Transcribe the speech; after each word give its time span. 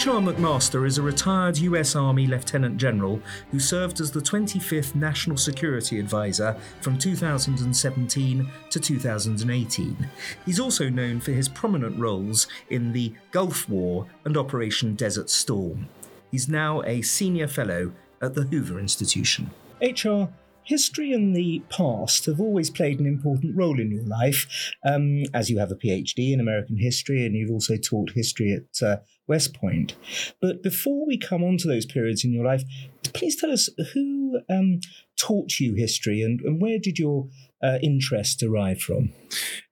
H.R. 0.00 0.22
McMaster 0.22 0.86
is 0.86 0.96
a 0.96 1.02
retired 1.02 1.58
US 1.58 1.94
Army 1.94 2.26
Lieutenant 2.26 2.78
General 2.78 3.20
who 3.50 3.60
served 3.60 4.00
as 4.00 4.10
the 4.10 4.20
25th 4.20 4.94
National 4.94 5.36
Security 5.36 6.00
Advisor 6.00 6.56
from 6.80 6.96
2017 6.96 8.50
to 8.70 8.80
2018. 8.80 10.10
He's 10.46 10.58
also 10.58 10.88
known 10.88 11.20
for 11.20 11.32
his 11.32 11.50
prominent 11.50 11.98
roles 11.98 12.48
in 12.70 12.94
the 12.94 13.12
Gulf 13.30 13.68
War 13.68 14.06
and 14.24 14.38
Operation 14.38 14.94
Desert 14.94 15.28
Storm. 15.28 15.86
He's 16.30 16.48
now 16.48 16.80
a 16.84 17.02
Senior 17.02 17.46
Fellow 17.46 17.92
at 18.22 18.34
the 18.34 18.44
Hoover 18.44 18.78
Institution. 18.78 19.50
HR, 19.82 20.30
history 20.62 21.12
and 21.12 21.36
the 21.36 21.62
past 21.68 22.24
have 22.24 22.40
always 22.40 22.70
played 22.70 23.00
an 23.00 23.06
important 23.06 23.54
role 23.54 23.78
in 23.78 23.90
your 23.90 24.04
life, 24.04 24.72
um, 24.82 25.24
as 25.34 25.50
you 25.50 25.58
have 25.58 25.70
a 25.70 25.76
PhD 25.76 26.32
in 26.32 26.40
American 26.40 26.78
history 26.78 27.26
and 27.26 27.34
you've 27.34 27.50
also 27.50 27.76
taught 27.76 28.12
history 28.12 28.54
at 28.54 28.82
uh, 28.82 28.96
West 29.30 29.54
Point. 29.54 29.94
But 30.40 30.62
before 30.62 31.06
we 31.06 31.16
come 31.16 31.44
on 31.44 31.56
to 31.58 31.68
those 31.68 31.86
periods 31.86 32.24
in 32.24 32.32
your 32.32 32.44
life, 32.44 32.64
please 33.14 33.40
tell 33.40 33.52
us 33.52 33.70
who 33.94 34.40
um, 34.50 34.80
taught 35.16 35.60
you 35.60 35.74
history 35.74 36.20
and, 36.20 36.40
and 36.40 36.60
where 36.60 36.78
did 36.78 36.98
your 36.98 37.28
uh, 37.62 37.78
interest 37.82 38.40
derived 38.40 38.82
from? 38.82 39.12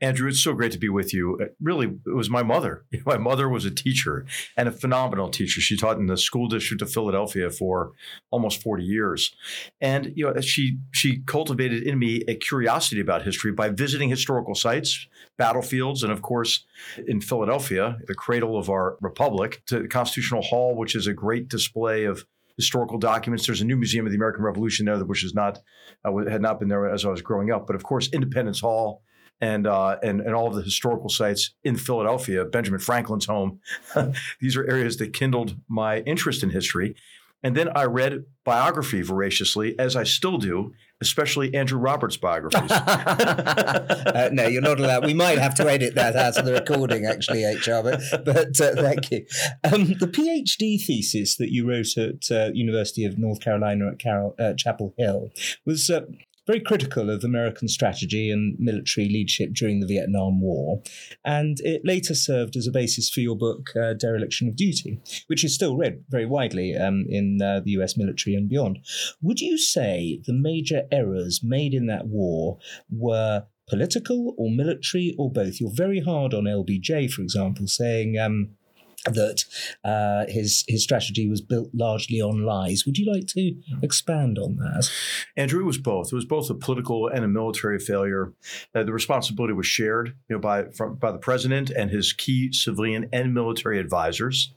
Andrew, 0.00 0.28
it's 0.28 0.42
so 0.42 0.52
great 0.52 0.72
to 0.72 0.78
be 0.78 0.88
with 0.88 1.12
you. 1.12 1.38
Really, 1.60 1.86
it 1.86 2.14
was 2.14 2.30
my 2.30 2.42
mother. 2.42 2.84
My 3.06 3.16
mother 3.16 3.48
was 3.48 3.64
a 3.64 3.70
teacher 3.70 4.26
and 4.56 4.68
a 4.68 4.72
phenomenal 4.72 5.30
teacher. 5.30 5.60
She 5.60 5.76
taught 5.76 5.98
in 5.98 6.06
the 6.06 6.16
school 6.16 6.46
district 6.46 6.82
of 6.82 6.92
Philadelphia 6.92 7.50
for 7.50 7.92
almost 8.30 8.62
40 8.62 8.84
years. 8.84 9.34
And 9.80 10.12
you 10.14 10.26
know, 10.26 10.40
she 10.40 10.78
she 10.92 11.20
cultivated 11.20 11.82
in 11.82 11.98
me 11.98 12.22
a 12.28 12.34
curiosity 12.34 13.00
about 13.00 13.22
history 13.22 13.52
by 13.52 13.70
visiting 13.70 14.10
historical 14.10 14.54
sites, 14.54 15.06
battlefields, 15.38 16.02
and 16.02 16.12
of 16.12 16.22
course, 16.22 16.66
in 17.06 17.20
Philadelphia, 17.20 17.98
the 18.06 18.14
cradle 18.14 18.58
of 18.58 18.68
our 18.68 18.98
republic, 19.00 19.62
to 19.66 19.80
the 19.80 19.88
Constitutional 19.88 20.42
Hall, 20.42 20.76
which 20.76 20.94
is 20.94 21.06
a 21.06 21.14
great 21.14 21.48
display 21.48 22.04
of 22.04 22.26
historical 22.58 22.98
documents. 22.98 23.46
There's 23.46 23.62
a 23.62 23.64
new 23.64 23.76
museum 23.76 24.04
of 24.04 24.12
the 24.12 24.16
American 24.16 24.42
Revolution 24.42 24.84
there, 24.84 24.98
which 24.98 25.24
is 25.24 25.32
not 25.32 25.60
uh, 26.04 26.12
had 26.28 26.42
not 26.42 26.58
been 26.58 26.68
there 26.68 26.92
as 26.92 27.06
I 27.06 27.08
was 27.08 27.22
growing 27.22 27.50
up. 27.50 27.66
But 27.66 27.76
of 27.76 27.84
course, 27.84 28.10
Independence 28.12 28.60
Hall 28.60 29.02
and 29.40 29.66
uh, 29.66 29.96
and 30.02 30.20
and 30.20 30.34
all 30.34 30.48
of 30.48 30.54
the 30.54 30.62
historical 30.62 31.08
sites 31.08 31.54
in 31.64 31.76
Philadelphia, 31.76 32.44
Benjamin 32.44 32.80
Franklin's 32.80 33.26
home. 33.26 33.60
These 34.40 34.56
are 34.56 34.68
areas 34.68 34.96
that 34.98 35.12
kindled 35.12 35.56
my 35.68 36.00
interest 36.00 36.42
in 36.42 36.50
history. 36.50 36.96
And 37.42 37.56
then 37.56 37.68
I 37.74 37.84
read 37.84 38.24
biography 38.44 39.02
voraciously, 39.02 39.78
as 39.78 39.94
I 39.94 40.04
still 40.04 40.38
do, 40.38 40.72
especially 41.00 41.54
Andrew 41.54 41.78
Roberts' 41.78 42.16
biographies. 42.16 42.70
uh, 42.70 44.30
no, 44.32 44.48
you're 44.48 44.62
not 44.62 44.80
allowed. 44.80 45.06
We 45.06 45.14
might 45.14 45.38
have 45.38 45.54
to 45.56 45.70
edit 45.70 45.94
that 45.94 46.16
out 46.16 46.36
of 46.36 46.44
the 46.44 46.52
recording, 46.52 47.06
actually, 47.06 47.44
HR. 47.44 47.82
But, 47.82 48.00
but 48.24 48.60
uh, 48.60 48.74
thank 48.74 49.10
you. 49.12 49.24
Um, 49.64 49.94
the 50.00 50.08
PhD 50.08 50.84
thesis 50.84 51.36
that 51.36 51.52
you 51.52 51.68
wrote 51.68 51.96
at 51.96 52.30
uh, 52.30 52.50
University 52.52 53.04
of 53.04 53.18
North 53.18 53.40
Carolina 53.40 53.88
at 53.92 53.98
Carol, 53.98 54.34
uh, 54.38 54.54
Chapel 54.54 54.94
Hill 54.98 55.30
was 55.64 55.90
uh, 55.90 56.00
very 56.48 56.60
critical 56.60 57.10
of 57.10 57.22
American 57.22 57.68
strategy 57.68 58.30
and 58.30 58.56
military 58.58 59.06
leadership 59.06 59.50
during 59.52 59.80
the 59.80 59.86
Vietnam 59.86 60.40
War. 60.40 60.82
And 61.22 61.60
it 61.60 61.82
later 61.84 62.14
served 62.14 62.56
as 62.56 62.66
a 62.66 62.72
basis 62.72 63.10
for 63.10 63.20
your 63.20 63.36
book, 63.36 63.68
uh, 63.76 63.92
Dereliction 63.92 64.48
of 64.48 64.56
Duty, 64.56 64.98
which 65.26 65.44
is 65.44 65.54
still 65.54 65.76
read 65.76 66.02
very 66.08 66.24
widely 66.24 66.74
um, 66.74 67.04
in 67.06 67.42
uh, 67.42 67.60
the 67.60 67.72
US 67.72 67.98
military 67.98 68.34
and 68.34 68.48
beyond. 68.48 68.78
Would 69.20 69.40
you 69.40 69.58
say 69.58 70.22
the 70.26 70.32
major 70.32 70.84
errors 70.90 71.40
made 71.44 71.74
in 71.74 71.86
that 71.86 72.06
war 72.06 72.58
were 72.90 73.44
political 73.68 74.34
or 74.38 74.50
military 74.50 75.14
or 75.18 75.30
both? 75.30 75.60
You're 75.60 75.70
very 75.70 76.00
hard 76.00 76.32
on 76.32 76.44
LBJ, 76.44 77.10
for 77.10 77.20
example, 77.20 77.66
saying. 77.66 78.18
Um, 78.18 78.56
that 79.04 79.44
uh, 79.84 80.24
his 80.28 80.64
his 80.66 80.82
strategy 80.82 81.28
was 81.28 81.40
built 81.40 81.70
largely 81.72 82.20
on 82.20 82.44
lies. 82.44 82.84
Would 82.84 82.98
you 82.98 83.10
like 83.12 83.26
to 83.28 83.54
expand 83.82 84.38
on 84.38 84.56
that? 84.56 84.90
Andrew, 85.36 85.64
was 85.64 85.78
both. 85.78 86.12
It 86.12 86.16
was 86.16 86.24
both 86.24 86.50
a 86.50 86.54
political 86.54 87.08
and 87.08 87.24
a 87.24 87.28
military 87.28 87.78
failure. 87.78 88.32
Uh, 88.74 88.82
the 88.82 88.92
responsibility 88.92 89.54
was 89.54 89.66
shared, 89.66 90.14
you 90.28 90.36
know, 90.36 90.40
by 90.40 90.64
from, 90.70 90.96
by 90.96 91.12
the 91.12 91.18
president 91.18 91.70
and 91.70 91.90
his 91.90 92.12
key 92.12 92.52
civilian 92.52 93.08
and 93.12 93.34
military 93.34 93.78
advisors. 93.78 94.52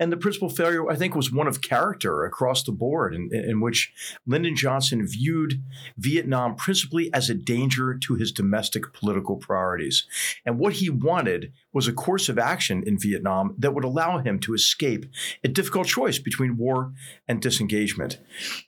And 0.00 0.10
the 0.10 0.16
principal 0.16 0.48
failure, 0.48 0.90
I 0.90 0.96
think, 0.96 1.14
was 1.14 1.32
one 1.32 1.46
of 1.46 1.60
character 1.60 2.24
across 2.24 2.64
the 2.64 2.72
board, 2.72 3.14
in, 3.14 3.30
in 3.32 3.60
which 3.60 3.92
Lyndon 4.26 4.56
Johnson 4.56 5.06
viewed 5.06 5.62
Vietnam 5.96 6.56
principally 6.56 7.12
as 7.12 7.30
a 7.30 7.34
danger 7.34 7.94
to 7.94 8.14
his 8.14 8.32
domestic 8.32 8.92
political 8.92 9.36
priorities. 9.36 10.06
And 10.44 10.58
what 10.58 10.74
he 10.74 10.90
wanted 10.90 11.52
was 11.72 11.86
a 11.86 11.92
course 11.92 12.28
of 12.28 12.38
action 12.38 12.82
in 12.86 12.98
Vietnam 12.98 13.54
that 13.58 13.74
would 13.76 13.84
allow 13.84 14.18
him 14.18 14.40
to 14.40 14.54
escape 14.54 15.04
a 15.44 15.48
difficult 15.48 15.86
choice 15.86 16.18
between 16.18 16.56
war 16.56 16.92
and 17.28 17.42
disengagement. 17.42 18.18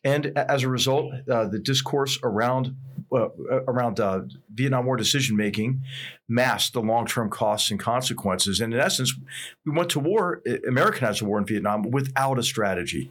And 0.04 0.26
as 0.36 0.62
a 0.62 0.68
result, 0.68 1.12
uh, 1.28 1.46
the 1.48 1.58
discourse 1.58 2.18
around 2.22 2.76
uh, 3.10 3.28
around 3.66 4.00
uh, 4.00 4.20
Vietnam 4.52 4.84
War 4.84 4.96
decision 4.96 5.34
making 5.34 5.82
masked 6.28 6.74
the 6.74 6.82
long 6.82 7.06
term 7.06 7.30
costs 7.30 7.70
and 7.70 7.80
consequences. 7.80 8.60
And 8.60 8.74
in 8.74 8.80
essence, 8.80 9.14
we 9.64 9.72
went 9.72 9.88
to 9.90 9.98
war, 9.98 10.42
Americanized 10.68 11.22
the 11.22 11.24
war 11.24 11.38
in 11.38 11.46
Vietnam 11.46 11.90
without 11.90 12.38
a 12.38 12.42
strategy. 12.42 13.10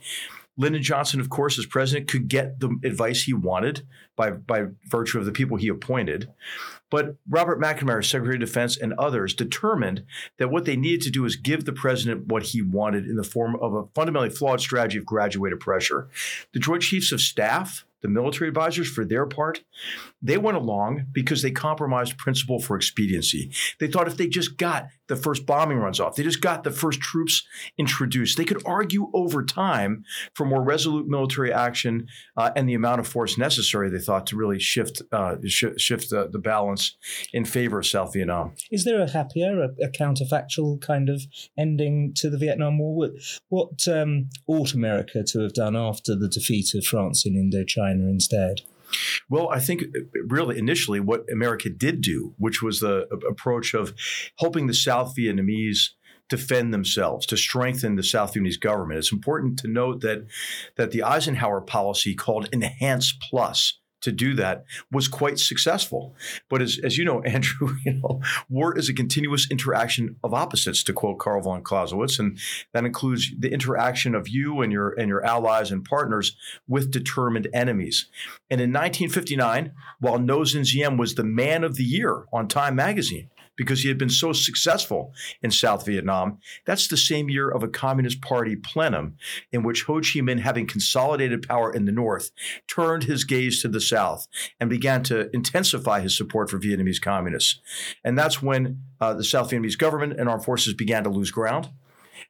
Lyndon 0.57 0.81
Johnson, 0.81 1.19
of 1.19 1.29
course, 1.29 1.57
as 1.59 1.66
president, 1.66 2.07
could 2.07 2.28
get 2.28 2.59
the 2.59 2.78
advice 2.84 3.23
he 3.23 3.34
wanted 3.34 3.85
by, 4.16 4.31
by 4.31 4.66
virtue 4.85 5.19
of 5.19 5.25
the 5.25 5.31
people 5.31 5.57
he 5.57 5.68
appointed. 5.68 6.29
But 6.90 7.16
Robert 7.29 7.59
McNamara, 7.59 8.03
Secretary 8.03 8.35
of 8.35 8.41
Defense, 8.41 8.78
and 8.78 8.94
others 8.94 9.34
determined 9.34 10.03
that 10.38 10.50
what 10.50 10.66
they 10.66 10.75
needed 10.75 11.01
to 11.01 11.12
do 11.12 11.25
is 11.25 11.35
give 11.35 11.66
the 11.66 11.73
president 11.73 12.28
what 12.28 12.44
he 12.44 12.62
wanted 12.62 13.06
in 13.06 13.16
the 13.17 13.23
form 13.23 13.57
of 13.62 13.73
a 13.73 13.85
fundamentally 13.94 14.29
flawed 14.29 14.62
strategy 14.62 14.97
of 14.97 15.06
graduated 15.06 15.59
pressure. 15.59 16.07
The 16.53 16.59
Joint 16.59 16.81
Chiefs 16.81 17.12
of 17.12 17.22
Staff 17.22 17.85
the 18.02 18.08
military 18.08 18.47
advisors, 18.47 18.90
for 18.90 19.03
their 19.03 19.25
part, 19.25 19.63
they 20.22 20.38
went 20.38 20.58
along 20.58 21.06
because 21.12 21.41
they 21.41 21.52
compromised 21.52 22.18
principle 22.18 22.59
for 22.59 22.75
expediency. 22.75 23.52
They 23.80 23.88
thought 23.88 24.08
if 24.08 24.18
they 24.18 24.28
just 24.28 24.58
got 24.58 24.88
the 25.08 25.16
first 25.16 25.46
bombing 25.46 25.78
runs 25.78 26.00
off, 26.00 26.16
they 26.16 26.24
just 26.24 26.41
got 26.41 26.63
the 26.63 26.72
first 26.72 27.00
troops 27.00 27.44
introduced, 27.78 28.38
they 28.38 28.46
could 28.46 28.62
argue 28.66 29.09
over 29.13 29.44
time 29.44 30.03
for 30.35 30.46
more 30.46 30.62
resolute 30.62 31.08
military 31.08 31.52
action 31.52 32.08
uh, 32.35 32.52
and 32.56 32.69
the 32.69 32.74
amount 32.74 33.00
of 33.00 33.08
force 33.08 33.38
necessary. 33.38 33.90
They 33.90 34.00
thought 34.00 34.28
to 34.28 34.35
really 34.35 34.59
shift 34.59 35.02
uh, 35.12 35.35
sh- 35.46 35.66
shift 35.78 36.09
the, 36.09 36.29
the, 36.31 36.38
balance 36.40 36.96
in 37.34 37.46
favor 37.46 37.79
of 37.79 37.85
South 37.85 38.14
Vietnam. 38.14 38.53
Is 38.72 38.85
there 38.85 39.02
a 39.02 39.09
happier, 39.09 39.59
a, 39.59 39.69
a 39.84 39.90
counterfactual 39.90 40.79
kind 40.81 41.09
of 41.09 41.24
ending 41.58 42.14
to 42.18 42.29
the 42.29 42.38
Vietnam 42.38 42.78
War? 42.78 42.96
What, 42.96 43.12
what 43.50 43.88
um, 43.88 44.29
ought 44.46 44.74
America 44.74 45.24
to 45.24 45.40
have 45.40 45.53
done 45.53 45.75
after 45.75 46.16
the 46.16 46.29
defeat 46.29 46.74
of 46.75 46.85
France 46.85 47.25
in 47.25 47.34
Indochina? 47.34 47.86
China 47.87 48.09
instead? 48.09 48.61
Well, 49.29 49.49
I 49.49 49.59
think 49.59 49.83
really 50.27 50.57
initially 50.57 50.99
what 50.99 51.25
America 51.31 51.69
did 51.69 52.01
do, 52.01 52.33
which 52.37 52.61
was 52.61 52.79
the 52.79 53.07
approach 53.29 53.73
of 53.73 53.93
helping 54.39 54.67
the 54.67 54.73
South 54.73 55.13
Vietnamese 55.17 55.89
defend 56.29 56.73
themselves, 56.73 57.25
to 57.25 57.37
strengthen 57.37 57.95
the 57.95 58.03
South 58.03 58.33
Vietnamese 58.33 58.59
government. 58.59 58.99
It's 58.99 59.11
important 59.11 59.59
to 59.59 59.67
note 59.67 60.01
that 60.01 60.25
that 60.75 60.91
the 60.91 61.03
Eisenhower 61.03 61.61
policy 61.61 62.15
called 62.15 62.49
Enhance 62.53 63.13
Plus 63.29 63.79
to 64.02 64.12
do 64.12 64.34
that 64.35 64.66
was 64.91 65.08
quite 65.08 65.40
successful. 65.40 66.16
But 66.50 66.62
as, 66.62 66.80
as 66.84 66.97
you 66.97 67.06
know, 67.06 67.22
Andrew, 67.24 67.75
you 67.85 67.94
know, 67.94 68.22
war 68.50 68.78
is 68.78 68.90
a 68.90 68.94
continuous 68.94 69.50
interaction 69.50 70.16
of 70.24 70.34
opposites, 70.34 70.84
to 70.84 70.94
quote 70.94 71.19
Karl 71.19 71.41
von 71.41 71.63
Clausewitz, 71.63 72.19
and 72.19 72.38
that 72.74 72.85
includes 72.85 73.31
the 73.38 73.52
interaction 73.52 74.16
of 74.16 74.28
you 74.28 74.62
and 74.62 74.72
your 74.72 74.90
and 74.94 75.08
your 75.08 75.25
allies 75.25 75.72
and 75.72 75.84
partners 75.84 76.35
with 76.68 76.91
determined 76.91 77.47
enemies. 77.53 78.08
And 78.50 78.62
in 78.62 78.72
1959, 78.72 79.73
while 80.00 80.20
Dinh 80.20 80.72
Diem 80.72 80.97
was 80.97 81.16
the 81.16 81.23
man 81.23 81.64
of 81.64 81.76
the 81.76 81.84
year 81.84 82.26
on 82.32 82.47
Time 82.47 82.76
magazine, 82.76 83.29
because 83.57 83.81
he 83.81 83.89
had 83.89 83.97
been 83.97 84.09
so 84.09 84.31
successful 84.31 85.13
in 85.41 85.51
South 85.51 85.85
Vietnam. 85.85 86.37
That's 86.65 86.87
the 86.87 86.95
same 86.95 87.29
year 87.29 87.49
of 87.49 87.63
a 87.63 87.67
Communist 87.67 88.21
Party 88.21 88.55
plenum 88.55 89.17
in 89.51 89.63
which 89.63 89.83
Ho 89.83 89.95
Chi 89.95 90.21
Minh, 90.21 90.39
having 90.39 90.67
consolidated 90.67 91.47
power 91.47 91.73
in 91.73 91.85
the 91.85 91.91
North, 91.91 92.31
turned 92.67 93.03
his 93.03 93.25
gaze 93.25 93.61
to 93.61 93.67
the 93.67 93.81
South 93.81 94.27
and 94.59 94.69
began 94.69 95.03
to 95.03 95.29
intensify 95.35 95.99
his 95.99 96.15
support 96.15 96.49
for 96.49 96.59
Vietnamese 96.59 97.01
communists. 97.01 97.59
And 98.03 98.17
that's 98.17 98.41
when 98.41 98.83
uh, 99.01 99.15
the 99.15 99.23
South 99.23 99.51
Vietnamese 99.51 99.77
government 99.77 100.19
and 100.19 100.29
armed 100.29 100.45
forces 100.45 100.73
began 100.73 101.03
to 101.03 101.09
lose 101.09 101.31
ground. 101.31 101.69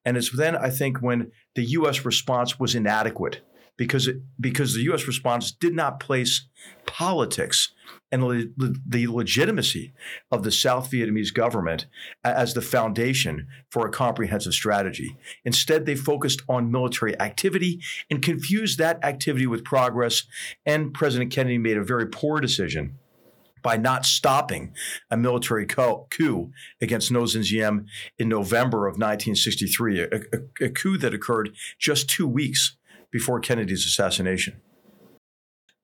And 0.05 0.17
it's 0.17 0.35
then, 0.35 0.55
I 0.55 0.69
think, 0.69 1.01
when 1.01 1.31
the 1.55 1.63
U.S. 1.63 2.05
response 2.05 2.59
was 2.59 2.75
inadequate 2.75 3.41
because 3.77 4.07
it, 4.07 4.17
because 4.39 4.73
the 4.73 4.83
U.S. 4.83 5.07
response 5.07 5.51
did 5.51 5.73
not 5.73 5.99
place 5.99 6.47
politics 6.85 7.73
and 8.11 8.23
le- 8.23 8.45
the 8.87 9.07
legitimacy 9.07 9.93
of 10.31 10.43
the 10.43 10.51
South 10.51 10.89
Vietnamese 10.91 11.33
government 11.33 11.87
as 12.23 12.53
the 12.53 12.61
foundation 12.61 13.47
for 13.69 13.85
a 13.85 13.91
comprehensive 13.91 14.53
strategy. 14.53 15.17
Instead, 15.43 15.85
they 15.85 15.95
focused 15.95 16.41
on 16.47 16.71
military 16.71 17.19
activity 17.19 17.81
and 18.09 18.21
confused 18.21 18.77
that 18.77 19.03
activity 19.03 19.47
with 19.47 19.63
progress. 19.63 20.23
And 20.65 20.93
President 20.93 21.31
Kennedy 21.31 21.57
made 21.57 21.77
a 21.77 21.83
very 21.83 22.07
poor 22.07 22.39
decision 22.39 22.97
by 23.61 23.75
not 23.75 24.05
stopping 24.05 24.73
a 25.11 25.17
military 25.17 25.65
coup 25.65 26.51
against 26.81 27.11
Nozin 27.11 27.85
in 28.17 28.29
November 28.29 28.87
of 28.87 28.93
1963, 28.93 29.99
a, 29.99 30.05
a, 30.05 30.65
a 30.65 30.69
coup 30.69 30.97
that 30.97 31.13
occurred 31.13 31.49
just 31.77 32.09
two 32.09 32.27
weeks 32.27 32.77
before 33.11 33.39
Kennedy's 33.39 33.85
assassination. 33.85 34.61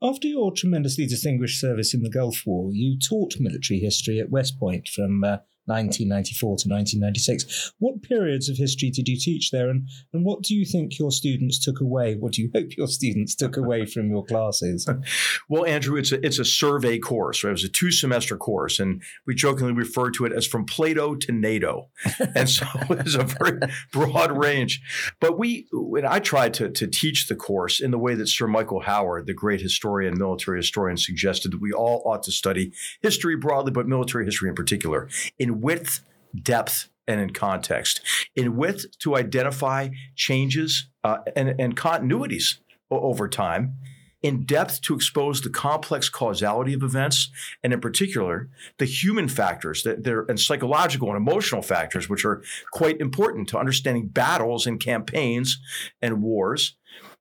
After 0.03 0.27
your 0.27 0.51
tremendously 0.51 1.05
distinguished 1.05 1.61
service 1.61 1.94
in 1.94 2.03
the 2.03 2.09
Gulf 2.09 2.44
War, 2.45 2.73
you 2.73 3.00
taught 3.00 3.39
military 3.39 3.79
history 3.79 4.19
at 4.19 4.29
West 4.29 4.59
Point 4.59 4.89
from 4.89 5.23
uh, 5.23 5.38
1994 5.65 6.48
to 6.57 6.69
1996. 6.69 7.74
What 7.80 8.01
periods 8.01 8.50
of 8.50 8.57
history 8.57 8.89
did 8.89 9.07
you 9.07 9.18
teach 9.18 9.51
there, 9.51 9.69
and, 9.69 9.88
and 10.12 10.25
what 10.25 10.42
do 10.42 10.56
you 10.56 10.65
think 10.65 11.00
your 11.00 11.12
students 11.12 11.63
took 11.63 11.80
away? 11.80 12.15
What 12.15 12.33
do 12.33 12.42
you 12.42 12.51
hope 12.54 12.75
your 12.77 12.88
students 12.88 13.36
took 13.36 13.57
away 13.57 13.86
from 13.86 14.10
your 14.10 14.25
classes? 14.25 14.88
well, 15.50 15.65
Andrew, 15.65 15.98
it's 15.98 16.12
a, 16.12 16.25
it's 16.25 16.39
a 16.39 16.45
survey 16.45 17.00
course. 17.00 17.44
Right? 17.44 17.51
It 17.51 17.54
was 17.54 17.63
a 17.63 17.69
two 17.69 17.92
semester 17.92 18.38
course, 18.38 18.80
and 18.80 19.01
we 19.25 19.36
jokingly 19.36 19.74
refer 19.74 20.12
to 20.12 20.25
it 20.25 20.33
as 20.33 20.45
from 20.45 20.65
Plato 20.65 21.15
to 21.15 21.31
NATO. 21.31 21.89
and 22.36 22.50
so 22.50 22.65
it's 22.89 23.15
a 23.15 23.24
very 23.24 23.60
broad 23.92 24.38
range. 24.38 24.81
But 25.19 25.38
we, 25.38 25.68
when 25.71 26.06
I 26.06 26.19
tried 26.19 26.54
to, 26.56 26.69
to 26.69 26.88
teach 26.88 27.27
the 27.27 27.36
course 27.36 27.80
in 27.80 27.92
the 27.92 27.98
way 27.98 28.15
that 28.15 28.27
Sir 28.27 28.48
Michael 28.48 28.81
Howard, 28.81 29.27
the 29.27 29.33
great 29.33 29.62
historian, 29.62 30.18
military 30.18 30.60
historian, 30.60 30.98
suggested 30.98 31.51
that 31.54 31.62
we 31.62 31.71
all 31.71 32.01
ought 32.06 32.24
to 32.24 32.31
study 32.31 32.71
history 33.01 33.36
broadly, 33.36 33.71
but 33.71 33.88
military 33.88 34.25
history 34.25 34.50
in 34.50 34.56
particular, 34.56 35.10
in 35.39 35.52
width, 35.61 36.01
depth, 36.39 36.89
and 37.07 37.19
in 37.19 37.31
context. 37.31 38.01
In 38.35 38.55
width, 38.55 38.97
to 39.00 39.15
identify 39.15 39.89
changes 40.15 40.88
uh, 41.03 41.17
and, 41.35 41.55
and 41.59 41.75
continuities 41.75 42.59
over 42.89 43.27
time. 43.27 43.75
In 44.21 44.45
depth, 44.45 44.79
to 44.83 44.95
expose 44.95 45.41
the 45.41 45.50
complex 45.50 46.07
causality 46.07 46.73
of 46.73 46.81
events, 46.81 47.29
and 47.61 47.73
in 47.73 47.81
particular, 47.81 48.50
the 48.77 48.85
human 48.85 49.27
factors 49.27 49.83
that 49.83 50.05
there 50.05 50.25
and 50.29 50.39
psychological 50.39 51.09
and 51.09 51.17
emotional 51.17 51.61
factors, 51.61 52.07
which 52.07 52.23
are 52.23 52.41
quite 52.71 53.01
important 53.01 53.50
to 53.50 53.57
understanding 53.57 54.07
battles 54.07 54.65
and 54.65 54.79
campaigns 54.79 55.59
and 56.01 56.21
wars. 56.21 56.77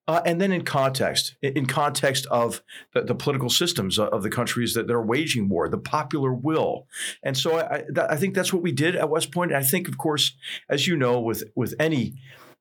Uh, 0.09 0.21
and 0.27 0.41
then 0.41 0.51
in 0.51 0.65
context, 0.65 1.37
in 1.43 1.67
context 1.67 2.27
of 2.27 2.63
the, 2.93 3.03
the, 3.03 3.15
political 3.15 3.49
systems 3.49 4.01
of 4.01 4.25
the 4.25 4.31
countries 4.31 4.75
that, 4.75 4.91
are 4.91 5.05
waging 5.05 5.49
war, 5.49 5.69
the 5.69 5.79
popular 5.79 6.35
will, 6.35 6.89
and 7.23 7.37
so 7.37 7.61
I, 7.61 7.85
I 7.97 8.17
think 8.17 8.35
that's 8.35 8.53
what 8.53 8.63
we 8.63 8.73
did 8.73 8.97
at 8.97 9.09
West 9.09 9.31
Point. 9.31 9.53
And 9.53 9.65
I 9.65 9.67
think, 9.67 9.87
of 9.87 9.99
course, 9.99 10.37
as 10.69 10.89
you 10.89 10.97
know, 10.97 11.21
with 11.21 11.45
with 11.55 11.75
any 11.79 12.15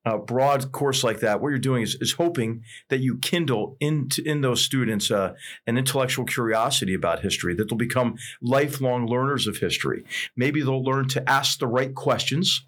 uh, 0.05 0.17
broad 0.17 0.71
course 0.71 1.03
like 1.03 1.19
that, 1.19 1.41
what 1.41 1.49
you're 1.49 1.59
doing 1.59 1.83
is, 1.83 1.95
is 1.99 2.13
hoping 2.13 2.63
that 2.89 2.99
you 2.99 3.17
kindle 3.17 3.77
into 3.79 4.21
in 4.23 4.41
those 4.41 4.61
students 4.61 5.11
uh, 5.11 5.33
an 5.67 5.77
intellectual 5.77 6.25
curiosity 6.25 6.93
about 6.93 7.21
history, 7.21 7.53
that 7.55 7.69
they'll 7.69 7.77
become 7.77 8.15
lifelong 8.41 9.07
learners 9.07 9.47
of 9.47 9.57
history. 9.57 10.03
Maybe 10.35 10.61
they'll 10.61 10.83
learn 10.83 11.07
to 11.09 11.29
ask 11.29 11.59
the 11.59 11.67
right 11.67 11.93
questions 11.93 12.65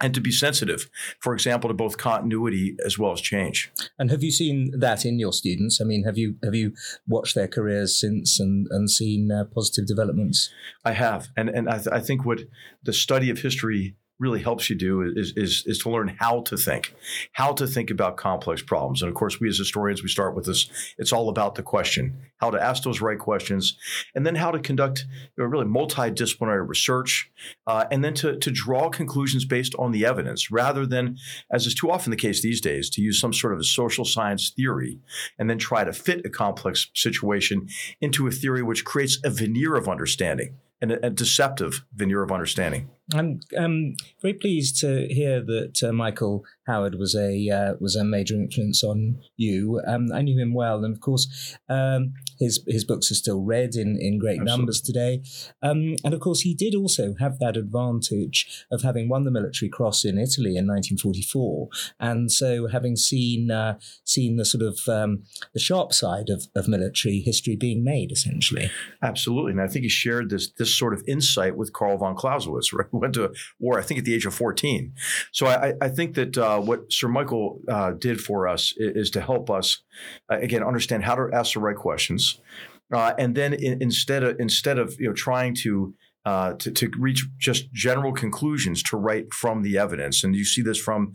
and 0.00 0.14
to 0.14 0.20
be 0.20 0.30
sensitive, 0.30 0.90
for 1.20 1.32
example, 1.32 1.68
to 1.68 1.74
both 1.74 1.96
continuity 1.96 2.76
as 2.84 2.98
well 2.98 3.12
as 3.12 3.20
change. 3.20 3.72
And 3.98 4.10
have 4.10 4.22
you 4.22 4.30
seen 4.30 4.72
that 4.78 5.04
in 5.04 5.18
your 5.18 5.32
students? 5.32 5.80
I 5.80 5.84
mean, 5.84 6.04
have 6.04 6.18
you 6.18 6.36
have 6.44 6.54
you 6.54 6.72
watched 7.06 7.34
their 7.34 7.48
careers 7.48 7.98
since 7.98 8.38
and 8.38 8.66
and 8.70 8.90
seen 8.90 9.30
uh, 9.32 9.44
positive 9.44 9.86
developments? 9.86 10.50
I 10.84 10.92
have, 10.92 11.28
and 11.36 11.48
and 11.48 11.68
I, 11.68 11.76
th- 11.76 11.88
I 11.92 12.00
think 12.00 12.24
what 12.24 12.40
the 12.82 12.92
study 12.92 13.30
of 13.30 13.38
history 13.38 13.96
really 14.18 14.40
helps 14.40 14.70
you 14.70 14.76
do 14.76 15.02
is, 15.02 15.32
is, 15.36 15.64
is 15.66 15.78
to 15.78 15.90
learn 15.90 16.16
how 16.18 16.40
to 16.42 16.56
think, 16.56 16.94
how 17.32 17.52
to 17.52 17.66
think 17.66 17.90
about 17.90 18.16
complex 18.16 18.62
problems. 18.62 19.02
And 19.02 19.08
of 19.08 19.14
course, 19.14 19.40
we 19.40 19.48
as 19.48 19.58
historians, 19.58 20.02
we 20.02 20.08
start 20.08 20.34
with 20.34 20.46
this. 20.46 20.70
It's 20.98 21.12
all 21.12 21.28
about 21.28 21.54
the 21.54 21.62
question, 21.62 22.18
how 22.38 22.50
to 22.50 22.62
ask 22.62 22.82
those 22.82 23.00
right 23.00 23.18
questions, 23.18 23.76
and 24.14 24.26
then 24.26 24.34
how 24.34 24.50
to 24.50 24.58
conduct 24.58 25.06
you 25.36 25.44
know, 25.44 25.48
really 25.48 25.66
multidisciplinary 25.66 26.66
research, 26.66 27.30
uh, 27.66 27.84
and 27.90 28.02
then 28.04 28.14
to, 28.14 28.38
to 28.38 28.50
draw 28.50 28.88
conclusions 28.88 29.44
based 29.44 29.74
on 29.78 29.92
the 29.92 30.06
evidence 30.06 30.50
rather 30.50 30.86
than, 30.86 31.16
as 31.50 31.66
is 31.66 31.74
too 31.74 31.90
often 31.90 32.10
the 32.10 32.16
case 32.16 32.42
these 32.42 32.60
days, 32.60 32.88
to 32.90 33.02
use 33.02 33.20
some 33.20 33.32
sort 33.32 33.52
of 33.52 33.60
a 33.60 33.64
social 33.64 34.04
science 34.04 34.50
theory 34.50 34.98
and 35.38 35.50
then 35.50 35.58
try 35.58 35.84
to 35.84 35.92
fit 35.92 36.24
a 36.24 36.30
complex 36.30 36.90
situation 36.94 37.68
into 38.00 38.26
a 38.26 38.30
theory 38.30 38.62
which 38.62 38.84
creates 38.84 39.18
a 39.24 39.30
veneer 39.30 39.76
of 39.76 39.88
understanding 39.88 40.56
and 40.80 40.92
a, 40.92 41.06
a 41.06 41.10
deceptive 41.10 41.84
veneer 41.94 42.22
of 42.22 42.32
understanding. 42.32 42.88
I'm 43.14 43.40
um, 43.56 43.94
very 44.20 44.34
pleased 44.34 44.80
to 44.80 45.06
hear 45.06 45.40
that 45.40 45.80
uh, 45.82 45.92
Michael 45.92 46.44
Howard 46.66 46.96
was 46.96 47.14
a 47.14 47.48
uh, 47.48 47.74
was 47.78 47.94
a 47.94 48.02
major 48.02 48.34
influence 48.34 48.82
on 48.82 49.20
you. 49.36 49.80
Um, 49.86 50.08
I 50.12 50.22
knew 50.22 50.36
him 50.36 50.52
well, 50.52 50.84
and 50.84 50.92
of 50.92 51.00
course, 51.00 51.56
um, 51.68 52.14
his 52.40 52.64
his 52.66 52.84
books 52.84 53.12
are 53.12 53.14
still 53.14 53.42
read 53.42 53.76
in, 53.76 53.96
in 54.00 54.18
great 54.18 54.40
Absolutely. 54.40 54.58
numbers 54.58 54.80
today. 54.80 55.22
Um, 55.62 55.94
and 56.04 56.14
of 56.14 56.18
course, 56.20 56.40
he 56.40 56.52
did 56.52 56.74
also 56.74 57.14
have 57.20 57.38
that 57.38 57.56
advantage 57.56 58.66
of 58.72 58.82
having 58.82 59.08
won 59.08 59.22
the 59.22 59.30
Military 59.30 59.68
Cross 59.68 60.04
in 60.04 60.18
Italy 60.18 60.56
in 60.56 60.66
1944, 60.66 61.68
and 62.00 62.32
so 62.32 62.66
having 62.66 62.96
seen 62.96 63.52
uh, 63.52 63.78
seen 64.02 64.36
the 64.36 64.44
sort 64.44 64.64
of 64.64 64.80
um, 64.88 65.22
the 65.54 65.60
sharp 65.60 65.92
side 65.92 66.28
of, 66.28 66.48
of 66.56 66.66
military 66.66 67.20
history 67.20 67.54
being 67.54 67.84
made, 67.84 68.10
essentially. 68.10 68.68
Absolutely, 69.00 69.52
and 69.52 69.60
I 69.60 69.68
think 69.68 69.84
he 69.84 69.88
shared 69.88 70.30
this 70.30 70.50
this 70.50 70.76
sort 70.76 70.92
of 70.92 71.04
insight 71.06 71.56
with 71.56 71.72
Karl 71.72 71.98
von 71.98 72.16
Clausewitz. 72.16 72.72
Right? 72.72 72.86
went 73.00 73.14
to 73.14 73.32
war, 73.58 73.78
I 73.78 73.82
think, 73.82 73.98
at 73.98 74.04
the 74.04 74.14
age 74.14 74.26
of 74.26 74.34
14. 74.34 74.92
So 75.32 75.46
I, 75.46 75.74
I 75.80 75.88
think 75.88 76.14
that 76.14 76.36
uh, 76.36 76.60
what 76.60 76.92
Sir 76.92 77.08
Michael 77.08 77.60
uh, 77.68 77.92
did 77.92 78.20
for 78.20 78.48
us 78.48 78.72
is, 78.76 79.06
is 79.06 79.10
to 79.10 79.20
help 79.20 79.50
us, 79.50 79.82
uh, 80.30 80.38
again, 80.38 80.62
understand 80.62 81.04
how 81.04 81.14
to 81.14 81.28
ask 81.32 81.54
the 81.54 81.60
right 81.60 81.76
questions. 81.76 82.40
Uh, 82.92 83.14
and 83.18 83.34
then 83.34 83.52
in, 83.52 83.82
instead 83.82 84.22
of 84.22 84.38
instead 84.38 84.78
of 84.78 84.94
you 85.00 85.08
know 85.08 85.12
trying 85.12 85.54
to 85.56 85.92
uh, 86.26 86.54
to, 86.54 86.72
to, 86.72 86.90
reach 86.98 87.24
just 87.38 87.72
general 87.72 88.12
conclusions 88.12 88.82
to 88.82 88.96
write 88.96 89.32
from 89.32 89.62
the 89.62 89.78
evidence. 89.78 90.24
And 90.24 90.34
you 90.34 90.44
see 90.44 90.60
this 90.60 90.76
from, 90.76 91.12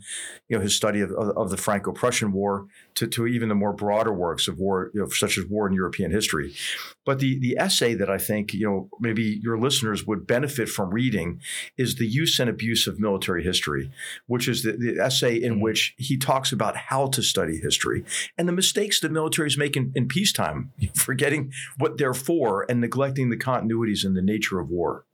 you 0.48 0.56
know, 0.56 0.62
his 0.62 0.74
study 0.74 1.02
of, 1.02 1.10
of, 1.10 1.36
of 1.36 1.50
the 1.50 1.58
Franco-Prussian 1.58 2.32
War 2.32 2.66
to, 2.94 3.06
to, 3.08 3.26
even 3.26 3.50
the 3.50 3.54
more 3.54 3.74
broader 3.74 4.10
works 4.10 4.48
of 4.48 4.56
war, 4.56 4.90
you 4.94 5.02
know, 5.02 5.08
such 5.10 5.36
as 5.36 5.44
war 5.44 5.68
in 5.68 5.74
European 5.74 6.10
history. 6.10 6.54
But 7.04 7.18
the 7.18 7.38
the 7.38 7.56
essay 7.58 7.94
that 7.94 8.10
I 8.10 8.18
think 8.18 8.54
you 8.54 8.66
know 8.66 8.88
maybe 9.00 9.40
your 9.42 9.58
listeners 9.58 10.06
would 10.06 10.26
benefit 10.26 10.68
from 10.68 10.90
reading 10.90 11.40
is 11.76 11.96
the 11.96 12.06
use 12.06 12.38
and 12.38 12.48
abuse 12.48 12.86
of 12.86 13.00
military 13.00 13.42
history, 13.42 13.90
which 14.26 14.48
is 14.48 14.62
the, 14.62 14.72
the 14.72 15.02
essay 15.02 15.36
in 15.36 15.54
mm-hmm. 15.54 15.62
which 15.62 15.94
he 15.98 16.16
talks 16.16 16.52
about 16.52 16.76
how 16.76 17.06
to 17.08 17.22
study 17.22 17.58
history 17.58 18.04
and 18.38 18.48
the 18.48 18.52
mistakes 18.52 19.00
that 19.00 19.12
militaries 19.12 19.58
make 19.58 19.76
in, 19.76 19.92
in 19.94 20.08
peacetime, 20.08 20.72
forgetting 20.94 21.52
what 21.78 21.98
they're 21.98 22.14
for 22.14 22.64
and 22.68 22.80
neglecting 22.80 23.30
the 23.30 23.36
continuities 23.36 24.04
and 24.04 24.16
the 24.16 24.22
nature 24.22 24.58
of 24.58 24.68
war. 24.68 25.04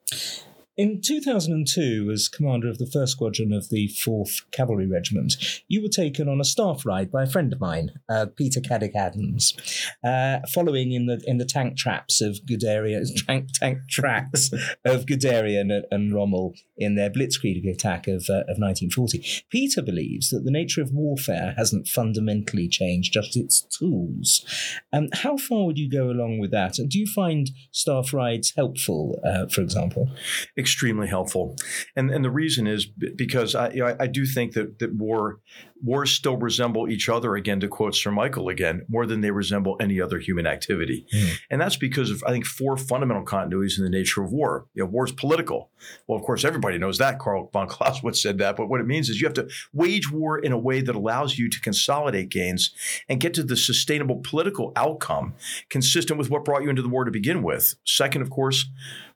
In 0.79 1.01
2002, 1.01 2.09
as 2.13 2.29
commander 2.29 2.69
of 2.69 2.79
the 2.79 2.85
1st 2.85 3.09
Squadron 3.09 3.53
of 3.53 3.69
the 3.69 3.89
4th 3.89 4.43
Cavalry 4.53 4.87
Regiment, 4.87 5.35
you 5.67 5.83
were 5.83 5.89
taken 5.89 6.29
on 6.29 6.41
a 6.41 6.45
staff 6.45 6.87
ride 6.87 7.11
by 7.11 7.25
a 7.25 7.27
friend 7.27 7.53
of 7.53 7.61
mine, 7.61 7.91
uh, 8.09 8.27
Peter 8.37 8.61
Caddick 8.61 8.95
Adams, 8.95 9.57
uh, 10.05 10.39
following 10.55 10.93
in 10.93 11.07
the 11.07 11.21
in 11.27 11.39
the 11.39 11.45
tank 11.45 11.77
traps 11.77 12.21
of 12.21 12.39
Guderian, 12.49 13.05
tank, 13.27 13.49
tank 13.55 13.79
tracks 13.91 14.53
of 14.85 15.05
Guderian 15.07 15.73
and, 15.73 15.85
and, 15.91 16.15
Rommel 16.15 16.55
in 16.77 16.95
their 16.95 17.11
blitzkrieg 17.11 17.69
attack 17.69 18.07
of, 18.07 18.27
uh, 18.31 18.47
of 18.47 18.61
1940. 18.61 19.45
Peter 19.51 19.83
believes 19.83 20.31
that 20.31 20.45
the 20.45 20.53
nature 20.53 20.81
of 20.81 20.93
warfare 20.93 21.55
hasn't 21.57 21.89
fundamentally 21.89 22.69
changed, 22.69 23.13
just 23.13 23.37
its 23.37 23.63
tools. 23.63 24.47
Um, 24.93 25.09
how 25.13 25.39
far 25.39 25.67
would 25.67 25.77
you 25.77 25.91
go 25.91 26.09
along 26.09 26.39
with 26.39 26.53
that? 26.53 26.79
And 26.79 26.89
do 26.89 27.01
you 27.01 27.07
find 27.09 27.51
staff 27.73 28.15
rides 28.15 28.53
helpful, 28.57 29.21
uh, 29.27 29.49
for 29.49 29.61
example? 29.61 30.09
Extremely 30.69 31.09
helpful. 31.09 31.57
And 31.97 32.11
and 32.11 32.25
the 32.25 32.31
reason 32.31 32.67
is 32.67 32.87
because 32.87 33.55
I 33.55 33.71
you 33.71 33.81
know, 33.81 33.87
I, 33.87 33.97
I, 34.01 34.07
do 34.07 34.27
think 34.27 34.53
that 34.53 34.79
that 34.81 34.95
war 34.95 35.41
wars 35.83 36.11
still 36.11 36.37
resemble 36.37 36.89
each 36.89 37.09
other 37.09 37.35
again 37.35 37.61
to 37.61 37.69
quote 37.69 37.95
Sir 37.95 38.11
Michael 38.11 38.49
again 38.49 38.85
more 38.89 39.07
than 39.07 39.21
they 39.21 39.31
resemble 39.31 39.77
any 39.81 40.01
other 40.01 40.19
human 40.19 40.47
activity. 40.47 41.07
Mm. 41.15 41.39
And 41.51 41.61
that's 41.61 41.77
because 41.77 42.11
of 42.11 42.23
I 42.27 42.31
think 42.31 42.47
four 42.47 42.77
fundamental 42.77 43.25
continuities 43.25 43.79
in 43.79 43.85
the 43.85 43.91
nature 43.91 44.23
of 44.23 44.33
war. 44.33 44.67
You 44.75 44.85
know, 44.85 44.91
war 44.91 45.05
is 45.05 45.13
political. 45.13 45.71
Well, 46.07 46.19
of 46.19 46.25
course 46.25 46.45
everybody 46.45 46.79
knows 46.79 46.99
that 46.99 47.19
Karl 47.19 47.51
von 47.53 47.69
Clausewitz 47.69 48.21
said 48.21 48.39
that, 48.39 48.57
but 48.57 48.69
what 48.69 48.81
it 48.81 48.87
means 48.87 49.09
is 49.09 49.21
you 49.21 49.27
have 49.27 49.35
to 49.35 49.49
wage 49.73 50.11
war 50.11 50.39
in 50.39 50.53
a 50.53 50.59
way 50.59 50.81
that 50.81 50.97
allows 50.97 51.39
you 51.39 51.49
to 51.49 51.61
consolidate 51.61 52.31
gains 52.31 52.75
and 53.09 53.21
get 53.21 53.35
to 53.35 53.43
the 53.43 53.57
sustainable 53.57 54.21
political 54.23 54.73
outcome 54.77 55.35
consistent 55.71 56.19
with 56.19 56.31
what 56.31 56.45
brought 56.45 56.63
you 56.63 56.71
into 56.71 56.83
the 56.83 56.89
war 56.89 57.05
to 57.05 57.11
begin 57.11 57.43
with. 57.43 57.75
Second, 57.85 58.23
of 58.23 58.31
course, 58.31 58.67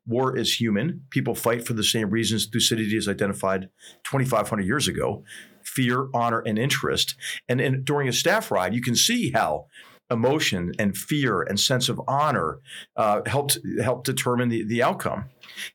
War 0.06 0.36
is 0.36 0.60
human. 0.60 1.02
People 1.10 1.34
fight 1.34 1.64
for 1.64 1.74
the 1.74 1.84
same 1.84 2.10
reasons 2.10 2.46
Thucydides 2.46 3.06
identified 3.06 3.68
2,500 4.04 4.64
years 4.64 4.88
ago 4.88 5.22
fear, 5.64 6.08
honor, 6.14 6.40
and 6.40 6.58
interest. 6.58 7.14
And, 7.48 7.60
and 7.60 7.84
during 7.84 8.08
a 8.08 8.12
staff 8.12 8.50
ride, 8.50 8.74
you 8.74 8.82
can 8.82 8.94
see 8.94 9.30
how 9.32 9.66
emotion 10.10 10.72
and 10.78 10.96
fear 10.96 11.42
and 11.42 11.58
sense 11.58 11.88
of 11.88 12.00
honor 12.06 12.58
uh, 12.96 13.22
helped 13.26 13.58
help 13.82 14.04
determine 14.04 14.48
the, 14.50 14.62
the 14.64 14.82
outcome. 14.82 15.24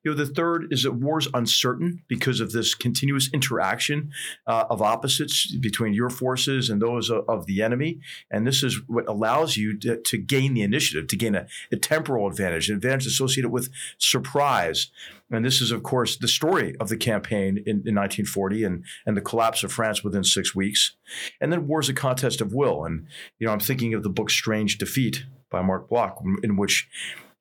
You 0.03 0.11
know, 0.11 0.17
the 0.17 0.25
third 0.25 0.67
is 0.71 0.83
that 0.83 0.93
war 0.93 1.19
is 1.19 1.27
uncertain 1.33 2.03
because 2.07 2.39
of 2.39 2.51
this 2.51 2.75
continuous 2.75 3.29
interaction 3.33 4.11
uh, 4.45 4.65
of 4.69 4.81
opposites 4.81 5.55
between 5.57 5.93
your 5.93 6.09
forces 6.09 6.69
and 6.69 6.81
those 6.81 7.09
of, 7.09 7.25
of, 7.27 7.45
the 7.47 7.61
enemy. 7.61 7.99
And 8.29 8.45
this 8.45 8.63
is 8.63 8.81
what 8.87 9.07
allows 9.07 9.57
you 9.57 9.77
to, 9.79 10.01
to 10.01 10.17
gain 10.17 10.53
the 10.53 10.61
initiative, 10.61 11.07
to 11.07 11.15
gain 11.15 11.35
a, 11.35 11.47
a 11.71 11.77
temporal 11.77 12.27
advantage, 12.27 12.69
an 12.69 12.75
advantage 12.75 13.05
associated 13.05 13.51
with 13.51 13.69
surprise. 13.97 14.91
And 15.31 15.45
this 15.45 15.61
is, 15.61 15.71
of 15.71 15.83
course, 15.83 16.17
the 16.17 16.27
story 16.27 16.75
of 16.79 16.89
the 16.89 16.97
campaign 16.97 17.57
in, 17.57 17.83
in 17.85 17.95
1940 17.95 18.63
and, 18.63 18.83
and 19.05 19.15
the 19.15 19.21
collapse 19.21 19.63
of 19.63 19.71
France 19.71 20.03
within 20.03 20.23
six 20.23 20.55
weeks. 20.55 20.95
And 21.41 21.51
then 21.51 21.67
war 21.67 21.79
is 21.79 21.89
a 21.89 21.93
contest 21.93 22.41
of 22.41 22.53
will. 22.53 22.85
And, 22.85 23.07
you 23.39 23.47
know, 23.47 23.53
I'm 23.53 23.59
thinking 23.59 23.93
of 23.93 24.03
the 24.03 24.09
book 24.09 24.29
Strange 24.29 24.77
Defeat 24.77 25.25
by 25.49 25.61
Marc 25.61 25.89
Bloch, 25.89 26.21
in 26.43 26.57
which 26.57 26.87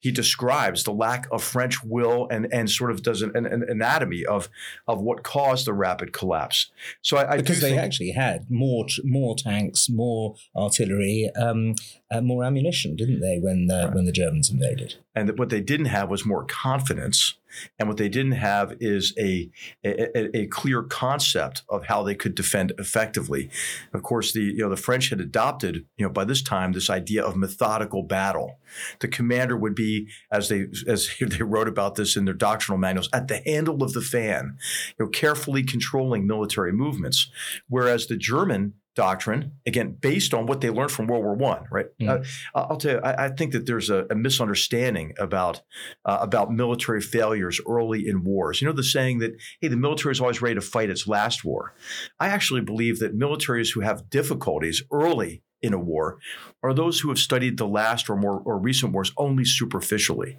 he 0.01 0.11
describes 0.11 0.85
the 0.85 0.93
lack 0.93 1.27
of 1.31 1.43
French 1.43 1.83
will 1.83 2.29
and 2.31 2.47
and 2.53 2.71
sort 2.71 2.91
of 2.91 3.03
does 3.03 3.23
an, 3.23 3.33
an, 3.35 3.47
an 3.47 3.65
anatomy 3.69 4.25
of 4.25 4.49
of 4.87 5.01
what 5.01 5.23
caused 5.23 5.67
the 5.67 5.73
rapid 5.73 6.13
collapse. 6.13 6.71
So 7.03 7.17
I, 7.17 7.35
I 7.35 7.37
because 7.39 7.61
they 7.61 7.79
actually 7.79 8.11
had 8.11 8.51
more 8.51 8.87
more 9.05 9.35
tanks, 9.37 9.89
more 9.89 10.35
artillery, 10.55 11.31
um, 11.37 11.75
uh, 12.11 12.21
more 12.21 12.45
ammunition, 12.45 12.97
didn't 12.97 13.21
they? 13.21 13.39
When 13.39 13.69
uh, 13.71 13.87
right. 13.87 13.95
when 13.95 14.05
the 14.05 14.13
Germans 14.13 14.51
invaded, 14.51 14.97
and 15.15 15.39
what 15.39 15.51
they 15.51 15.61
didn't 15.61 15.87
have 15.87 16.09
was 16.09 16.25
more 16.25 16.45
confidence 16.45 17.35
and 17.79 17.89
what 17.89 17.99
they 17.99 18.09
didn't 18.09 18.33
have 18.33 18.77
is 18.81 19.15
a, 19.19 19.51
a, 19.85 20.37
a, 20.37 20.47
clear 20.47 20.83
concept 20.83 21.63
of 21.69 21.87
how 21.87 22.03
they 22.03 22.15
could 22.15 22.35
defend 22.35 22.73
effectively. 22.79 23.51
Of 23.93 24.03
course, 24.03 24.33
the 24.33 24.43
you 24.43 24.59
know 24.59 24.71
the 24.71 24.77
French 24.77 25.11
had 25.11 25.21
adopted 25.21 25.87
you 25.97 26.07
know 26.07 26.13
by 26.13 26.25
this 26.25 26.43
time 26.43 26.73
this 26.73 26.91
idea 26.91 27.25
of 27.25 27.37
methodical 27.37 28.03
battle. 28.03 28.59
The 29.01 29.09
commander 29.09 29.57
would 29.57 29.75
be, 29.75 30.09
as 30.31 30.49
they 30.49 30.67
as 30.87 31.11
they 31.21 31.43
wrote 31.43 31.69
about 31.69 31.95
this 31.95 32.17
in 32.17 32.25
their 32.25 32.35
doctrinal 32.35 32.79
manuals, 32.79 33.09
at 33.13 33.29
the 33.29 33.39
handle 33.39 33.83
of 33.83 33.93
the 33.93 34.03
fan, 34.03 34.59
you 34.99 35.05
know, 35.05 35.11
carefully 35.11 35.63
controlling 35.63 36.27
military 36.27 36.73
movements. 36.73 37.31
Whereas 37.69 38.07
the 38.07 38.17
German 38.17 38.75
doctrine, 38.97 39.53
again, 39.67 39.97
based 40.01 40.35
on 40.35 40.47
what 40.47 40.63
they 40.63 40.71
learned 40.71 40.91
from 40.91 41.07
World 41.07 41.23
War 41.23 41.37
One, 41.37 41.67
right? 41.71 41.87
Mm. 42.01 42.09
Uh, 42.09 42.25
I'll 42.55 42.79
tell 42.79 42.95
you, 42.95 43.01
I, 43.01 43.27
I 43.27 43.29
think 43.29 43.53
that 43.53 43.67
there's 43.67 43.91
a, 43.91 44.07
a 44.11 44.17
misunderstanding 44.17 45.13
about 45.19 45.63
uh, 46.05 46.19
about 46.21 46.51
military 46.51 47.03
failures 47.03 47.61
early 47.69 48.09
in 48.09 48.25
wars. 48.25 48.61
You 48.61 48.67
know, 48.67 48.73
the 48.73 48.83
saying 48.83 49.19
that 49.19 49.37
hey, 49.61 49.69
the 49.69 49.77
military 49.77 50.13
is 50.13 50.21
always 50.21 50.43
ready 50.43 50.57
to 50.57 50.61
fight 50.61 50.91
its 50.91 51.07
last 51.07 51.45
war. 51.45 51.75
I 52.19 52.29
actually 52.29 52.63
believe 52.63 52.99
that 52.99 53.17
militaries 53.17 53.75
who 53.75 53.81
have 53.81 54.11
difficulties 54.11 54.83
early 54.91 55.43
in 55.63 55.73
a 55.73 55.79
war 55.79 56.19
are 56.63 56.75
those 56.75 57.01
who 57.01 57.09
have 57.09 57.19
studied 57.19 57.59
the 57.59 57.69
last 57.69 58.11
or 58.11 58.17
more 58.17 58.41
or 58.45 58.59
recent 58.59 58.93
wars 58.93 59.13
only 59.19 59.45
superficially, 59.45 60.39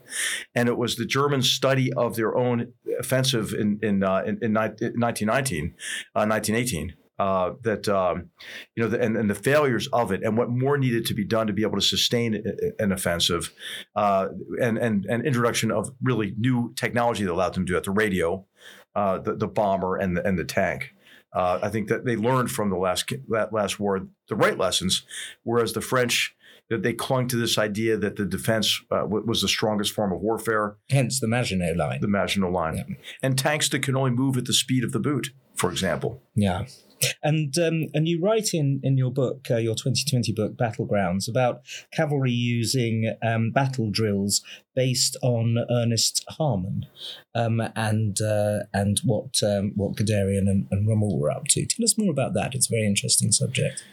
and 0.56 0.68
it 0.68 0.78
was 0.78 0.96
the 0.96 1.06
Germans' 1.06 1.52
study 1.52 1.94
of 1.94 2.16
their 2.16 2.36
own 2.36 2.74
offensive 3.00 3.54
in 3.54 3.80
in 3.84 4.04
uh, 4.04 4.24
in, 4.26 4.40
in, 4.42 4.54
1919, 4.54 5.76
1918 6.14 6.96
uh, 7.20 7.52
that 7.64 7.88
um, 7.90 8.30
you 8.76 8.84
know, 8.84 8.90
the, 8.90 9.02
and, 9.02 9.18
and 9.18 9.30
the 9.30 9.36
failures 9.36 9.88
of 9.88 10.12
it, 10.12 10.24
and 10.24 10.38
what 10.38 10.50
more 10.50 10.78
needed 10.78 11.06
to 11.06 11.14
be 11.14 11.26
done 11.26 11.48
to 11.48 11.54
be 11.54 11.64
able 11.64 11.78
to 11.78 11.82
sustain 11.82 12.44
an 12.80 12.92
offensive, 12.92 13.54
uh, 13.96 14.28
and 14.62 14.78
and 14.78 15.06
and 15.06 15.26
introduction 15.26 15.72
of 15.72 15.90
really 16.02 16.34
new 16.38 16.74
technology 16.76 17.24
that 17.24 17.32
allowed 17.32 17.54
them 17.54 17.66
to 17.66 17.72
do 17.72 17.74
that, 17.74 17.84
the 17.84 17.92
radio, 17.92 18.46
uh, 18.96 19.18
the 19.18 19.36
the 19.36 19.48
bomber, 19.48 19.98
and 19.98 20.18
the 20.18 20.26
and 20.26 20.38
the 20.38 20.46
tank. 20.46 20.94
Uh, 21.34 21.60
I 21.62 21.70
think 21.70 21.90
that 21.90 22.06
they 22.06 22.16
learned 22.16 22.52
from 22.52 22.70
the 22.70 22.78
last 22.78 23.12
that 23.30 23.52
last 23.52 23.80
war 23.80 24.08
the 24.28 24.36
right 24.36 24.58
lessons, 24.58 25.04
whereas 25.44 25.74
the 25.74 25.82
French 25.82 26.36
that 26.70 26.84
they 26.84 26.94
clung 26.94 27.28
to 27.30 27.38
this 27.38 27.58
idea 27.58 27.96
that 27.98 28.18
the 28.18 28.26
defense 28.26 28.82
uh, 28.92 29.06
was 29.06 29.42
the 29.42 29.48
strongest 29.48 29.94
form 29.94 30.12
of 30.12 30.20
warfare. 30.20 30.76
Hence 30.90 31.20
the 31.20 31.28
Maginot 31.28 31.78
Line. 31.78 32.02
The 32.02 32.08
Maginot 32.08 32.52
Line. 32.52 32.76
Yeah. 32.76 32.96
And 33.22 33.38
tanks 33.38 33.70
that 33.70 33.84
can 33.84 33.96
only 33.96 34.12
move 34.12 34.38
at 34.38 34.46
the 34.46 34.54
speed 34.54 34.84
of 34.84 34.92
the 34.92 35.00
boot, 35.00 35.30
for 35.56 35.72
example. 35.72 36.22
Yeah. 36.36 36.66
And 37.24 37.58
um, 37.58 37.88
and 37.94 38.08
you 38.08 38.22
write 38.22 38.54
in 38.54 38.80
in 38.84 38.98
your 38.98 39.12
book, 39.12 39.48
uh, 39.50 39.58
your 39.58 39.76
2020 39.76 40.32
book, 40.34 40.56
Battlegrounds, 40.56 41.30
about 41.30 41.62
cavalry 41.92 42.32
using 42.32 43.16
um, 43.24 43.52
battle 43.52 43.90
drills 43.90 44.42
based 44.76 45.18
on 45.24 45.58
Ernest 45.72 46.24
Harmon 46.30 46.86
um, 47.34 47.62
and 47.76 48.22
uh, 48.22 48.60
and 48.74 49.00
what 49.04 49.42
um, 49.44 49.74
what 49.76 49.96
Guderian 49.96 50.50
and, 50.50 50.68
and 50.72 50.88
Rommel 50.88 51.20
were 51.20 51.32
up 51.32 51.46
to. 51.50 51.66
Tell 51.66 51.84
us 51.84 51.98
more 51.98 52.12
about 52.12 52.34
that. 52.34 52.56
It's 52.56 52.68
a 52.68 52.76
very 52.76 52.86
interesting 52.86 53.32
subject. 53.32 53.84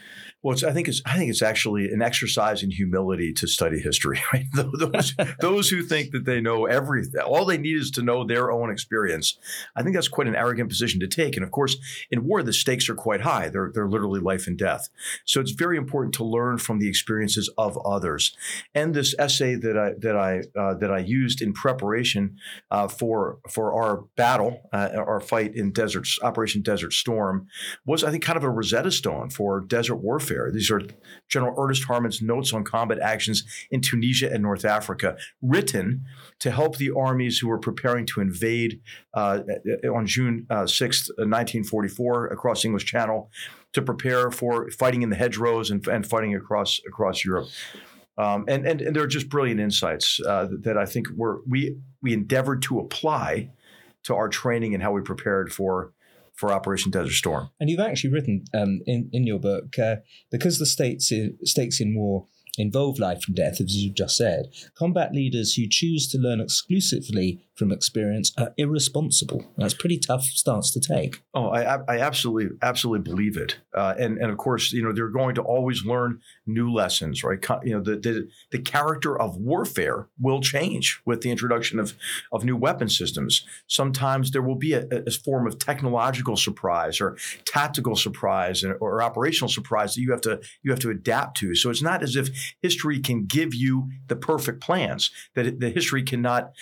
Well, 0.44 0.58
I 0.66 0.72
think 0.72 0.88
it's 0.88 1.00
I 1.06 1.16
think 1.16 1.30
it's 1.30 1.40
actually 1.40 1.90
an 1.90 2.02
exercise 2.02 2.62
in 2.62 2.70
humility 2.70 3.32
to 3.32 3.46
study 3.46 3.80
history. 3.80 4.20
Right? 4.32 4.46
Those 4.52 5.14
those 5.40 5.68
who 5.68 5.82
think 5.82 6.10
that 6.10 6.24
they 6.24 6.40
know 6.40 6.66
everything, 6.66 7.20
all 7.20 7.44
they 7.44 7.56
need 7.56 7.76
is 7.76 7.90
to 7.92 8.02
know 8.02 8.24
their 8.24 8.50
own 8.50 8.70
experience. 8.70 9.38
I 9.76 9.82
think 9.82 9.94
that's 9.94 10.08
quite 10.08 10.26
an 10.26 10.34
arrogant 10.34 10.68
position 10.68 10.98
to 11.00 11.06
take. 11.06 11.36
And 11.36 11.44
of 11.44 11.52
course, 11.52 11.76
in 12.10 12.24
war, 12.24 12.42
the 12.42 12.52
stakes 12.52 12.88
are 12.88 12.96
quite 12.96 13.20
high. 13.20 13.48
They're 13.48 13.70
they're 13.72 13.88
literally 13.88 14.20
life 14.20 14.46
and 14.46 14.58
death. 14.58 14.88
So 15.24 15.40
it's 15.40 15.52
very 15.52 15.76
important 15.76 16.14
to 16.16 16.24
learn 16.24 16.58
from 16.58 16.80
the 16.80 16.88
experiences 16.88 17.48
of 17.56 17.78
others. 17.86 18.36
And 18.74 18.92
this 18.92 19.14
essay 19.18 19.54
that 19.54 19.78
I 19.78 19.92
that 19.98 20.16
I 20.16 20.42
uh, 20.58 20.74
that 20.74 20.90
I 20.90 20.98
used 20.98 21.40
in 21.40 21.52
preparation 21.52 22.36
uh, 22.70 22.88
for 22.88 23.38
for 23.48 23.72
our 23.72 24.02
battle, 24.16 24.68
uh, 24.72 24.90
our 24.96 25.20
fight 25.20 25.54
in 25.54 25.70
Desert 25.70 26.08
Operation 26.22 26.60
Desert 26.62 26.92
Storm, 26.92 27.46
was 27.86 28.02
I 28.02 28.10
think 28.10 28.24
kind 28.24 28.36
of 28.36 28.44
a 28.44 28.50
Rosetta 28.50 28.90
Stone 28.90 29.30
for 29.30 29.60
desert 29.60 29.96
warfare 29.96 30.33
warfare. 30.34 30.52
These 30.52 30.70
are 30.70 30.82
General 31.28 31.54
Ernest 31.58 31.84
Harmon's 31.84 32.22
notes 32.22 32.52
on 32.52 32.64
combat 32.64 32.98
actions 32.98 33.44
in 33.70 33.80
Tunisia 33.80 34.32
and 34.32 34.42
North 34.42 34.64
Africa, 34.64 35.16
written 35.42 36.04
to 36.40 36.50
help 36.50 36.76
the 36.76 36.90
armies 36.90 37.38
who 37.38 37.48
were 37.48 37.58
preparing 37.58 38.06
to 38.06 38.20
invade 38.20 38.80
uh, 39.14 39.40
on 39.92 40.06
June 40.06 40.46
uh, 40.50 40.64
6th, 40.64 41.08
1944, 41.16 42.30
uh, 42.30 42.34
across 42.34 42.64
English 42.64 42.84
Channel, 42.84 43.30
to 43.72 43.82
prepare 43.82 44.30
for 44.30 44.70
fighting 44.70 45.02
in 45.02 45.10
the 45.10 45.16
hedgerows 45.16 45.70
and, 45.70 45.86
and 45.88 46.06
fighting 46.06 46.34
across 46.34 46.80
across 46.86 47.24
Europe. 47.24 47.48
Um, 48.16 48.44
and, 48.46 48.64
and, 48.64 48.80
and 48.80 48.94
they're 48.94 49.08
just 49.08 49.28
brilliant 49.28 49.58
insights 49.58 50.20
uh, 50.20 50.46
that 50.60 50.78
I 50.78 50.86
think 50.86 51.08
we're, 51.16 51.38
we 51.48 51.76
we 52.00 52.12
endeavored 52.12 52.62
to 52.62 52.78
apply 52.78 53.50
to 54.04 54.14
our 54.14 54.28
training 54.28 54.74
and 54.74 54.82
how 54.82 54.92
we 54.92 55.00
prepared 55.00 55.52
for 55.52 55.93
for 56.34 56.52
Operation 56.52 56.90
Desert 56.90 57.12
Storm. 57.12 57.50
And 57.60 57.70
you've 57.70 57.80
actually 57.80 58.10
written 58.10 58.44
um, 58.52 58.80
in 58.86 59.08
in 59.12 59.26
your 59.26 59.38
book 59.38 59.78
uh, 59.78 59.96
because 60.30 60.58
the 60.58 60.66
states 60.66 61.10
in, 61.12 61.38
stakes 61.44 61.80
in 61.80 61.94
war 61.94 62.26
involve 62.58 62.98
life 62.98 63.24
and 63.26 63.36
death, 63.36 63.60
as 63.60 63.76
you've 63.76 63.94
just 63.94 64.16
said. 64.16 64.46
Combat 64.76 65.12
leaders 65.12 65.54
who 65.54 65.66
choose 65.68 66.08
to 66.08 66.18
learn 66.18 66.40
exclusively 66.40 67.40
from 67.54 67.70
experience 67.70 68.32
are 68.36 68.52
irresponsible. 68.56 69.44
That's 69.56 69.74
pretty 69.74 69.98
tough 69.98 70.24
stance 70.24 70.72
to 70.72 70.80
take. 70.80 71.22
Oh, 71.34 71.48
I, 71.48 71.78
I 71.88 71.98
absolutely, 72.00 72.56
absolutely 72.62 73.10
believe 73.10 73.36
it. 73.36 73.58
Uh, 73.72 73.94
and 73.98 74.18
and 74.18 74.30
of 74.30 74.38
course, 74.38 74.72
you 74.72 74.82
know, 74.82 74.92
they're 74.92 75.08
going 75.08 75.34
to 75.36 75.42
always 75.42 75.84
learn 75.84 76.20
new 76.46 76.72
lessons, 76.72 77.22
right? 77.22 77.38
You 77.62 77.74
know, 77.74 77.80
the 77.80 77.96
the, 77.96 78.28
the 78.50 78.58
character 78.58 79.18
of 79.18 79.36
warfare 79.36 80.08
will 80.18 80.40
change 80.40 81.00
with 81.04 81.20
the 81.20 81.30
introduction 81.30 81.78
of 81.78 81.94
of 82.32 82.44
new 82.44 82.56
weapon 82.56 82.88
systems. 82.88 83.44
Sometimes 83.68 84.32
there 84.32 84.42
will 84.42 84.56
be 84.56 84.72
a, 84.72 84.86
a 84.90 85.10
form 85.10 85.46
of 85.46 85.58
technological 85.58 86.36
surprise 86.36 87.00
or 87.00 87.16
tactical 87.46 87.96
surprise 87.96 88.64
or, 88.64 88.74
or 88.74 89.02
operational 89.02 89.48
surprise 89.48 89.94
that 89.94 90.00
you 90.00 90.10
have 90.10 90.20
to 90.22 90.40
you 90.62 90.70
have 90.70 90.80
to 90.80 90.90
adapt 90.90 91.36
to. 91.38 91.54
So 91.54 91.70
it's 91.70 91.82
not 91.82 92.02
as 92.02 92.16
if 92.16 92.43
history 92.62 93.00
can 93.00 93.26
give 93.26 93.54
you 93.54 93.88
the 94.08 94.16
perfect 94.16 94.60
plans. 94.60 95.10
That 95.34 95.60
the 95.60 95.70
history 95.70 96.02
cannot. 96.02 96.52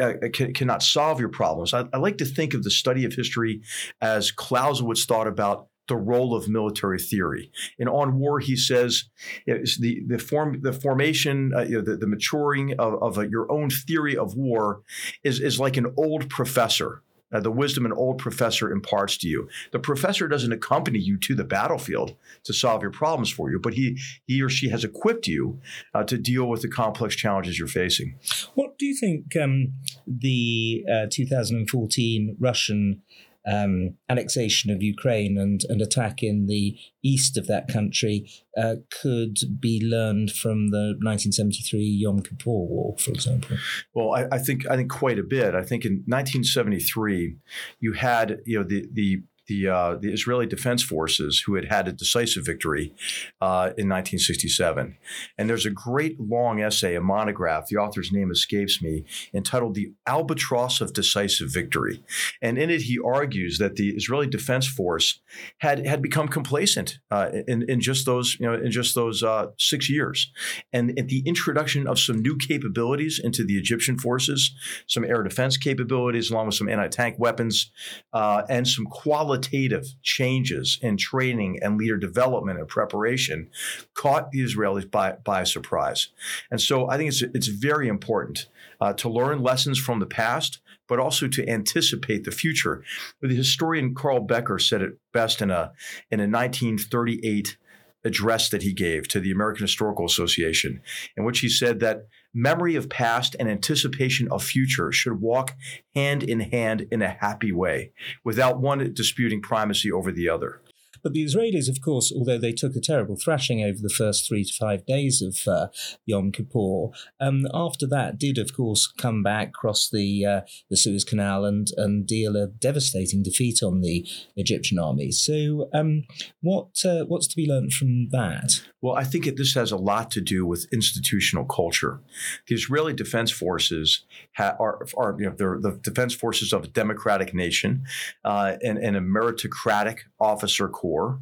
Uh, 0.00 0.14
can, 0.32 0.52
cannot 0.52 0.82
solve 0.82 1.20
your 1.20 1.28
problems. 1.28 1.72
I, 1.74 1.84
I, 1.92 1.98
like 1.98 2.18
to 2.18 2.24
think 2.24 2.54
of 2.54 2.62
the 2.62 2.70
study 2.70 3.04
of 3.04 3.14
history 3.14 3.62
as 4.00 4.30
Clausewitz 4.30 5.04
thought 5.04 5.26
about 5.26 5.68
the 5.90 5.96
role 5.96 6.34
of 6.36 6.48
military 6.48 6.98
theory. 6.98 7.50
And 7.78 7.88
on 7.88 8.18
war, 8.18 8.38
he 8.38 8.56
says 8.56 9.04
the 9.46 10.02
the 10.06 10.18
form 10.18 10.60
the 10.62 10.72
formation, 10.72 11.52
uh, 11.54 11.62
you 11.62 11.76
know, 11.76 11.82
the, 11.82 11.96
the 11.96 12.06
maturing 12.06 12.78
of, 12.78 13.02
of 13.02 13.18
a, 13.18 13.28
your 13.28 13.50
own 13.50 13.70
theory 13.70 14.16
of 14.16 14.34
war 14.34 14.82
is 15.24 15.40
is 15.40 15.58
like 15.58 15.76
an 15.76 15.92
old 15.96 16.30
professor 16.30 17.02
uh, 17.32 17.40
the 17.40 17.50
wisdom 17.50 17.86
an 17.86 17.92
old 17.92 18.18
professor 18.18 18.70
imparts 18.70 19.16
to 19.18 19.28
you. 19.28 19.48
The 19.72 19.78
professor 19.78 20.28
doesn't 20.28 20.52
accompany 20.52 20.98
you 20.98 21.18
to 21.18 21.34
the 21.34 21.44
battlefield 21.44 22.16
to 22.44 22.52
solve 22.52 22.82
your 22.82 22.90
problems 22.90 23.30
for 23.30 23.50
you, 23.50 23.58
but 23.58 23.74
he 23.74 23.98
he 24.26 24.42
or 24.42 24.48
she 24.48 24.68
has 24.70 24.84
equipped 24.84 25.26
you 25.26 25.60
uh, 25.94 26.04
to 26.04 26.18
deal 26.18 26.48
with 26.48 26.62
the 26.62 26.68
complex 26.68 27.14
challenges 27.16 27.58
you're 27.58 27.68
facing. 27.68 28.18
What 28.54 28.78
do 28.78 28.86
you 28.86 28.96
think 28.96 29.36
um, 29.36 29.74
the 30.06 30.84
uh, 30.90 31.06
2014 31.10 32.36
Russian 32.38 33.02
um, 33.46 33.96
annexation 34.08 34.70
of 34.70 34.82
Ukraine 34.82 35.38
and, 35.38 35.60
an 35.68 35.80
attack 35.80 36.22
in 36.22 36.46
the 36.46 36.76
east 37.02 37.36
of 37.36 37.46
that 37.46 37.68
country 37.68 38.30
uh, 38.56 38.76
could 38.90 39.38
be 39.58 39.80
learned 39.82 40.32
from 40.32 40.70
the 40.70 40.96
1973 41.00 41.80
Yom 41.80 42.20
Kippur 42.20 42.50
War, 42.50 42.96
for 42.98 43.10
example? 43.10 43.56
Well, 43.94 44.14
I, 44.14 44.26
I, 44.32 44.38
think 44.38 44.68
I 44.68 44.76
think 44.76 44.90
quite 44.90 45.18
a 45.18 45.22
bit. 45.22 45.54
I 45.54 45.62
think 45.62 45.84
in 45.84 46.02
1973, 46.06 47.36
you 47.80 47.92
had 47.92 48.40
you 48.44 48.58
know 48.58 48.64
the 48.64 48.86
the 48.92 49.22
the 49.46 49.68
uh, 49.68 49.96
the 49.96 50.12
Israeli 50.12 50.46
Defense 50.46 50.82
Forces, 50.82 51.42
who 51.44 51.54
had 51.54 51.66
had 51.66 51.88
a 51.88 51.92
decisive 51.92 52.46
victory 52.46 52.94
uh, 53.40 53.74
in 53.76 53.88
1967. 53.88 54.96
And 55.36 55.50
there's 55.50 55.66
a 55.66 55.70
great 55.70 56.20
long 56.20 56.60
essay, 56.60 56.94
a 56.94 57.00
monograph. 57.00 57.66
The 57.66 57.76
author's 57.76 58.12
name 58.12 58.30
escapes 58.30 58.80
me, 58.80 59.04
entitled 59.34 59.74
"The 59.74 59.92
Albatross 60.06 60.80
of 60.80 60.92
Decisive 60.92 61.52
Victory." 61.52 62.02
And 62.40 62.58
in 62.58 62.70
it, 62.70 62.82
he 62.82 62.98
argues 63.04 63.58
that 63.58 63.76
the 63.76 63.90
Israeli 63.90 64.28
Defense 64.28 64.68
Force 64.68 65.20
had 65.58 65.84
had 65.84 66.00
become 66.00 66.28
complacent 66.28 66.98
uh, 67.10 67.30
in 67.48 67.68
in 67.68 67.80
just 67.80 68.06
those 68.06 68.36
you 68.38 68.46
know 68.46 68.54
in 68.54 68.70
just 68.70 68.94
those 68.94 69.22
uh, 69.22 69.46
six 69.58 69.90
years, 69.90 70.30
and 70.72 70.96
at 70.98 71.08
the 71.08 71.22
introduction 71.26 71.88
of 71.88 71.98
some 71.98 72.22
new 72.22 72.36
capabilities 72.36 73.20
into 73.22 73.44
the 73.44 73.58
Egyptian 73.58 73.98
forces, 73.98 74.52
some 74.86 75.04
air 75.04 75.22
defense 75.22 75.56
capabilities, 75.56 76.30
along 76.30 76.46
with 76.46 76.54
some 76.54 76.68
anti-tank 76.68 77.16
weapons, 77.18 77.72
uh, 78.12 78.42
and 78.48 78.68
some 78.68 78.84
quality 78.86 79.39
qualitative 79.40 79.94
changes 80.02 80.78
in 80.82 80.96
training 80.96 81.58
and 81.62 81.78
leader 81.78 81.96
development 81.96 82.58
and 82.58 82.68
preparation 82.68 83.48
caught 83.94 84.30
the 84.30 84.40
Israelis 84.40 84.90
by, 84.90 85.12
by 85.24 85.44
surprise. 85.44 86.08
And 86.50 86.60
so 86.60 86.88
I 86.88 86.96
think 86.96 87.08
it's, 87.08 87.22
it's 87.22 87.48
very 87.48 87.88
important 87.88 88.46
uh, 88.80 88.92
to 88.94 89.08
learn 89.08 89.42
lessons 89.42 89.78
from 89.78 90.00
the 90.00 90.06
past, 90.06 90.60
but 90.88 90.98
also 90.98 91.28
to 91.28 91.48
anticipate 91.48 92.24
the 92.24 92.30
future. 92.30 92.82
The 93.20 93.34
historian 93.34 93.94
Carl 93.94 94.20
Becker 94.20 94.58
said 94.58 94.82
it 94.82 94.92
best 95.12 95.40
in 95.40 95.50
a, 95.50 95.72
in 96.10 96.20
a 96.20 96.28
1938 96.28 97.56
address 98.04 98.48
that 98.48 98.62
he 98.62 98.72
gave 98.72 99.08
to 99.08 99.20
the 99.20 99.30
American 99.30 99.64
Historical 99.64 100.06
Association, 100.06 100.80
in 101.16 101.24
which 101.24 101.40
he 101.40 101.48
said 101.48 101.80
that 101.80 102.06
memory 102.32 102.76
of 102.76 102.88
past 102.88 103.36
and 103.38 103.48
anticipation 103.48 104.28
of 104.30 104.42
future 104.42 104.92
should 104.92 105.20
walk 105.20 105.54
hand 105.94 106.22
in 106.22 106.40
hand 106.40 106.86
in 106.90 107.02
a 107.02 107.08
happy 107.08 107.52
way, 107.52 107.92
without 108.24 108.60
one 108.60 108.92
disputing 108.94 109.42
primacy 109.42 109.90
over 109.90 110.12
the 110.12 110.28
other. 110.28 110.60
But 111.02 111.12
the 111.12 111.24
Israelis, 111.24 111.68
of 111.68 111.80
course, 111.80 112.12
although 112.14 112.38
they 112.38 112.52
took 112.52 112.76
a 112.76 112.80
terrible 112.80 113.16
thrashing 113.16 113.62
over 113.62 113.78
the 113.80 113.88
first 113.88 114.26
three 114.26 114.44
to 114.44 114.52
five 114.52 114.86
days 114.86 115.22
of 115.22 115.38
uh, 115.46 115.68
Yom 116.06 116.32
Kippur, 116.32 116.88
um, 117.20 117.46
after 117.52 117.86
that 117.86 118.18
did, 118.18 118.38
of 118.38 118.54
course, 118.54 118.86
come 118.86 119.22
back, 119.22 119.52
cross 119.52 119.88
the 119.88 120.24
uh, 120.24 120.40
the 120.68 120.76
Suez 120.76 121.04
Canal, 121.04 121.44
and 121.44 121.68
and 121.76 122.06
deal 122.06 122.36
a 122.36 122.46
devastating 122.46 123.22
defeat 123.22 123.62
on 123.62 123.80
the 123.80 124.06
Egyptian 124.36 124.78
army. 124.78 125.10
So, 125.10 125.68
um, 125.72 126.04
what 126.40 126.84
uh, 126.84 127.04
what's 127.04 127.28
to 127.28 127.36
be 127.36 127.46
learned 127.46 127.72
from 127.72 128.08
that? 128.10 128.62
Well, 128.82 128.94
I 128.94 129.04
think 129.04 129.26
it, 129.26 129.36
this 129.36 129.54
has 129.54 129.72
a 129.72 129.76
lot 129.76 130.10
to 130.12 130.20
do 130.20 130.46
with 130.46 130.66
institutional 130.72 131.44
culture. 131.44 132.00
The 132.46 132.54
Israeli 132.54 132.94
Defense 132.94 133.30
Forces 133.30 134.04
ha, 134.36 134.56
are, 134.58 134.86
are 134.96 135.16
you 135.18 135.26
know, 135.26 135.36
the 135.36 135.78
defense 135.82 136.14
forces 136.14 136.52
of 136.52 136.64
a 136.64 136.68
democratic 136.68 137.34
nation 137.34 137.84
uh, 138.24 138.56
and, 138.62 138.78
and 138.78 138.96
a 138.96 139.00
meritocratic 139.00 139.98
officer 140.20 140.68
corps, 140.68 141.18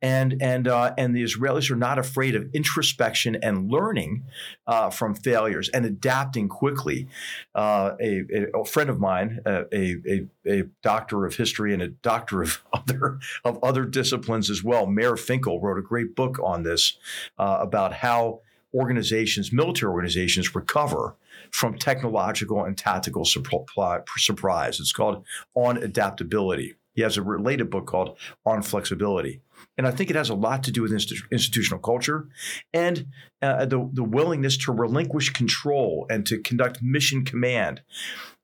and 0.00 0.36
and 0.40 0.66
uh, 0.66 0.94
and 0.96 1.14
the 1.14 1.22
Israelis 1.22 1.70
are 1.70 1.76
not 1.76 1.98
afraid 1.98 2.34
of 2.34 2.48
introspection 2.54 3.36
and 3.36 3.70
learning 3.70 4.24
uh, 4.66 4.90
from 4.90 5.14
failures 5.14 5.68
and 5.68 5.84
adapting 5.84 6.48
quickly. 6.48 7.08
Uh, 7.54 7.92
a, 8.00 8.24
a, 8.54 8.64
friend 8.64 8.90
of 8.90 8.98
mine, 8.98 9.40
uh, 9.46 9.64
a, 9.72 9.96
a, 10.06 10.26
a 10.46 10.62
doctor 10.82 11.26
of 11.26 11.36
history 11.36 11.72
and 11.72 11.82
a 11.82 11.88
doctor 11.88 12.42
of 12.42 12.62
other 12.72 13.18
of 13.44 13.62
other 13.62 13.84
disciplines 13.84 14.50
as 14.50 14.64
well, 14.64 14.86
Meir 14.86 15.16
Finkel, 15.16 15.60
wrote 15.60 15.78
a 15.78 15.82
great 15.82 16.14
book 16.14 16.38
on 16.42 16.62
this 16.62 16.96
uh, 17.38 17.58
about 17.60 17.94
how 17.94 18.40
organizations, 18.74 19.52
military 19.52 19.90
organizations, 19.90 20.54
recover 20.54 21.16
from 21.50 21.78
technological 21.78 22.64
and 22.64 22.76
tactical 22.76 23.24
surprise. 23.24 24.80
It's 24.80 24.92
called 24.92 25.24
On 25.54 25.76
Adaptability. 25.76 26.74
He 26.98 27.02
has 27.02 27.16
a 27.16 27.22
related 27.22 27.70
book 27.70 27.86
called 27.86 28.18
On 28.44 28.60
Flexibility. 28.60 29.40
And 29.76 29.86
I 29.86 29.92
think 29.92 30.10
it 30.10 30.16
has 30.16 30.30
a 30.30 30.34
lot 30.34 30.64
to 30.64 30.72
do 30.72 30.82
with 30.82 30.90
institutional 30.90 31.78
culture 31.78 32.26
and 32.74 33.06
uh, 33.40 33.66
the, 33.66 33.88
the 33.92 34.02
willingness 34.02 34.56
to 34.64 34.72
relinquish 34.72 35.30
control 35.30 36.08
and 36.10 36.26
to 36.26 36.40
conduct 36.40 36.82
mission 36.82 37.24
command. 37.24 37.82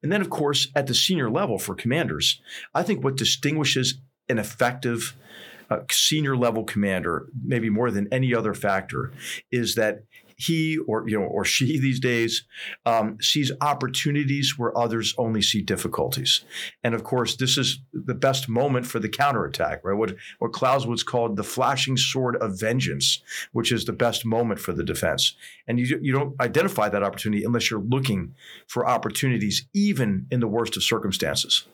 And 0.04 0.12
then, 0.12 0.20
of 0.20 0.30
course, 0.30 0.68
at 0.76 0.86
the 0.86 0.94
senior 0.94 1.28
level 1.28 1.58
for 1.58 1.74
commanders, 1.74 2.40
I 2.72 2.84
think 2.84 3.02
what 3.02 3.16
distinguishes 3.16 3.98
an 4.28 4.38
effective 4.38 5.16
uh, 5.68 5.80
senior 5.90 6.36
level 6.36 6.62
commander, 6.62 7.26
maybe 7.44 7.70
more 7.70 7.90
than 7.90 8.06
any 8.12 8.32
other 8.32 8.54
factor, 8.54 9.10
is 9.50 9.74
that 9.74 10.04
he 10.36 10.78
or 10.78 11.08
you 11.08 11.18
know 11.18 11.26
or 11.26 11.44
she 11.44 11.78
these 11.78 12.00
days 12.00 12.44
um, 12.86 13.18
sees 13.20 13.52
opportunities 13.60 14.54
where 14.58 14.76
others 14.76 15.14
only 15.18 15.42
see 15.42 15.62
difficulties. 15.62 16.44
And 16.82 16.94
of 16.94 17.04
course, 17.04 17.36
this 17.36 17.56
is 17.56 17.80
the 17.92 18.14
best 18.14 18.48
moment 18.48 18.86
for 18.86 18.98
the 18.98 19.08
counterattack, 19.08 19.84
right? 19.84 19.96
What 19.96 20.16
what 20.38 20.52
Clausewitz 20.52 21.02
called 21.02 21.36
the 21.36 21.44
flashing 21.44 21.96
sword 21.96 22.36
of 22.36 22.58
vengeance, 22.58 23.22
which 23.52 23.72
is 23.72 23.84
the 23.84 23.92
best 23.92 24.24
moment 24.24 24.60
for 24.60 24.72
the 24.72 24.84
defense. 24.84 25.34
And 25.66 25.78
you 25.78 25.98
you 26.00 26.12
don't 26.12 26.40
identify 26.40 26.88
that 26.88 27.02
opportunity 27.02 27.44
unless 27.44 27.70
you're 27.70 27.80
looking 27.80 28.34
for 28.66 28.86
opportunities, 28.86 29.66
even 29.72 30.26
in 30.30 30.40
the 30.40 30.48
worst 30.48 30.76
of 30.76 30.82
circumstances. 30.82 31.66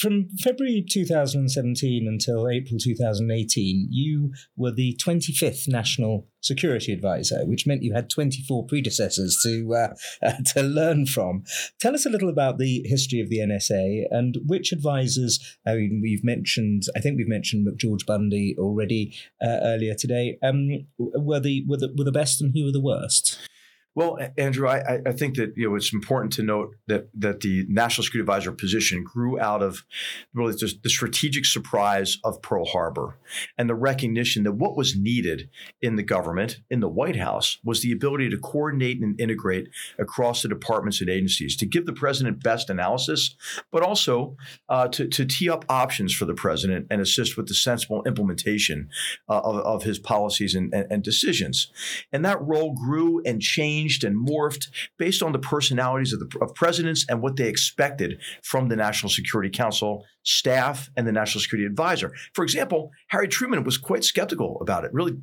From 0.00 0.30
February 0.38 0.82
2017 0.88 2.08
until 2.08 2.48
April 2.48 2.78
2018, 2.80 3.88
you 3.90 4.32
were 4.56 4.72
the 4.72 4.98
25th 4.98 5.68
National 5.68 6.26
Security 6.40 6.94
Advisor, 6.94 7.44
which 7.44 7.66
meant 7.66 7.82
you 7.82 7.92
had 7.92 8.08
24 8.08 8.64
predecessors 8.64 9.38
to 9.42 9.74
uh, 9.74 9.88
uh, 10.26 10.36
to 10.54 10.62
learn 10.62 11.04
from. 11.04 11.44
Tell 11.78 11.94
us 11.94 12.06
a 12.06 12.08
little 12.08 12.30
about 12.30 12.56
the 12.56 12.82
history 12.86 13.20
of 13.20 13.28
the 13.28 13.40
NSA 13.40 14.04
and 14.10 14.38
which 14.46 14.72
advisors. 14.72 15.38
I 15.66 15.74
mean, 15.74 16.00
we've 16.02 16.24
mentioned. 16.24 16.84
I 16.96 17.00
think 17.00 17.18
we've 17.18 17.28
mentioned 17.28 17.68
McGeorge 17.68 18.06
Bundy 18.06 18.56
already 18.58 19.14
uh, 19.42 19.58
earlier 19.62 19.94
today. 19.94 20.38
Um, 20.42 20.86
were 20.96 21.40
the 21.40 21.62
were 21.68 21.76
the 21.76 21.92
were 21.94 22.04
the 22.04 22.10
best 22.10 22.40
and 22.40 22.54
who 22.54 22.64
were 22.64 22.72
the 22.72 22.80
worst? 22.80 23.38
Well, 23.96 24.18
Andrew, 24.38 24.68
I, 24.68 25.00
I, 25.04 25.12
think 25.12 25.34
that 25.36 25.52
you 25.56 25.68
know 25.68 25.74
it's 25.74 25.92
important 25.92 26.32
to 26.34 26.44
note 26.44 26.76
that 26.86 27.08
that 27.14 27.40
the 27.40 27.66
national 27.68 28.04
security 28.04 28.22
advisor 28.22 28.52
position 28.52 29.02
grew 29.02 29.40
out 29.40 29.62
of 29.62 29.84
really 30.32 30.54
just 30.54 30.84
the 30.84 30.88
strategic 30.88 31.44
surprise 31.44 32.18
of 32.22 32.40
Pearl 32.40 32.66
Harbor 32.66 33.18
and 33.58 33.68
the 33.68 33.74
recognition 33.74 34.44
that 34.44 34.52
what 34.52 34.76
was 34.76 34.96
needed 34.96 35.50
in 35.82 35.96
the 35.96 36.04
government, 36.04 36.60
in 36.70 36.78
the 36.78 36.88
White 36.88 37.16
House, 37.16 37.58
was 37.64 37.82
the 37.82 37.90
ability 37.90 38.30
to 38.30 38.38
coordinate 38.38 39.00
and 39.00 39.20
integrate 39.20 39.68
across 39.98 40.42
the 40.42 40.48
departments 40.48 41.00
and 41.00 41.10
agencies 41.10 41.56
to 41.56 41.66
give 41.66 41.84
the 41.84 41.92
president 41.92 42.44
best 42.44 42.70
analysis, 42.70 43.34
but 43.72 43.82
also 43.82 44.36
uh, 44.68 44.86
to, 44.86 45.08
to 45.08 45.24
tee 45.24 45.50
up 45.50 45.64
options 45.68 46.14
for 46.14 46.26
the 46.26 46.34
president 46.34 46.86
and 46.90 47.00
assist 47.00 47.36
with 47.36 47.48
the 47.48 47.54
sensible 47.54 48.04
implementation 48.06 48.88
uh, 49.28 49.40
of, 49.40 49.56
of 49.56 49.82
his 49.82 49.98
policies 49.98 50.54
and, 50.54 50.72
and, 50.72 50.86
and 50.90 51.02
decisions. 51.02 51.72
And 52.12 52.24
that 52.24 52.40
role 52.40 52.72
grew 52.72 53.20
and 53.24 53.42
changed 53.42 53.79
changed 53.80 54.04
and 54.04 54.16
morphed 54.16 54.68
based 54.98 55.22
on 55.22 55.32
the 55.32 55.38
personalities 55.38 56.12
of 56.12 56.20
the 56.20 56.38
of 56.40 56.54
presidents 56.54 57.04
and 57.08 57.22
what 57.22 57.36
they 57.36 57.48
expected 57.48 58.20
from 58.42 58.68
the 58.68 58.76
National 58.76 59.10
Security 59.10 59.50
Council 59.50 60.04
staff 60.22 60.90
and 60.96 61.06
the 61.06 61.12
National 61.12 61.40
Security 61.40 61.66
Advisor. 61.66 62.12
For 62.34 62.44
example, 62.44 62.90
Harry 63.08 63.28
Truman 63.28 63.64
was 63.64 63.78
quite 63.78 64.04
skeptical 64.04 64.58
about 64.60 64.84
it, 64.84 64.92
really 64.92 65.16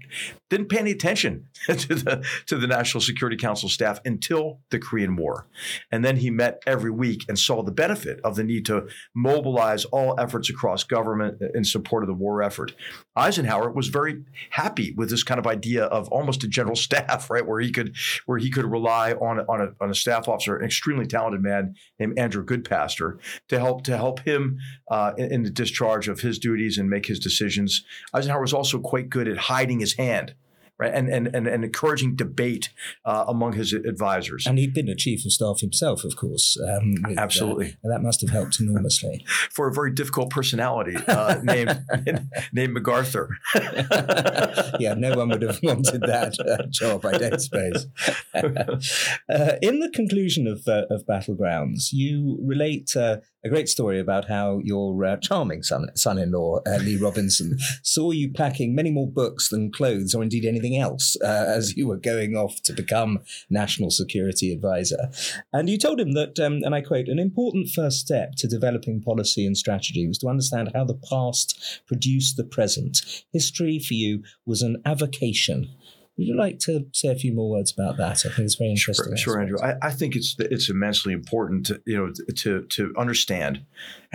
didn't 0.50 0.70
pay 0.70 0.80
any 0.80 0.92
attention 0.92 1.48
to 1.68 1.96
the, 1.96 2.26
to 2.48 2.58
the 2.58 2.68
National 2.68 3.02
Security 3.02 3.38
Council 3.38 3.70
staff 3.70 4.00
until 4.06 4.60
the 4.70 4.80
Korean 4.80 5.16
War. 5.16 5.48
And 5.92 6.04
then 6.04 6.18
he 6.18 6.30
met 6.30 6.62
every 6.66 6.92
week 6.92 7.26
and 7.28 7.38
saw 7.38 7.64
the 7.64 7.72
benefit 7.72 8.20
of 8.24 8.36
the 8.36 8.44
need 8.44 8.66
to 8.68 8.88
mobilize 9.16 9.86
all 9.86 10.20
efforts 10.20 10.50
across 10.50 10.84
government 10.84 11.42
uh, 11.42 11.48
in 11.54 11.64
support 11.64 12.04
of 12.04 12.08
the 12.08 12.14
war 12.14 12.42
effort. 12.42 12.74
Eisenhower 13.16 13.72
was 13.72 13.88
very 13.88 14.24
happy 14.52 14.94
with 14.96 15.10
this 15.10 15.24
kind 15.24 15.40
of 15.40 15.48
idea 15.48 15.86
of 15.86 16.08
almost 16.10 16.44
a 16.44 16.48
general 16.48 16.76
staff, 16.88 17.30
right, 17.30 17.46
where 17.46 17.60
he 17.60 17.72
could 17.72 17.96
where 18.26 18.38
he 18.38 18.50
could 18.50 18.66
rely 18.66 19.14
on, 19.14 19.40
on, 19.42 19.62
a, 19.62 19.70
on 19.82 19.90
a 19.90 19.96
staff 19.96 20.28
officer, 20.28 20.58
an 20.58 20.66
extremely 20.66 21.06
talented 21.06 21.42
man 21.42 21.76
named 22.00 22.18
Andrew 22.18 22.44
Goodpaster, 22.44 23.20
to 23.50 23.60
help 23.60 23.84
to 23.84 23.98
help 23.98 24.20
him 24.22 24.58
uh, 24.90 25.14
in, 25.18 25.32
in 25.32 25.44
the 25.44 25.50
discharge 25.50 26.08
of 26.08 26.22
his 26.22 26.40
duties 26.40 26.78
and 26.78 26.90
make 26.90 27.06
his 27.06 27.20
decisions. 27.20 27.84
Eisenhower 28.14 28.42
was 28.42 28.54
also 28.54 28.80
quite 28.80 29.10
good 29.10 29.28
at 29.28 29.38
hiding 29.38 29.80
his 29.80 29.94
hand 29.96 30.34
right? 30.80 30.94
And 30.94 31.10
and 31.10 31.28
and, 31.34 31.48
and 31.48 31.64
encouraging 31.64 32.16
debate 32.16 32.70
uh, 33.06 33.26
among 33.28 33.54
his 33.54 33.74
advisors. 33.74 34.46
And 34.46 34.58
he'd 34.58 34.74
been 34.74 34.90
a 34.90 34.96
chief 34.96 35.26
of 35.26 35.32
staff 35.32 35.60
himself, 35.60 36.04
of 36.04 36.16
course. 36.16 36.58
Um, 36.62 36.96
with, 37.08 37.18
uh, 37.18 37.22
Absolutely, 37.22 37.68
uh, 37.68 37.76
and 37.84 37.94
that 37.94 38.02
must 38.02 38.22
have 38.22 38.30
helped 38.30 38.60
enormously 38.60 39.26
for 39.52 39.68
a 39.68 39.74
very 39.74 39.92
difficult 39.92 40.30
personality 40.30 40.96
uh, 41.08 41.40
named 41.44 41.84
named 42.54 42.74
MacArthur. 42.74 43.30
yeah, 44.80 44.94
no 44.96 45.16
one 45.16 45.30
would 45.30 45.42
have 45.42 45.60
wanted 45.64 46.02
that 46.02 46.36
uh, 46.40 46.68
job, 46.70 47.06
I 47.06 47.18
don't 47.18 47.40
suppose. 47.40 47.88
Uh, 48.34 49.56
in 49.62 49.80
the 49.80 49.90
conclusion 49.94 50.48
of 50.48 50.68
of 50.68 51.06
Battlegrounds, 51.06 51.90
you 51.92 52.40
relate 52.42 52.96
a 53.48 53.50
great 53.50 53.70
story 53.70 54.00
about 54.00 54.28
how 54.28 54.60
your 54.64 55.06
uh, 55.06 55.18
charming 55.18 55.64
son, 55.64 55.88
son-in-law 55.96 56.60
uh, 56.68 56.78
Lee 56.82 56.98
Robinson 56.98 57.58
saw 57.82 58.12
you 58.12 58.30
packing 58.32 58.76
many 58.76 58.92
more 58.92 59.08
books 59.08 59.50
than 59.50 59.72
clothes, 59.72 60.14
or 60.14 60.22
indeed 60.22 60.46
anything 60.46 60.78
else, 60.78 61.16
uh, 61.24 61.46
as 61.48 61.76
you 61.78 61.88
were 61.88 61.98
going 61.98 62.36
off 62.36 62.62
to 62.64 62.74
become 62.74 63.20
national 63.50 63.90
security 63.90 64.52
advisor. 64.52 65.10
And 65.54 65.70
you 65.70 65.78
told 65.78 66.00
him 66.00 66.12
that, 66.14 66.38
um, 66.40 66.60
and 66.64 66.76
I 66.76 66.82
quote, 66.82 67.08
an 67.08 67.20
important 67.20 67.70
first 67.70 68.00
step 68.00 68.36
to 68.36 68.48
developing 68.48 69.02
policy 69.02 69.46
and 69.46 69.58
strategy 69.58 70.06
was 70.06 70.18
to 70.20 70.28
understand 70.28 70.72
how 70.76 70.84
the 70.84 71.00
past 71.10 71.82
produced 71.88 72.36
the 72.36 72.44
present. 72.44 73.24
History 73.32 73.80
for 73.80 73.94
you 73.94 74.24
was 74.46 74.62
an 74.62 74.82
avocation 74.86 75.70
would 76.18 76.26
you 76.26 76.36
like 76.36 76.58
to 76.60 76.86
say 76.94 77.10
a 77.10 77.16
few 77.16 77.34
more 77.34 77.50
words 77.50 77.72
about 77.72 77.98
that? 77.98 78.26
I 78.26 78.30
think 78.30 78.40
it's 78.40 78.56
very 78.56 78.72
interesting. 78.72 79.16
Sure, 79.16 79.18
sure 79.18 79.42
Andrew. 79.42 79.60
I, 79.62 79.76
I, 79.84 79.92
think 79.92 80.16
it's 80.16 80.36
it's 80.40 80.68
immensely 80.70 81.14
important 81.14 81.68
to 81.68 81.82
you 81.86 81.96
know 81.96 82.12
to 82.38 82.64
to 82.64 82.94
understand 82.98 83.64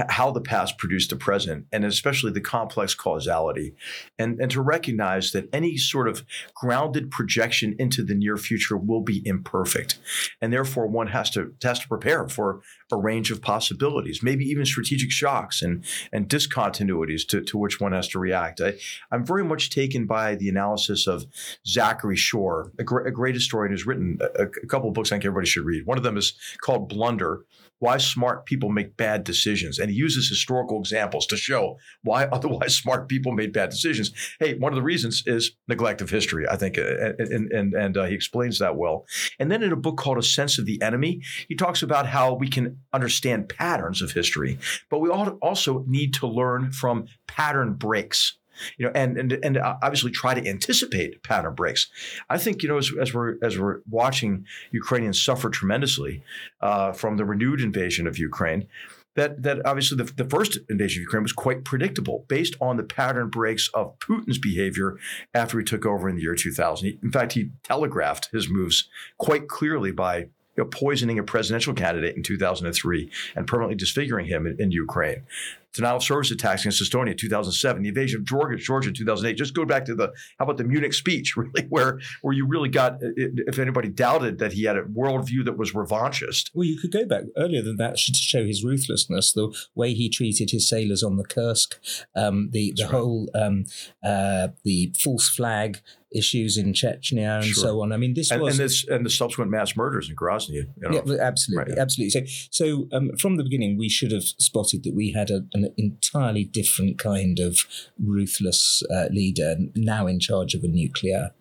how 0.08 0.32
the 0.32 0.40
past 0.40 0.78
produced 0.78 1.10
the 1.10 1.16
present, 1.16 1.66
and 1.70 1.84
especially 1.84 2.32
the 2.32 2.40
complex 2.40 2.94
causality, 2.94 3.74
and 4.18 4.40
and 4.40 4.50
to 4.50 4.60
recognize 4.60 5.30
that 5.30 5.48
any 5.52 5.76
sort 5.76 6.08
of 6.08 6.24
grounded 6.54 7.10
projection 7.10 7.76
into 7.78 8.02
the 8.02 8.14
near 8.14 8.36
future 8.36 8.76
will 8.76 9.02
be 9.02 9.22
imperfect, 9.24 10.00
and 10.40 10.52
therefore 10.52 10.88
one 10.88 11.06
has 11.08 11.30
to 11.30 11.52
has 11.62 11.78
to 11.78 11.88
prepare 11.88 12.28
for 12.28 12.62
a 12.92 12.96
range 12.96 13.30
of 13.30 13.42
possibilities, 13.42 14.22
maybe 14.22 14.44
even 14.44 14.64
strategic 14.64 15.10
shocks 15.10 15.62
and 15.62 15.84
and 16.12 16.28
discontinuities 16.28 17.26
to, 17.28 17.40
to 17.42 17.58
which 17.58 17.80
one 17.80 17.92
has 17.92 18.08
to 18.08 18.18
react. 18.18 18.60
I, 18.60 18.74
I'm 19.10 19.24
very 19.24 19.44
much 19.44 19.70
taken 19.70 20.06
by 20.06 20.34
the 20.34 20.48
analysis 20.48 21.06
of 21.06 21.24
Zachary 21.66 22.16
Shore, 22.16 22.72
a, 22.78 22.84
gr- 22.84 23.00
a 23.00 23.12
great 23.12 23.34
historian 23.34 23.72
who's 23.72 23.86
written 23.86 24.18
a, 24.20 24.44
a, 24.44 24.66
couple 24.66 24.88
of 24.88 24.94
books 24.94 25.10
I 25.10 25.16
think 25.16 25.24
everybody 25.24 25.46
should 25.46 25.64
read. 25.64 25.86
One 25.86 25.98
of 25.98 26.04
them 26.04 26.16
is 26.16 26.34
called 26.60 26.88
Blunder 26.88 27.44
Why 27.78 27.98
Smart 27.98 28.46
People 28.46 28.68
Make 28.68 28.96
Bad 28.96 29.24
Decisions. 29.24 29.78
And 29.78 29.90
he 29.90 29.96
uses 29.96 30.28
historical 30.28 30.78
examples 30.78 31.26
to 31.26 31.36
show 31.36 31.78
why 32.02 32.24
otherwise 32.32 32.76
smart 32.76 33.08
people 33.08 33.32
made 33.32 33.52
bad 33.52 33.70
decisions. 33.70 34.12
Hey, 34.38 34.54
one 34.54 34.72
of 34.72 34.76
the 34.76 34.82
reasons 34.82 35.22
is 35.26 35.52
neglect 35.68 36.00
of 36.00 36.10
history, 36.10 36.46
I 36.48 36.56
think, 36.56 36.76
and, 36.76 37.52
and, 37.52 37.74
and 37.74 37.96
uh, 37.96 38.04
he 38.04 38.14
explains 38.14 38.58
that 38.58 38.76
well. 38.76 39.06
And 39.38 39.50
then 39.50 39.62
in 39.62 39.72
a 39.72 39.76
book 39.76 39.96
called 39.96 40.18
A 40.18 40.22
Sense 40.22 40.58
of 40.58 40.66
the 40.66 40.80
Enemy, 40.82 41.22
he 41.48 41.54
talks 41.54 41.82
about 41.82 42.06
how 42.06 42.34
we 42.34 42.48
can 42.48 42.78
understand 42.92 43.48
patterns 43.48 44.02
of 44.02 44.12
history, 44.12 44.58
but 44.90 44.98
we 44.98 45.08
also 45.08 45.84
need 45.86 46.14
to 46.14 46.26
learn 46.26 46.72
from 46.72 47.06
pattern 47.26 47.74
breaks 47.74 48.38
you 48.76 48.86
know, 48.86 48.92
and 48.94 49.18
and 49.18 49.32
and 49.42 49.58
obviously 49.58 50.10
try 50.10 50.34
to 50.34 50.48
anticipate 50.48 51.22
pattern 51.22 51.54
breaks. 51.54 51.88
I 52.28 52.38
think 52.38 52.62
you 52.62 52.68
know 52.68 52.78
as, 52.78 52.90
as 53.00 53.14
we're 53.14 53.36
as 53.42 53.58
we're 53.58 53.80
watching 53.88 54.46
Ukrainians 54.70 55.22
suffer 55.22 55.50
tremendously 55.50 56.22
uh, 56.60 56.92
from 56.92 57.16
the 57.16 57.24
renewed 57.24 57.60
invasion 57.60 58.06
of 58.06 58.18
Ukraine. 58.18 58.68
That, 59.14 59.42
that 59.42 59.58
obviously 59.66 59.98
the, 59.98 60.04
the 60.04 60.24
first 60.24 60.58
invasion 60.70 61.00
of 61.00 61.02
Ukraine 61.02 61.22
was 61.22 61.34
quite 61.34 61.66
predictable 61.66 62.24
based 62.28 62.56
on 62.62 62.78
the 62.78 62.82
pattern 62.82 63.28
breaks 63.28 63.68
of 63.74 63.98
Putin's 63.98 64.38
behavior 64.38 64.96
after 65.34 65.58
he 65.58 65.64
took 65.66 65.84
over 65.84 66.08
in 66.08 66.16
the 66.16 66.22
year 66.22 66.34
2000. 66.34 66.88
He, 66.88 66.98
in 67.02 67.12
fact, 67.12 67.34
he 67.34 67.50
telegraphed 67.62 68.30
his 68.32 68.48
moves 68.48 68.88
quite 69.18 69.48
clearly 69.48 69.92
by 69.92 70.28
you 70.56 70.62
know, 70.62 70.68
poisoning 70.68 71.18
a 71.18 71.22
presidential 71.22 71.74
candidate 71.74 72.16
in 72.16 72.22
2003 72.22 73.10
and 73.34 73.46
permanently 73.46 73.76
disfiguring 73.76 74.26
him 74.26 74.46
in, 74.46 74.60
in 74.60 74.70
Ukraine 74.70 75.24
denial 75.72 75.96
of 75.96 76.02
service 76.02 76.30
attacks 76.30 76.62
against 76.62 76.82
Estonia 76.82 77.12
in 77.12 77.16
2007, 77.16 77.82
the 77.82 77.88
invasion 77.88 78.20
of 78.20 78.26
Georgia, 78.26 78.56
Georgia 78.56 78.88
in 78.88 78.94
2008. 78.94 79.36
Just 79.36 79.54
go 79.54 79.64
back 79.64 79.84
to 79.86 79.94
the 79.94 80.12
how 80.38 80.44
about 80.44 80.58
the 80.58 80.64
Munich 80.64 80.94
speech, 80.94 81.36
really, 81.36 81.66
where 81.68 81.98
where 82.22 82.34
you 82.34 82.46
really 82.46 82.68
got 82.68 82.98
if 83.00 83.58
anybody 83.58 83.88
doubted 83.88 84.38
that 84.38 84.52
he 84.52 84.64
had 84.64 84.76
a 84.76 84.82
worldview 84.82 85.44
that 85.44 85.56
was 85.56 85.72
revanchist. 85.72 86.50
Well, 86.54 86.64
you 86.64 86.78
could 86.78 86.92
go 86.92 87.04
back 87.04 87.24
earlier 87.36 87.62
than 87.62 87.76
that 87.76 87.96
to 87.96 88.14
show 88.14 88.44
his 88.44 88.64
ruthlessness, 88.64 89.32
the 89.32 89.54
way 89.74 89.94
he 89.94 90.08
treated 90.08 90.50
his 90.50 90.68
sailors 90.68 91.02
on 91.02 91.16
the 91.16 91.24
Kursk, 91.24 91.78
um, 92.14 92.50
the 92.52 92.72
the 92.76 92.86
whole 92.86 93.28
um, 93.34 93.64
uh, 94.04 94.48
the 94.64 94.94
false 94.98 95.28
flag 95.28 95.80
issues 96.14 96.56
in 96.56 96.72
Chechnya 96.72 97.36
and 97.36 97.44
sure. 97.44 97.62
so 97.62 97.82
on. 97.82 97.92
I 97.92 97.96
mean, 97.96 98.14
this 98.14 98.30
and, 98.30 98.42
was 98.42 98.58
and, 98.58 98.64
this, 98.64 98.86
and 98.88 99.06
the 99.06 99.10
subsequent 99.10 99.50
mass 99.50 99.76
murders 99.76 100.08
in 100.08 100.16
Grozny. 100.16 100.50
You 100.54 100.66
know? 100.76 101.02
Yeah, 101.06 101.16
absolutely, 101.20 101.72
right. 101.72 101.78
absolutely. 101.78 102.10
So, 102.10 102.48
so 102.50 102.88
um, 102.92 103.10
from 103.18 103.36
the 103.36 103.44
beginning, 103.44 103.78
we 103.78 103.88
should 103.88 104.12
have 104.12 104.24
spotted 104.24 104.84
that 104.84 104.94
we 104.94 105.12
had 105.12 105.30
a, 105.30 105.44
an 105.54 105.61
an 105.64 105.74
entirely 105.76 106.44
different 106.44 106.98
kind 106.98 107.38
of 107.38 107.66
ruthless 108.02 108.82
uh, 108.90 109.06
leader 109.10 109.56
now 109.74 110.06
in 110.06 110.20
charge 110.20 110.54
of 110.54 110.64
a 110.64 110.68
nuclear 110.68 111.32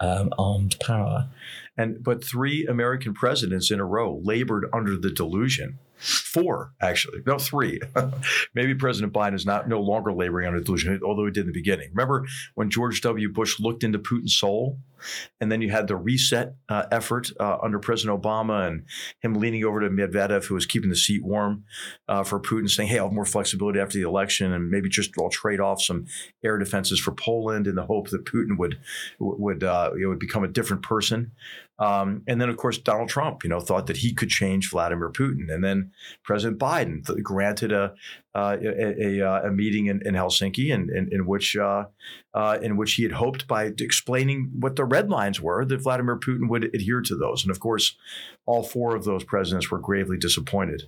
um, 0.00 0.30
armed 0.38 0.76
power. 0.80 1.28
And 1.76 2.02
but 2.02 2.24
three 2.24 2.66
American 2.66 3.14
presidents 3.14 3.70
in 3.70 3.80
a 3.80 3.84
row 3.84 4.20
labored 4.22 4.66
under 4.72 4.96
the 4.96 5.10
delusion 5.10 5.78
Four, 6.00 6.72
actually. 6.80 7.18
No, 7.26 7.38
three. 7.38 7.78
Maybe 8.54 8.74
President 8.74 9.12
Biden 9.12 9.34
is 9.34 9.44
not 9.44 9.68
no 9.68 9.80
longer 9.80 10.12
laboring 10.12 10.46
under 10.46 10.60
delusion, 10.60 10.98
although 11.04 11.26
he 11.26 11.30
did 11.30 11.42
in 11.42 11.46
the 11.48 11.52
beginning. 11.52 11.90
Remember 11.90 12.26
when 12.54 12.70
George 12.70 13.02
W. 13.02 13.30
Bush 13.30 13.60
looked 13.60 13.84
into 13.84 13.98
Putin's 13.98 14.34
soul? 14.34 14.78
And 15.40 15.50
then 15.50 15.62
you 15.62 15.70
had 15.70 15.88
the 15.88 15.96
reset 15.96 16.54
uh, 16.68 16.84
effort 16.92 17.30
uh, 17.40 17.58
under 17.62 17.78
President 17.78 18.22
Obama 18.22 18.66
and 18.66 18.84
him 19.20 19.34
leaning 19.34 19.64
over 19.64 19.80
to 19.80 19.88
Medvedev, 19.88 20.44
who 20.44 20.54
was 20.54 20.66
keeping 20.66 20.90
the 20.90 20.96
seat 20.96 21.24
warm 21.24 21.64
uh, 22.08 22.22
for 22.22 22.40
Putin, 22.40 22.68
saying, 22.68 22.88
hey, 22.88 22.98
I'll 22.98 23.06
have 23.06 23.14
more 23.14 23.24
flexibility 23.24 23.80
after 23.80 23.98
the 23.98 24.06
election 24.06 24.52
and 24.52 24.70
maybe 24.70 24.88
just 24.88 25.12
I'll 25.18 25.30
trade 25.30 25.60
off 25.60 25.82
some 25.82 26.06
air 26.44 26.58
defenses 26.58 27.00
for 27.00 27.12
Poland 27.12 27.66
in 27.66 27.74
the 27.74 27.86
hope 27.86 28.10
that 28.10 28.24
Putin 28.24 28.58
would, 28.58 28.78
would, 29.18 29.64
uh, 29.64 29.90
would 29.94 30.18
become 30.18 30.44
a 30.44 30.48
different 30.48 30.82
person. 30.82 31.32
Um, 31.80 32.22
and 32.28 32.38
then, 32.40 32.50
of 32.50 32.58
course, 32.58 32.76
Donald 32.76 33.08
Trump, 33.08 33.42
you 33.42 33.48
know, 33.48 33.58
thought 33.58 33.86
that 33.86 33.96
he 33.96 34.12
could 34.12 34.28
change 34.28 34.70
Vladimir 34.70 35.08
Putin. 35.10 35.52
And 35.52 35.64
then 35.64 35.90
President 36.22 36.60
Biden 36.60 37.04
th- 37.04 37.22
granted 37.22 37.72
a 37.72 37.94
uh, 38.32 38.56
a, 38.62 39.18
a, 39.18 39.28
uh, 39.28 39.48
a, 39.48 39.50
meeting 39.50 39.86
in, 39.86 40.00
in 40.06 40.14
Helsinki, 40.14 40.70
in, 40.70 40.88
in, 40.94 41.08
in 41.10 41.26
which 41.26 41.56
uh, 41.56 41.86
uh, 42.32 42.58
in 42.62 42.76
which 42.76 42.94
he 42.94 43.02
had 43.02 43.12
hoped 43.12 43.48
by 43.48 43.72
explaining 43.80 44.52
what 44.60 44.76
the 44.76 44.84
red 44.84 45.10
lines 45.10 45.40
were 45.40 45.64
that 45.64 45.82
Vladimir 45.82 46.16
Putin 46.16 46.48
would 46.48 46.72
adhere 46.72 47.00
to 47.00 47.16
those. 47.16 47.42
And 47.42 47.50
of 47.50 47.58
course, 47.58 47.96
all 48.46 48.62
four 48.62 48.94
of 48.94 49.04
those 49.04 49.24
presidents 49.24 49.70
were 49.70 49.80
gravely 49.80 50.16
disappointed. 50.16 50.84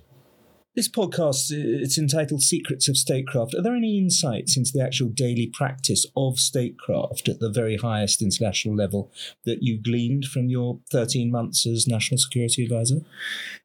This 0.75 0.89
podcast, 0.89 1.51
uh, 1.51 1.83
it's 1.83 1.99
entitled 1.99 2.41
Secrets 2.41 2.87
of 2.87 2.97
Statecraft. 2.97 3.53
Are 3.53 3.61
there 3.61 3.75
any 3.75 3.99
insights 3.99 4.57
into 4.57 4.71
the 4.73 4.83
actual 4.83 5.09
daily 5.09 5.45
practice 5.45 6.07
of 6.17 6.39
statecraft 6.39 7.29
at 7.29 7.39
the 7.39 7.51
very 7.51 7.77
highest 7.77 8.23
international 8.23 8.75
level 8.75 9.11
that 9.45 9.61
you 9.61 9.77
gleaned 9.77 10.25
from 10.25 10.49
your 10.49 10.79
13 10.89 11.29
months 11.29 11.67
as 11.67 11.87
National 11.87 12.17
Security 12.17 12.63
Advisor? 12.63 13.01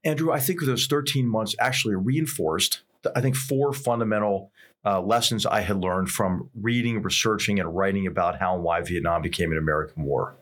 Andrew, 0.04 0.32
I 0.32 0.38
think 0.38 0.60
those 0.60 0.86
13 0.86 1.26
months 1.26 1.56
actually 1.58 1.96
reinforced, 1.96 2.82
I 3.16 3.22
think, 3.22 3.36
four 3.36 3.72
fundamental 3.72 4.52
uh, 4.84 5.00
lessons 5.00 5.44
I 5.44 5.60
had 5.60 5.76
learned 5.76 6.08
from 6.10 6.50
reading, 6.54 7.02
researching, 7.02 7.58
and 7.58 7.76
writing 7.76 8.06
about 8.06 8.38
how 8.38 8.54
and 8.54 8.62
why 8.62 8.80
Vietnam 8.80 9.22
became 9.22 9.50
an 9.50 9.58
American 9.58 10.04
war. 10.04 10.38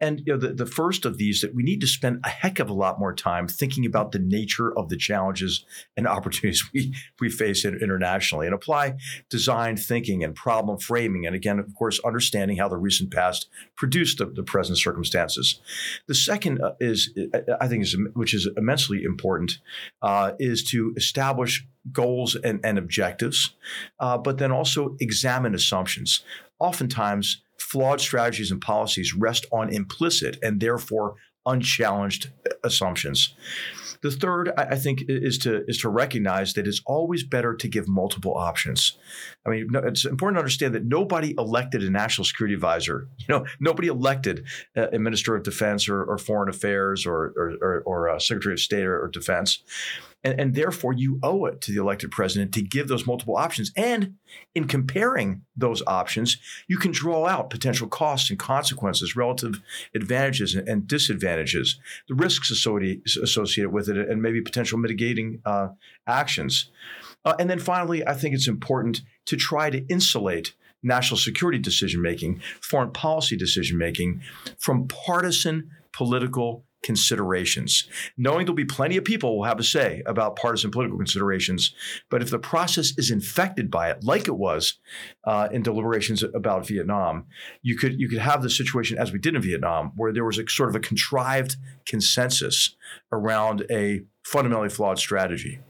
And 0.00 0.22
you 0.24 0.32
know, 0.32 0.38
the, 0.38 0.54
the 0.54 0.66
first 0.66 1.04
of 1.04 1.18
these 1.18 1.40
that 1.40 1.54
we 1.54 1.62
need 1.62 1.80
to 1.80 1.86
spend 1.86 2.20
a 2.24 2.28
heck 2.28 2.60
of 2.60 2.70
a 2.70 2.74
lot 2.74 3.00
more 3.00 3.12
time 3.12 3.48
thinking 3.48 3.84
about 3.84 4.12
the 4.12 4.18
nature 4.20 4.76
of 4.78 4.88
the 4.88 4.96
challenges 4.96 5.64
and 5.96 6.06
opportunities 6.06 6.64
we, 6.74 6.94
we 7.20 7.28
face 7.28 7.64
internationally 7.64 8.46
and 8.46 8.54
apply 8.54 8.94
design 9.28 9.76
thinking 9.76 10.22
and 10.22 10.34
problem 10.34 10.78
framing. 10.78 11.26
And 11.26 11.34
again, 11.34 11.58
of 11.58 11.74
course, 11.74 12.00
understanding 12.04 12.58
how 12.58 12.68
the 12.68 12.76
recent 12.76 13.12
past 13.12 13.48
produced 13.76 14.18
the, 14.18 14.26
the 14.26 14.42
present 14.42 14.78
circumstances. 14.78 15.60
The 16.06 16.14
second 16.14 16.60
uh, 16.62 16.74
is, 16.80 17.12
I 17.60 17.66
think, 17.66 17.82
is 17.82 17.96
which 18.14 18.34
is 18.34 18.48
immensely 18.56 19.02
important, 19.02 19.58
uh, 20.00 20.32
is 20.38 20.62
to 20.70 20.94
establish 20.96 21.66
goals 21.92 22.34
and, 22.34 22.60
and 22.64 22.78
objectives, 22.78 23.54
uh, 24.00 24.18
but 24.18 24.38
then 24.38 24.52
also 24.52 24.96
examine 25.00 25.54
assumptions. 25.54 26.24
Oftentimes, 26.58 27.42
flawed 27.58 28.00
strategies 28.00 28.50
and 28.50 28.60
policies 28.60 29.14
rest 29.14 29.46
on 29.52 29.68
implicit 29.68 30.38
and 30.42 30.60
therefore 30.60 31.16
unchallenged 31.46 32.30
assumptions. 32.62 33.34
The 34.02 34.10
third, 34.10 34.52
I 34.58 34.76
think, 34.76 35.04
is 35.08 35.38
to 35.38 35.64
is 35.66 35.78
to 35.78 35.88
recognize 35.88 36.52
that 36.54 36.66
it's 36.66 36.82
always 36.84 37.24
better 37.24 37.54
to 37.54 37.68
give 37.68 37.88
multiple 37.88 38.34
options. 38.36 38.98
I 39.46 39.50
mean, 39.50 39.68
it's 39.72 40.04
important 40.04 40.36
to 40.36 40.40
understand 40.40 40.74
that 40.74 40.84
nobody 40.84 41.34
elected 41.38 41.82
a 41.82 41.90
national 41.90 42.26
security 42.26 42.54
advisor. 42.54 43.08
You 43.26 43.34
know, 43.34 43.46
nobody 43.60 43.88
elected 43.88 44.44
a 44.76 44.98
minister 44.98 45.34
of 45.34 45.42
defense 45.42 45.88
or, 45.88 46.04
or 46.04 46.18
foreign 46.18 46.50
affairs 46.50 47.06
or 47.06 47.32
or, 47.34 47.82
or, 47.86 48.08
or 48.08 48.20
secretary 48.20 48.52
of 48.52 48.60
state 48.60 48.84
or, 48.84 49.00
or 49.04 49.08
defense. 49.08 49.60
And, 50.24 50.40
and, 50.40 50.54
therefore, 50.54 50.94
you 50.94 51.18
owe 51.22 51.44
it 51.44 51.60
to 51.60 51.72
the 51.72 51.80
elected 51.80 52.10
president 52.10 52.52
to 52.54 52.62
give 52.62 52.88
those 52.88 53.06
multiple 53.06 53.36
options. 53.36 53.70
And 53.76 54.14
in 54.54 54.66
comparing 54.66 55.42
those 55.54 55.82
options, 55.86 56.38
you 56.66 56.78
can 56.78 56.92
draw 56.92 57.26
out 57.26 57.50
potential 57.50 57.86
costs 57.86 58.30
and 58.30 58.38
consequences, 58.38 59.14
relative 59.14 59.60
advantages 59.94 60.54
and 60.54 60.86
disadvantages, 60.88 61.78
the 62.08 62.14
risks 62.14 62.50
associated 62.50 63.72
with 63.72 63.88
it, 63.88 64.08
and 64.08 64.22
maybe 64.22 64.40
potential 64.40 64.78
mitigating 64.78 65.40
uh, 65.44 65.68
actions. 66.06 66.70
Uh, 67.24 67.34
and 67.38 67.48
then 67.48 67.58
finally, 67.58 68.06
I 68.06 68.14
think 68.14 68.34
it's 68.34 68.48
important 68.48 69.02
to 69.26 69.36
try 69.36 69.70
to 69.70 69.86
insulate 69.88 70.54
national 70.82 71.18
security 71.18 71.58
decision 71.58 72.02
making, 72.02 72.40
foreign 72.60 72.92
policy 72.92 73.36
decision 73.36 73.78
making 73.78 74.20
from 74.58 74.86
partisan 74.86 75.70
political 75.92 76.64
considerations, 76.84 77.88
knowing 78.16 78.44
there'll 78.44 78.54
be 78.54 78.64
plenty 78.64 78.96
of 78.96 79.04
people 79.04 79.36
will 79.36 79.44
have 79.44 79.58
a 79.58 79.64
say 79.64 80.02
about 80.06 80.36
partisan 80.36 80.70
political 80.70 80.98
considerations. 80.98 81.74
But 82.10 82.22
if 82.22 82.30
the 82.30 82.38
process 82.38 82.96
is 82.98 83.10
infected 83.10 83.70
by 83.70 83.90
it, 83.90 84.04
like 84.04 84.28
it 84.28 84.36
was 84.36 84.74
uh, 85.24 85.48
in 85.50 85.62
deliberations 85.62 86.22
about 86.22 86.68
Vietnam, 86.68 87.26
you 87.62 87.76
could 87.76 87.98
you 87.98 88.08
could 88.08 88.18
have 88.18 88.42
the 88.42 88.50
situation 88.50 88.98
as 88.98 89.12
we 89.12 89.18
did 89.18 89.34
in 89.34 89.42
Vietnam, 89.42 89.92
where 89.96 90.12
there 90.12 90.24
was 90.24 90.38
a 90.38 90.46
sort 90.46 90.68
of 90.68 90.76
a 90.76 90.80
contrived 90.80 91.56
consensus 91.86 92.76
around 93.10 93.64
a 93.70 94.02
fundamentally 94.22 94.68
flawed 94.68 94.98
strategy. 94.98 95.60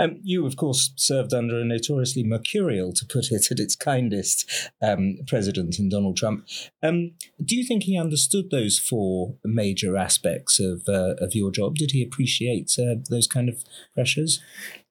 Um, 0.00 0.18
you, 0.22 0.46
of 0.46 0.56
course, 0.56 0.92
served 0.96 1.34
under 1.34 1.60
a 1.60 1.64
notoriously 1.64 2.24
mercurial, 2.24 2.92
to 2.94 3.04
put 3.04 3.30
it 3.30 3.46
at 3.50 3.60
its 3.60 3.76
kindest, 3.76 4.70
um, 4.82 5.18
president 5.26 5.78
in 5.78 5.88
Donald 5.88 6.16
Trump. 6.16 6.46
Um, 6.82 7.12
do 7.44 7.54
you 7.54 7.64
think 7.64 7.84
he 7.84 7.98
understood 7.98 8.50
those 8.50 8.78
four 8.78 9.34
major 9.44 9.96
aspects 9.96 10.58
of 10.58 10.82
uh, 10.88 11.14
of 11.18 11.34
your 11.34 11.50
job? 11.50 11.76
Did 11.76 11.92
he 11.92 12.02
appreciate 12.02 12.72
uh, 12.78 12.96
those 13.08 13.26
kind 13.26 13.48
of 13.48 13.62
pressures? 13.94 14.40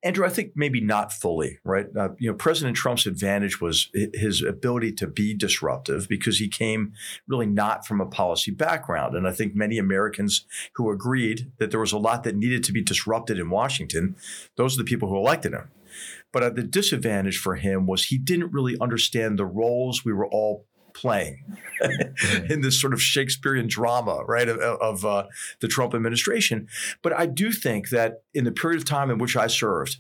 Andrew, 0.02 0.26
I 0.26 0.30
think 0.30 0.54
maybe 0.56 0.80
not 0.80 1.12
fully, 1.12 1.60
right? 1.66 1.88
Uh, 1.96 2.10
you 2.20 2.30
know, 2.30 2.36
President 2.36 2.78
Trump's 2.78 3.06
advantage 3.06 3.60
was 3.60 3.90
his 4.14 4.42
ability 4.42 4.94
to 4.94 5.08
be 5.08 5.34
disruptive 5.34 6.08
because 6.08 6.40
he 6.40 6.48
came 6.48 6.94
really 7.28 7.46
not 7.46 7.86
from 7.86 8.00
a 8.00 8.06
policy 8.06 8.52
background. 8.52 9.16
And 9.16 9.28
I 9.28 9.34
think 9.34 9.56
many 9.56 9.78
Americans 9.78 10.46
who 10.76 10.90
agreed 10.90 11.52
that 11.58 11.72
there 11.72 11.82
was 11.82 11.92
a 11.92 11.98
lot 11.98 12.24
that 12.24 12.38
needed 12.38 12.64
to 12.66 12.72
be 12.72 12.82
disrupted 12.82 13.38
in 13.38 13.50
Washington, 13.50 14.16
those 14.56 14.76
are 14.76 14.84
the 14.84 14.90
people 14.90 15.10
who 15.10 15.18
elected 15.18 15.54
him. 15.54 15.70
But 16.32 16.44
uh, 16.44 16.50
the 16.52 16.64
disadvantage 16.64 17.38
for 17.38 17.56
him 17.56 17.86
was 17.86 18.06
he 18.06 18.18
didn't 18.18 18.54
really 18.54 18.78
understand 18.80 19.38
the 19.38 19.46
roles 19.46 20.06
we 20.06 20.14
were 20.14 20.28
all 20.28 20.66
playing 21.00 21.44
in 22.50 22.62
this 22.62 22.80
sort 22.80 22.94
of 22.94 23.02
Shakespearean 23.02 23.68
drama, 23.68 24.24
right, 24.28 24.50
of, 24.50 24.60
of 24.60 25.06
uh, 25.06 25.28
the 25.62 25.68
Trump 25.68 25.96
administration. 25.96 26.68
But 27.02 27.14
I 27.14 27.26
do 27.26 27.52
think 27.52 27.90
that 27.90 28.24
in 28.34 28.44
the 28.44 28.52
period 28.52 28.80
of 28.80 28.86
time 28.86 29.10
in 29.10 29.18
which 29.18 29.38
I 29.38 29.48
served, 29.48 29.98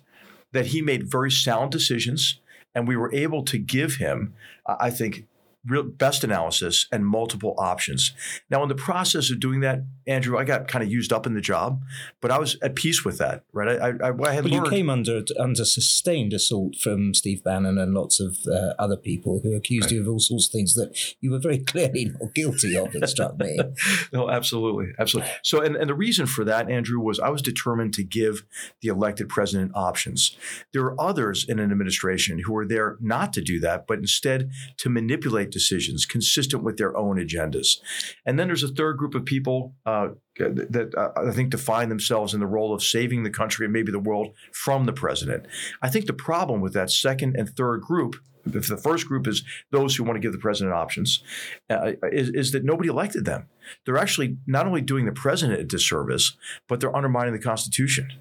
that 0.51 0.67
he 0.67 0.81
made 0.81 1.09
very 1.09 1.31
sound 1.31 1.71
decisions, 1.71 2.39
and 2.75 2.87
we 2.87 2.97
were 2.97 3.13
able 3.13 3.43
to 3.45 3.57
give 3.57 3.95
him, 3.95 4.33
I 4.67 4.89
think, 4.89 5.25
real 5.69 5.83
best 5.83 6.23
analysis 6.23 6.87
and 6.91 7.05
multiple 7.05 7.55
options. 7.57 8.13
Now, 8.49 8.63
in 8.63 8.69
the 8.69 8.75
process 8.75 9.31
of 9.31 9.39
doing 9.39 9.59
that, 9.61 9.79
Andrew, 10.07 10.37
I 10.37 10.43
got 10.43 10.67
kind 10.67 10.83
of 10.83 10.91
used 10.91 11.13
up 11.13 11.27
in 11.27 11.35
the 11.35 11.41
job, 11.41 11.83
but 12.21 12.31
I 12.31 12.39
was 12.39 12.57
at 12.61 12.75
peace 12.75 13.05
with 13.05 13.17
that, 13.19 13.43
right? 13.53 13.79
I, 13.79 13.89
I, 13.89 14.09
I 14.09 14.33
had 14.33 14.43
but 14.43 14.51
learned. 14.51 14.65
you 14.65 14.69
came 14.69 14.89
under 14.89 15.21
under 15.39 15.63
sustained 15.65 16.33
assault 16.33 16.75
from 16.75 17.13
Steve 17.13 17.43
Bannon 17.43 17.77
and 17.77 17.93
lots 17.93 18.19
of 18.19 18.37
uh, 18.47 18.73
other 18.79 18.97
people 18.97 19.41
who 19.43 19.55
accused 19.55 19.85
right. 19.85 19.93
you 19.93 20.01
of 20.01 20.07
all 20.07 20.19
sorts 20.19 20.47
of 20.47 20.51
things 20.51 20.73
that 20.73 20.97
you 21.21 21.31
were 21.31 21.39
very 21.39 21.59
clearly 21.71 22.05
not 22.05 22.33
guilty 22.33 22.75
of. 22.75 22.93
It 22.95 23.07
struck 23.07 23.37
me. 23.39 23.59
no, 24.13 24.29
absolutely, 24.29 24.93
absolutely. 24.97 25.31
So, 25.43 25.61
and, 25.61 25.75
and 25.75 25.89
the 25.89 25.93
reason 25.93 26.25
for 26.25 26.43
that, 26.45 26.69
Andrew, 26.69 26.99
was 26.99 27.19
I 27.19 27.29
was 27.29 27.41
determined 27.41 27.93
to 27.95 28.03
give 28.03 28.43
the 28.81 28.89
elected 28.89 29.29
president 29.29 29.71
options. 29.75 30.35
There 30.73 30.83
are 30.83 30.99
others 30.99 31.45
in 31.47 31.59
an 31.59 31.71
administration 31.71 32.39
who 32.45 32.55
are 32.57 32.65
there 32.65 32.97
not 32.99 33.33
to 33.33 33.41
do 33.41 33.59
that, 33.59 33.85
but 33.87 33.99
instead 33.99 34.51
to 34.77 34.89
manipulate 34.89 35.51
decisions 35.59 36.05
consistent 36.05 36.63
with 36.63 36.77
their 36.77 36.95
own 36.95 37.17
agendas. 37.17 37.79
And 38.25 38.39
then 38.39 38.47
there's 38.47 38.63
a 38.63 38.69
third 38.69 38.97
group 38.97 39.15
of 39.15 39.25
people 39.25 39.75
uh, 39.85 40.09
that 40.37 40.93
uh, 40.97 41.11
I 41.19 41.31
think 41.31 41.49
define 41.49 41.89
themselves 41.89 42.33
in 42.33 42.39
the 42.39 42.47
role 42.47 42.73
of 42.73 42.81
saving 42.81 43.23
the 43.23 43.29
country 43.29 43.65
and 43.65 43.73
maybe 43.73 43.91
the 43.91 43.99
world 43.99 44.33
from 44.53 44.85
the 44.85 44.93
president. 44.93 45.45
I 45.81 45.89
think 45.89 46.05
the 46.05 46.13
problem 46.13 46.61
with 46.61 46.73
that 46.73 46.91
second 46.91 47.35
and 47.37 47.49
third 47.49 47.81
group 47.81 48.15
if 48.45 48.67
the 48.67 48.77
first 48.77 49.05
group 49.07 49.27
is 49.27 49.43
those 49.71 49.95
who 49.95 50.03
want 50.03 50.15
to 50.15 50.21
give 50.21 50.31
the 50.31 50.39
president 50.39 50.73
options, 50.73 51.21
uh, 51.69 51.91
is, 52.11 52.29
is, 52.29 52.51
that 52.51 52.63
nobody 52.63 52.89
elected 52.89 53.25
them. 53.25 53.47
They're 53.85 53.97
actually 53.97 54.37
not 54.47 54.65
only 54.65 54.81
doing 54.81 55.05
the 55.05 55.11
president 55.11 55.59
a 55.59 55.63
disservice, 55.63 56.35
but 56.67 56.79
they're 56.79 56.95
undermining 56.95 57.33
the 57.33 57.39
Constitution. 57.39 58.13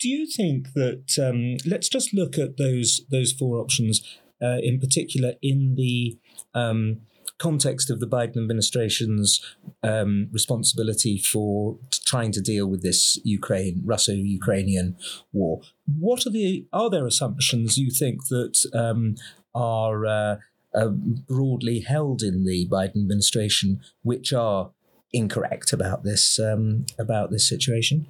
Do 0.00 0.08
you 0.08 0.26
think 0.26 0.72
that 0.72 1.04
um, 1.20 1.58
let's 1.70 1.88
just 1.88 2.12
look 2.12 2.38
at 2.38 2.56
those 2.56 3.02
those 3.10 3.32
four 3.32 3.58
options 3.58 4.02
uh, 4.42 4.58
in 4.60 4.80
particular 4.80 5.34
in 5.40 5.76
the 5.76 6.18
um, 6.54 7.00
context 7.38 7.90
of 7.90 7.98
the 7.98 8.06
Biden 8.06 8.36
administration's 8.36 9.40
um, 9.82 10.28
responsibility 10.32 11.18
for 11.18 11.76
trying 12.06 12.30
to 12.32 12.40
deal 12.40 12.66
with 12.68 12.82
this 12.82 13.18
Ukraine 13.24 13.82
Russo-Ukrainian 13.84 14.96
war. 15.32 15.60
What 15.98 16.26
are 16.26 16.30
the 16.30 16.66
are 16.72 16.90
there 16.90 17.06
assumptions 17.06 17.78
you 17.78 17.90
think 17.90 18.28
that 18.28 18.56
um, 18.74 19.16
are 19.54 20.06
uh, 20.06 20.36
uh, 20.74 20.88
broadly 20.88 21.80
held 21.80 22.22
in 22.22 22.44
the 22.44 22.68
Biden 22.68 23.02
administration, 23.04 23.80
which 24.02 24.32
are 24.32 24.70
incorrect 25.12 25.72
about 25.72 26.04
this 26.04 26.38
um, 26.38 26.86
about 26.98 27.30
this 27.30 27.48
situation? 27.48 28.06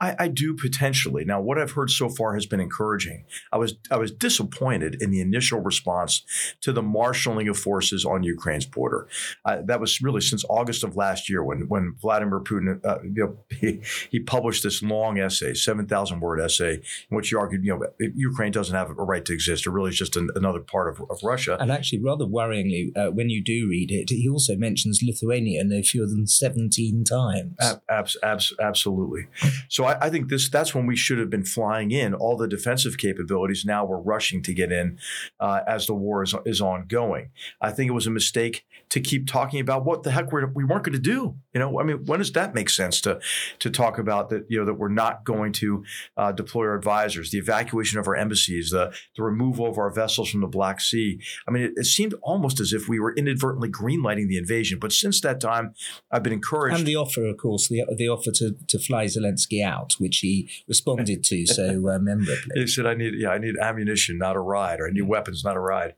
I, 0.00 0.16
I, 0.18 0.28
do 0.28 0.54
potentially. 0.54 1.24
Now, 1.24 1.40
what 1.40 1.58
I've 1.58 1.70
heard 1.72 1.90
so 1.90 2.08
far 2.08 2.34
has 2.34 2.44
been 2.46 2.60
encouraging. 2.60 3.24
I 3.52 3.56
was 3.56 3.74
I 3.90 3.96
was 3.96 4.10
disappointed 4.10 5.00
in 5.00 5.10
the 5.10 5.20
initial 5.20 5.60
response 5.60 6.22
to 6.60 6.72
the 6.72 6.82
marshaling 6.82 7.48
of 7.48 7.56
forces 7.56 8.04
on 8.04 8.22
Ukraine's 8.22 8.66
border. 8.66 9.08
Uh, 9.44 9.62
that 9.64 9.80
was 9.80 10.02
really 10.02 10.20
since 10.20 10.44
August 10.50 10.84
of 10.84 10.96
last 10.96 11.30
year 11.30 11.42
when 11.42 11.68
when 11.68 11.94
Vladimir 12.00 12.40
Putin 12.40 12.84
uh, 12.84 12.98
you 13.02 13.12
know, 13.14 13.38
he, 13.60 13.80
he, 14.10 14.20
published 14.20 14.62
this 14.62 14.82
long 14.82 15.18
essay, 15.18 15.54
seven 15.54 15.86
thousand 15.86 16.20
word 16.20 16.40
essay, 16.40 16.74
in 16.74 17.16
which 17.16 17.30
he 17.30 17.36
argued 17.36 17.64
you 17.64 17.74
know 17.74 17.86
Ukraine 18.14 18.52
doesn't 18.52 18.74
have 18.74 18.90
a 18.90 18.94
right 18.94 19.24
to 19.24 19.32
exist. 19.32 19.66
It 19.66 19.70
really 19.70 19.90
is 19.90 19.98
just 19.98 20.16
an, 20.16 20.28
another 20.34 20.60
part 20.60 20.92
of, 20.92 21.00
of, 21.08 21.18
Russia. 21.22 21.56
And 21.58 21.70
actually, 21.70 22.02
rather 22.02 22.26
worryingly, 22.26 22.90
uh, 22.96 23.10
when 23.10 23.30
you 23.30 23.42
do 23.42 23.68
read 23.68 23.90
it, 23.90 24.10
he 24.10 24.28
also 24.28 24.56
mentions 24.56 25.02
Lithuania 25.02 25.64
no 25.64 25.82
fewer 25.82 26.06
than 26.06 26.26
seventeen 26.38 27.04
times. 27.04 27.54
Ab- 27.60 28.10
ab- 28.22 28.40
absolutely. 28.60 29.26
So 29.68 29.84
I, 29.84 30.06
I, 30.06 30.10
think 30.10 30.28
this 30.28 30.48
that's 30.48 30.74
when 30.74 30.86
we 30.86 30.96
should 30.96 31.18
have 31.18 31.30
been 31.30 31.44
flying 31.44 31.90
in 31.90 32.14
all 32.14 32.36
the 32.36 32.48
defensive 32.48 32.98
capabilities. 32.98 33.64
Now 33.64 33.84
we're 33.84 34.00
rushing 34.00 34.42
to 34.42 34.54
get 34.54 34.72
in 34.72 34.98
uh, 35.40 35.60
as 35.66 35.86
the 35.86 35.94
war 35.94 36.22
is, 36.22 36.34
is 36.44 36.60
ongoing. 36.60 37.30
I 37.60 37.70
think 37.70 37.88
it 37.88 37.94
was 37.94 38.06
a 38.06 38.10
mistake 38.10 38.64
to 38.90 39.00
keep 39.00 39.26
talking 39.26 39.60
about 39.60 39.84
what 39.84 40.02
the 40.02 40.10
heck 40.10 40.32
we're, 40.32 40.46
we 40.46 40.64
weren't 40.64 40.84
going 40.84 40.94
to 40.94 40.98
do. 40.98 41.36
You 41.52 41.60
know, 41.60 41.80
I 41.80 41.84
mean, 41.84 42.04
when 42.06 42.18
does 42.18 42.32
that 42.32 42.54
make 42.54 42.68
sense 42.68 43.00
to 43.02 43.20
to 43.60 43.70
talk 43.70 43.98
about 43.98 44.28
that? 44.30 44.46
You 44.48 44.58
know, 44.58 44.64
that 44.66 44.74
we're 44.74 44.88
not 44.88 45.24
going 45.24 45.52
to 45.54 45.84
uh, 46.16 46.32
deploy 46.32 46.66
our 46.66 46.74
advisors, 46.74 47.30
the 47.30 47.38
evacuation 47.38 47.98
of 47.98 48.08
our 48.08 48.16
embassies, 48.16 48.70
the 48.70 48.94
the 49.16 49.22
removal 49.22 49.66
of 49.66 49.78
our 49.78 49.90
vessels 49.90 50.30
from 50.30 50.40
the 50.40 50.46
Black 50.46 50.80
Sea. 50.80 51.20
I 51.46 51.50
mean, 51.50 51.64
it, 51.64 51.72
it 51.76 51.84
seemed 51.84 52.14
almost 52.22 52.60
as 52.60 52.72
if 52.72 52.88
we 52.88 52.98
were 52.98 53.14
inadvertently 53.14 53.70
greenlighting 53.70 54.28
the 54.28 54.38
invasion. 54.38 54.78
But 54.78 54.92
since 54.92 55.20
that 55.20 55.40
time, 55.40 55.74
I've 56.10 56.22
been 56.24 56.32
encouraged. 56.32 56.78
And 56.78 56.86
the 56.86 56.96
offer, 56.96 57.24
of 57.24 57.36
course, 57.36 57.68
the 57.68 57.84
the 57.96 58.08
offer 58.08 58.30
to 58.32 58.56
to 58.68 58.78
fly 58.78 59.06
Zelensky 59.06 59.62
out 59.62 59.94
which 59.98 60.18
he 60.18 60.48
responded 60.66 61.22
to 61.24 61.46
so 61.46 61.88
uh, 61.88 61.98
memorably. 62.00 62.36
he 62.54 62.66
said, 62.66 62.86
"I 62.86 62.94
need, 62.94 63.14
yeah, 63.16 63.30
I 63.30 63.38
need 63.38 63.56
ammunition, 63.58 64.18
not 64.18 64.36
a 64.36 64.40
ride, 64.40 64.80
or 64.80 64.88
I 64.88 64.90
need 64.90 65.02
weapons, 65.02 65.44
not 65.44 65.56
a 65.56 65.60
ride," 65.60 65.94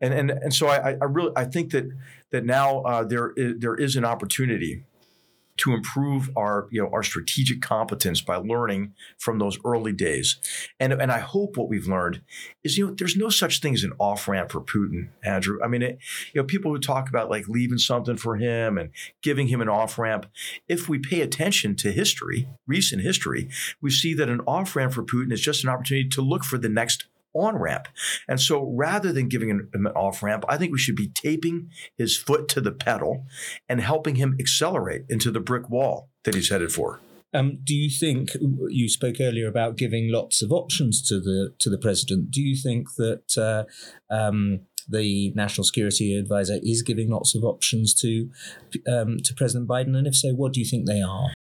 and 0.00 0.12
and 0.12 0.30
and 0.30 0.52
so 0.52 0.66
I, 0.68 0.96
I 1.00 1.04
really 1.04 1.32
I 1.36 1.44
think 1.44 1.70
that 1.72 1.86
that 2.30 2.44
now 2.44 2.80
uh, 2.80 3.04
there 3.04 3.32
is, 3.36 3.54
there 3.58 3.74
is 3.74 3.96
an 3.96 4.04
opportunity 4.04 4.82
to 5.58 5.72
improve 5.72 6.30
our 6.36 6.68
you 6.70 6.82
know 6.82 6.90
our 6.92 7.02
strategic 7.02 7.60
competence 7.60 8.20
by 8.20 8.36
learning 8.36 8.94
from 9.18 9.38
those 9.38 9.58
early 9.64 9.92
days. 9.92 10.38
And 10.80 10.92
and 10.92 11.12
I 11.12 11.18
hope 11.18 11.56
what 11.56 11.68
we've 11.68 11.86
learned 11.86 12.22
is 12.64 12.78
you 12.78 12.86
know 12.86 12.94
there's 12.94 13.16
no 13.16 13.28
such 13.28 13.60
thing 13.60 13.74
as 13.74 13.84
an 13.84 13.92
off 13.98 14.26
ramp 14.28 14.50
for 14.50 14.60
Putin, 14.60 15.08
Andrew. 15.22 15.58
I 15.62 15.68
mean, 15.68 15.82
it, 15.82 15.98
you 16.32 16.40
know 16.40 16.46
people 16.46 16.72
who 16.72 16.78
talk 16.78 17.08
about 17.08 17.30
like 17.30 17.48
leaving 17.48 17.78
something 17.78 18.16
for 18.16 18.36
him 18.36 18.78
and 18.78 18.90
giving 19.22 19.48
him 19.48 19.60
an 19.60 19.68
off 19.68 19.98
ramp. 19.98 20.26
If 20.68 20.88
we 20.88 20.98
pay 20.98 21.20
attention 21.20 21.76
to 21.76 21.92
history, 21.92 22.48
recent 22.66 23.02
history, 23.02 23.48
we 23.80 23.90
see 23.90 24.14
that 24.14 24.28
an 24.28 24.40
off 24.46 24.74
ramp 24.74 24.92
for 24.92 25.02
Putin 25.02 25.32
is 25.32 25.40
just 25.40 25.64
an 25.64 25.70
opportunity 25.70 26.08
to 26.08 26.22
look 26.22 26.44
for 26.44 26.58
the 26.58 26.68
next 26.68 27.06
on 27.40 27.56
ramp. 27.56 27.88
And 28.28 28.40
so 28.40 28.72
rather 28.74 29.12
than 29.12 29.28
giving 29.28 29.48
him 29.48 29.70
an 29.72 29.86
off 29.88 30.22
ramp, 30.22 30.44
I 30.48 30.56
think 30.56 30.72
we 30.72 30.78
should 30.78 30.96
be 30.96 31.08
taping 31.08 31.70
his 31.96 32.16
foot 32.16 32.48
to 32.48 32.60
the 32.60 32.72
pedal 32.72 33.26
and 33.68 33.80
helping 33.80 34.16
him 34.16 34.36
accelerate 34.38 35.04
into 35.08 35.30
the 35.30 35.40
brick 35.40 35.68
wall 35.70 36.08
that 36.24 36.34
he's 36.34 36.50
headed 36.50 36.72
for. 36.72 37.00
Um, 37.34 37.58
do 37.62 37.74
you 37.74 37.90
think 37.90 38.30
you 38.68 38.88
spoke 38.88 39.16
earlier 39.20 39.48
about 39.48 39.76
giving 39.76 40.10
lots 40.10 40.40
of 40.40 40.50
options 40.50 41.02
to 41.08 41.20
the 41.20 41.52
to 41.58 41.68
the 41.68 41.78
president? 41.78 42.30
Do 42.30 42.40
you 42.40 42.56
think 42.56 42.94
that 42.96 43.36
uh, 43.36 43.64
um, 44.12 44.60
the 44.88 45.32
national 45.34 45.64
security 45.64 46.16
advisor 46.16 46.58
is 46.62 46.82
giving 46.82 47.10
lots 47.10 47.34
of 47.34 47.44
options 47.44 47.94
to 48.00 48.30
um, 48.90 49.18
to 49.24 49.34
President 49.34 49.68
Biden? 49.68 49.94
And 49.96 50.06
if 50.06 50.16
so, 50.16 50.30
what 50.30 50.54
do 50.54 50.60
you 50.60 50.66
think 50.66 50.86
they 50.86 51.02
are? 51.02 51.32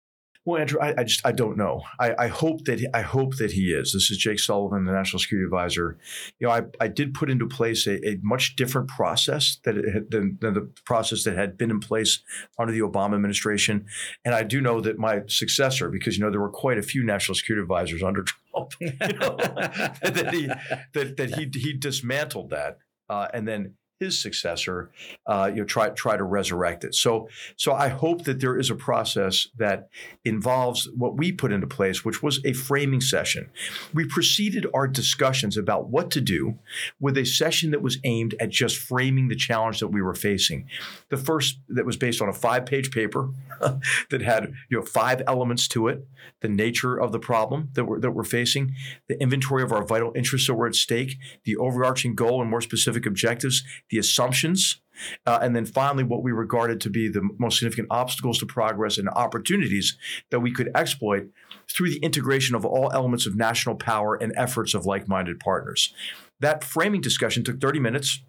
Well, 0.47 0.61
Andrew, 0.61 0.81
I, 0.81 0.95
I, 0.97 1.03
just 1.03 1.27
I 1.27 1.33
don't 1.33 1.57
know. 1.57 1.83
I, 1.99 2.15
I 2.17 2.27
hope 2.29 2.67
that 2.67 2.79
he, 2.79 2.87
I 2.95 3.03
hope 3.03 3.37
that 3.39 3.51
he 3.51 3.73
is. 3.73 3.93
This 3.93 4.13
is 4.13 4.17
Jake 4.17 4.39
Sullivan, 4.39 4.85
the 4.85 4.93
National 4.93 5.19
Security 5.19 5.45
Advisor. 5.45 5.99
You 6.39 6.47
know, 6.47 6.53
I, 6.53 6.63
I 6.81 6.87
did 6.87 7.15
put 7.15 7.29
into 7.29 7.49
place 7.49 7.85
a, 7.89 8.09
a 8.09 8.21
much 8.23 8.55
different 8.55 8.89
process 8.89 9.59
that 9.65 9.75
had, 9.75 10.13
than, 10.13 10.39
than, 10.41 10.55
the 10.55 10.71
process 10.85 11.25
that 11.25 11.37
had 11.37 11.59
been 11.59 11.73
in 11.73 11.81
place 11.81 12.21
under 12.61 12.73
the 12.73 12.79
Obama 12.79 13.17
administration. 13.17 13.87
And 14.25 14.37
I 14.37 14.45
do 14.45 14.61
know 14.61 14.81
that 14.81 15.01
my 15.01 15.23
successor, 15.27 15.91
because 15.91 16.17
you 16.17 16.25
know 16.25 16.31
there 16.31 16.41
were 16.41 16.49
quite 16.49 16.79
a 16.79 16.83
few 16.83 17.03
national 17.03 17.35
security 17.35 17.63
advisors 17.63 18.05
under 18.05 18.23
Trump, 18.23 18.73
you 18.81 18.93
know, 19.19 19.37
that 19.41 20.31
he 20.33 20.47
that, 20.95 21.17
that 21.17 21.35
he 21.35 21.51
he 21.61 21.73
dismantled 21.73 22.51
that 22.51 22.79
uh, 23.09 23.29
and 23.33 23.47
then 23.47 23.75
his 23.99 24.21
successor, 24.21 24.91
uh, 25.27 25.51
you 25.53 25.61
know, 25.61 25.65
try 25.65 25.89
try 25.91 26.17
to 26.17 26.25
resurrect 26.25 26.85
it. 26.85 26.95
So, 26.95 27.29
so 27.57 27.73
I 27.73 27.89
hope 27.89 28.25
that 28.25 28.41
there 28.41 28.59
is 28.59 28.71
a 28.71 28.75
process 28.75 29.49
that 29.57 29.89
involves 30.25 30.89
what 30.95 31.17
we 31.17 31.33
put 31.33 31.53
into 31.53 31.67
place, 31.67 32.05
which 32.05 32.23
was 32.23 32.45
a 32.45 32.53
framing 32.53 33.01
session. 33.01 33.49
We 33.95 34.07
preceded 34.07 34.67
our 34.75 34.87
discussions 34.87 35.57
about 35.57 35.89
what 35.89 36.11
to 36.11 36.21
do 36.21 36.59
with 37.01 37.17
a 37.17 37.25
session 37.25 37.71
that 37.71 37.83
was 37.83 37.99
aimed 38.05 38.35
at 38.39 38.51
just 38.51 38.77
framing 38.77 39.29
the 39.29 39.37
challenge 39.37 39.81
that 39.81 39.89
we 39.89 40.03
were 40.03 40.15
facing. 40.15 40.69
The 41.09 41.17
first 41.17 41.59
that 41.69 41.87
was 41.87 41.97
based 41.97 42.21
on 42.21 42.29
a 42.29 42.35
five-page 42.35 42.91
paper 42.91 43.31
that 44.11 44.21
had 44.21 44.53
you 44.69 44.79
know 44.79 44.85
five 44.85 45.23
elements 45.27 45.69
to 45.69 45.89
it: 45.89 46.07
the 46.41 46.49
nature 46.49 46.99
of 46.99 47.13
the 47.13 47.19
problem 47.19 47.71
that 47.73 47.87
we're 47.87 48.01
that 48.01 48.11
we're 48.11 48.25
facing, 48.25 48.75
the 49.09 49.21
inventory 49.23 49.63
of 49.63 49.73
our 49.73 49.85
vital 49.87 50.13
interests 50.15 50.49
that 50.49 50.55
were 50.55 50.67
at 50.67 50.75
stake, 50.75 51.17
the 51.45 51.57
overarching 51.57 52.15
goal 52.15 52.43
and 52.43 52.51
more 52.51 52.61
specific 52.61 53.07
objectives 53.07 53.63
the 53.90 53.99
assumptions, 53.99 54.81
uh, 55.27 55.38
and 55.42 55.55
then 55.55 55.66
finally, 55.66 56.05
what 56.05 56.22
we 56.22 56.33
regarded 56.33 56.81
to 56.83 56.90
be 56.90 57.09
the 57.09 57.29
most 57.38 57.59
significant 57.59 57.88
obstacles 57.90 58.38
to 58.38 58.46
progress 58.46 58.99
and 58.99 59.09
opportunities 59.11 59.96
that 60.31 60.40
we 60.40 60.53
could 60.53 60.70
exploit 60.75 61.29
through 61.70 61.90
the 61.90 61.99
integration 61.99 62.57
of 62.57 62.64
all 62.64 62.90
elements 62.92 63.27
of 63.27 63.37
national 63.37 63.75
power 63.75 64.14
and 64.14 64.33
efforts 64.37 64.75
of 64.75 64.87
like 64.87 65.09
minded 65.09 65.38
partners. 65.40 65.92
That 66.40 66.64
framing 66.64 67.01
discussion 67.01 67.44
took 67.44 67.61
30 67.61 67.81
minutes. 67.81 68.22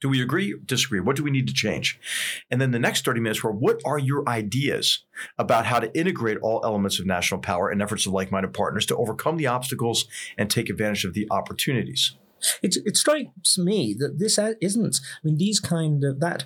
Do 0.00 0.08
we 0.08 0.20
agree? 0.20 0.54
Disagree? 0.64 0.98
What 0.98 1.14
do 1.14 1.22
we 1.22 1.30
need 1.30 1.46
to 1.46 1.54
change? 1.54 2.00
And 2.50 2.60
then 2.60 2.72
the 2.72 2.78
next 2.78 3.04
30 3.04 3.20
minutes 3.20 3.44
were 3.44 3.52
what 3.52 3.80
are 3.84 3.98
your 3.98 4.28
ideas 4.28 5.04
about 5.38 5.66
how 5.66 5.78
to 5.78 5.96
integrate 5.96 6.38
all 6.38 6.60
elements 6.64 6.98
of 6.98 7.06
national 7.06 7.40
power 7.40 7.68
and 7.68 7.80
efforts 7.80 8.06
of 8.06 8.12
like 8.12 8.32
minded 8.32 8.52
partners 8.52 8.84
to 8.86 8.96
overcome 8.96 9.36
the 9.36 9.46
obstacles 9.46 10.06
and 10.36 10.50
take 10.50 10.68
advantage 10.68 11.04
of 11.04 11.14
the 11.14 11.28
opportunities? 11.30 12.16
It, 12.62 12.76
it 12.84 12.96
strikes 12.96 13.58
me 13.58 13.94
that 13.98 14.18
this 14.18 14.38
isn't, 14.60 15.00
I 15.02 15.26
mean, 15.26 15.38
these 15.38 15.60
kind 15.60 16.04
of, 16.04 16.20
that 16.20 16.44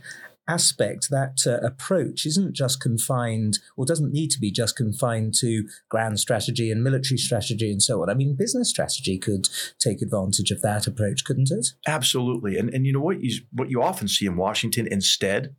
aspect, 0.48 1.08
that 1.10 1.40
uh, 1.46 1.58
approach 1.66 2.24
isn't 2.24 2.52
just 2.54 2.80
confined 2.80 3.58
or 3.76 3.84
doesn't 3.84 4.12
need 4.12 4.30
to 4.30 4.38
be 4.38 4.50
just 4.50 4.76
confined 4.76 5.34
to 5.34 5.68
grand 5.88 6.20
strategy 6.20 6.70
and 6.70 6.84
military 6.84 7.18
strategy 7.18 7.70
and 7.70 7.82
so 7.82 8.02
on. 8.02 8.08
I 8.08 8.14
mean, 8.14 8.36
business 8.36 8.70
strategy 8.70 9.18
could 9.18 9.48
take 9.78 10.02
advantage 10.02 10.50
of 10.50 10.62
that 10.62 10.86
approach, 10.86 11.24
couldn't 11.24 11.50
it? 11.50 11.68
Absolutely. 11.86 12.56
And, 12.58 12.72
and 12.72 12.86
you 12.86 12.92
know 12.92 13.00
what 13.00 13.20
you, 13.20 13.40
what 13.52 13.70
you 13.70 13.82
often 13.82 14.08
see 14.08 14.26
in 14.26 14.36
Washington 14.36 14.86
instead 14.88 15.54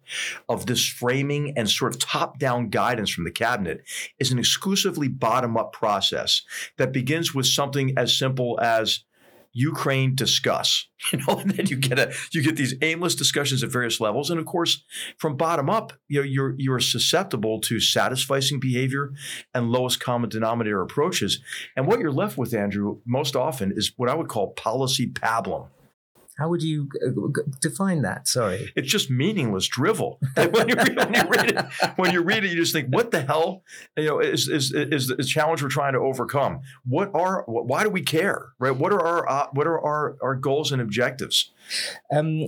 of 0.48 0.66
this 0.68 0.88
framing 0.88 1.54
and 1.58 1.70
sort 1.70 1.94
of 1.94 2.00
top 2.00 2.40
down 2.40 2.70
guidance 2.70 3.10
from 3.10 3.26
the 3.26 3.32
cabinet 3.32 3.84
is 4.20 4.32
an 4.32 4.40
exclusively 4.40 5.10
bottom 5.10 5.58
up 5.58 5.74
process 5.74 6.44
that 6.78 6.94
begins 6.94 7.36
with 7.36 7.46
something 7.46 7.94
as 7.98 8.18
simple 8.18 8.58
as 8.62 9.04
Ukraine 9.58 10.16
discuss. 10.16 10.86
You 11.14 11.20
know, 11.20 11.38
and 11.38 11.52
then 11.52 11.68
you 11.68 11.78
mm-hmm. 11.78 11.94
get 11.94 12.00
a 12.00 12.14
you 12.32 12.42
get 12.42 12.56
these 12.56 12.74
aimless 12.82 13.14
discussions 13.14 13.64
at 13.64 13.70
various 13.70 14.02
levels, 14.02 14.32
and 14.32 14.40
of 14.40 14.48
course, 14.48 14.84
from 15.20 15.38
bottom 15.38 15.70
up, 15.70 15.94
you 16.08 16.20
know, 16.20 16.26
you're 16.26 16.56
you're 16.58 16.80
susceptible 16.80 17.62
to 17.62 17.76
satisficing 17.76 18.60
behavior 18.60 19.14
and 19.54 19.72
lowest 19.72 20.00
common 20.00 20.28
denominator 20.28 20.82
approaches. 20.82 21.40
And 21.76 21.86
what 21.86 22.00
you're 22.00 22.12
left 22.12 22.36
with, 22.36 22.52
Andrew, 22.52 22.98
most 23.06 23.36
often 23.36 23.72
is 23.76 23.94
what 23.96 24.10
I 24.10 24.16
would 24.16 24.28
call 24.28 24.54
policy 24.54 25.08
pablum. 25.08 25.68
How 26.38 26.50
would 26.50 26.62
you 26.62 26.88
uh, 27.06 27.42
define 27.62 28.04
that? 28.04 28.28
Sorry, 28.28 28.72
it's 28.76 28.92
just 28.92 29.10
meaningless 29.10 29.68
drivel. 29.68 30.20
when, 30.36 30.70
you 30.70 30.76
read, 30.76 30.96
when, 30.96 31.14
you 31.14 31.24
read, 31.30 31.50
it, 31.52 31.66
when 31.96 32.14
you 32.14 32.22
read 32.22 32.44
it, 32.46 32.52
you 32.52 32.58
just 32.58 32.74
think, 32.74 32.90
"What 32.90 33.12
the 33.12 33.22
hell?" 33.22 33.64
You 33.96 34.06
know, 34.06 34.20
is 34.20 34.48
is 34.48 34.72
is 34.72 35.08
the 35.08 35.24
challenge 35.24 35.64
we're 35.64 35.70
trying 35.70 35.94
to 35.94 36.00
overcome? 36.00 36.62
What 36.86 37.10
are? 37.16 37.44
Why 37.48 37.84
do 37.84 37.90
we 37.90 38.02
care? 38.02 38.50
Right? 38.60 38.76
What 38.76 38.94
are 38.94 39.02
our 39.02 39.30
uh, 39.30 39.48
what 39.54 39.66
are 39.66 39.80
our 39.80 40.18
our 40.22 40.36
goals 40.36 40.72
and 40.72 40.82
objectives? 40.82 41.52
Um, 42.14 42.46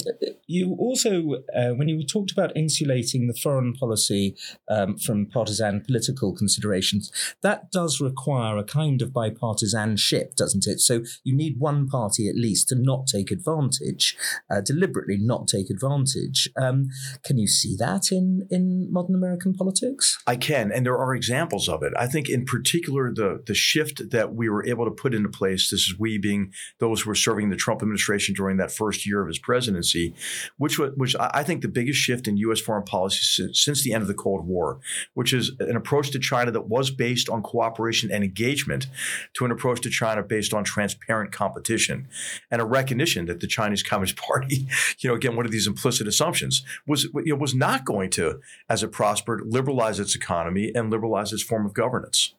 you 0.47 0.75
also, 0.79 1.43
uh, 1.55 1.69
when 1.69 1.87
you 1.87 2.03
talked 2.05 2.31
about 2.31 2.55
insulating 2.55 3.27
the 3.27 3.33
foreign 3.33 3.73
policy 3.73 4.35
um, 4.69 4.97
from 4.97 5.25
partisan 5.25 5.81
political 5.81 6.33
considerations, 6.35 7.11
that 7.41 7.71
does 7.71 8.01
require 8.01 8.57
a 8.57 8.63
kind 8.63 9.01
of 9.01 9.09
bipartisanship, 9.09 10.35
doesn't 10.35 10.67
it? 10.67 10.79
So 10.79 11.03
you 11.23 11.35
need 11.35 11.59
one 11.59 11.87
party 11.87 12.29
at 12.29 12.35
least 12.35 12.69
to 12.69 12.75
not 12.75 13.07
take 13.07 13.31
advantage, 13.31 14.17
uh, 14.49 14.61
deliberately 14.61 15.17
not 15.17 15.47
take 15.47 15.69
advantage. 15.69 16.49
Um, 16.55 16.89
can 17.23 17.37
you 17.37 17.47
see 17.47 17.75
that 17.77 18.11
in, 18.11 18.47
in 18.49 18.91
modern 18.91 19.15
American 19.15 19.53
politics? 19.53 20.17
I 20.27 20.35
can, 20.35 20.71
and 20.71 20.85
there 20.85 20.97
are 20.97 21.15
examples 21.15 21.67
of 21.67 21.83
it. 21.83 21.93
I 21.97 22.07
think, 22.07 22.29
in 22.29 22.45
particular, 22.45 23.13
the 23.13 23.41
the 23.45 23.53
shift 23.53 24.11
that 24.11 24.35
we 24.35 24.49
were 24.49 24.65
able 24.65 24.85
to 24.85 24.91
put 24.91 25.13
into 25.13 25.29
place. 25.29 25.69
This 25.69 25.81
is 25.81 25.99
we 25.99 26.17
being 26.17 26.51
those 26.79 27.01
who 27.01 27.09
were 27.09 27.15
serving 27.15 27.49
the 27.49 27.55
Trump 27.55 27.81
administration 27.81 28.35
during 28.35 28.57
that 28.57 28.71
first 28.71 29.05
year 29.05 29.08
of 29.17 29.27
his 29.27 29.39
presidency, 29.39 30.13
which 30.57 30.77
was, 30.77 30.91
which 30.95 31.15
I 31.19 31.43
think 31.43 31.61
the 31.61 31.67
biggest 31.67 31.99
shift 31.99 32.27
in 32.27 32.37
U.S. 32.37 32.59
foreign 32.59 32.83
policy 32.83 33.21
since, 33.21 33.63
since 33.63 33.83
the 33.83 33.93
end 33.93 34.01
of 34.01 34.07
the 34.07 34.13
Cold 34.13 34.47
War, 34.47 34.79
which 35.13 35.33
is 35.33 35.51
an 35.59 35.75
approach 35.75 36.11
to 36.11 36.19
China 36.19 36.51
that 36.51 36.67
was 36.67 36.91
based 36.91 37.29
on 37.29 37.41
cooperation 37.41 38.11
and 38.11 38.23
engagement, 38.23 38.87
to 39.33 39.45
an 39.45 39.51
approach 39.51 39.81
to 39.81 39.89
China 39.89 40.23
based 40.23 40.53
on 40.53 40.63
transparent 40.63 41.31
competition, 41.31 42.07
and 42.51 42.61
a 42.61 42.65
recognition 42.65 43.25
that 43.25 43.39
the 43.39 43.47
Chinese 43.47 43.83
Communist 43.83 44.15
Party, 44.29 44.67
you 44.99 45.09
know, 45.09 45.15
again, 45.15 45.35
one 45.35 45.45
of 45.45 45.51
these 45.51 45.67
implicit 45.67 46.07
assumptions 46.07 46.63
was 46.85 47.05
you 47.05 47.33
know, 47.33 47.35
was 47.35 47.55
not 47.55 47.85
going 47.85 48.09
to, 48.11 48.39
as 48.69 48.83
it 48.83 48.91
prospered, 48.91 49.41
liberalize 49.45 49.99
its 49.99 50.15
economy 50.15 50.71
and 50.75 50.89
liberalize 50.89 51.33
its 51.33 51.43
form 51.43 51.65
of 51.65 51.73
governance. 51.73 52.33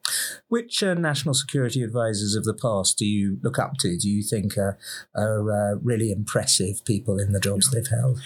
Which 0.48 0.82
uh, 0.82 0.94
national 0.94 1.34
security 1.34 1.82
advisors 1.82 2.34
of 2.34 2.44
the 2.44 2.54
past 2.54 2.98
do 2.98 3.06
you 3.06 3.38
look 3.42 3.58
up 3.58 3.74
to? 3.80 3.96
Do 3.96 4.08
you 4.08 4.22
think 4.22 4.56
are, 4.58 4.78
are 5.14 5.50
uh, 5.50 5.78
really 5.82 6.10
impressive 6.10 6.84
people 6.84 7.18
in 7.18 7.32
the 7.32 7.40
jobs 7.40 7.70
they've 7.70 7.86
held? 7.86 8.20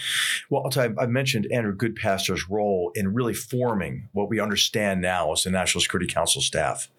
Well, 0.49 0.69
I 0.77 1.05
mentioned 1.05 1.47
Andrew 1.51 1.75
Goodpaster's 1.75 2.49
role 2.49 2.91
in 2.95 3.13
really 3.13 3.33
forming 3.33 4.09
what 4.13 4.29
we 4.29 4.39
understand 4.39 5.01
now 5.01 5.31
as 5.31 5.43
the 5.43 5.51
National 5.51 5.81
Security 5.81 6.11
Council 6.11 6.41
staff. 6.41 6.89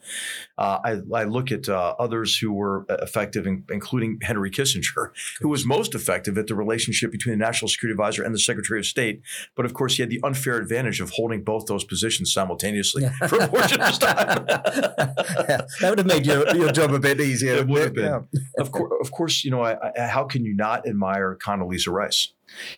Uh, 0.59 0.79
I, 0.85 1.21
I, 1.21 1.25
look 1.25 1.53
at 1.53 1.69
uh, 1.69 1.95
others 1.99 2.38
who 2.38 2.53
were 2.53 2.87
effective, 2.88 3.47
in, 3.47 3.64
including 3.71 4.19
Henry 4.23 4.51
Kissinger, 4.51 5.11
who 5.40 5.49
was 5.49 5.66
most 5.66 5.95
effective 5.95 6.38
at 6.38 6.47
the 6.47 6.55
relationship 6.55 7.12
between 7.12 7.38
the 7.38 7.45
National 7.45 7.69
Security 7.69 7.92
Advisor 7.92 8.23
and 8.23 8.35
the 8.35 8.38
Secretary 8.38 8.81
of 8.81 8.87
State. 8.87 9.21
But 9.55 9.66
of 9.66 9.75
course, 9.75 9.97
he 9.97 10.03
had 10.03 10.09
the 10.09 10.21
unfair 10.25 10.57
advantage 10.57 11.01
of 11.01 11.11
holding 11.11 11.45
both 11.45 11.66
those 11.66 11.85
positions 11.85 12.33
simultaneously 12.33 13.07
for 13.29 13.38
a 13.38 13.49
portion 13.49 13.83
of 13.83 13.99
time. 13.99 14.47
yeah, 14.49 15.61
that 15.81 15.90
would 15.90 15.99
have 15.99 16.07
made 16.07 16.25
your, 16.25 16.49
your 16.57 16.73
job 16.73 16.92
a 16.92 17.01
bit 17.01 17.21
easier. 17.21 17.55
It 17.57 17.69
would 17.69 17.83
have 17.83 17.95
been. 17.95 18.05
Yeah. 18.05 18.21
of, 18.59 18.73
course, 18.73 18.92
of 19.01 19.11
course, 19.11 19.45
you 19.45 19.51
know, 19.51 19.62
I, 19.62 19.77
I, 19.97 20.07
how 20.07 20.25
can 20.25 20.45
you 20.45 20.55
not 20.55 20.88
admire 20.88 21.37
Condoleezza 21.37 21.92
Rice? 21.92 22.33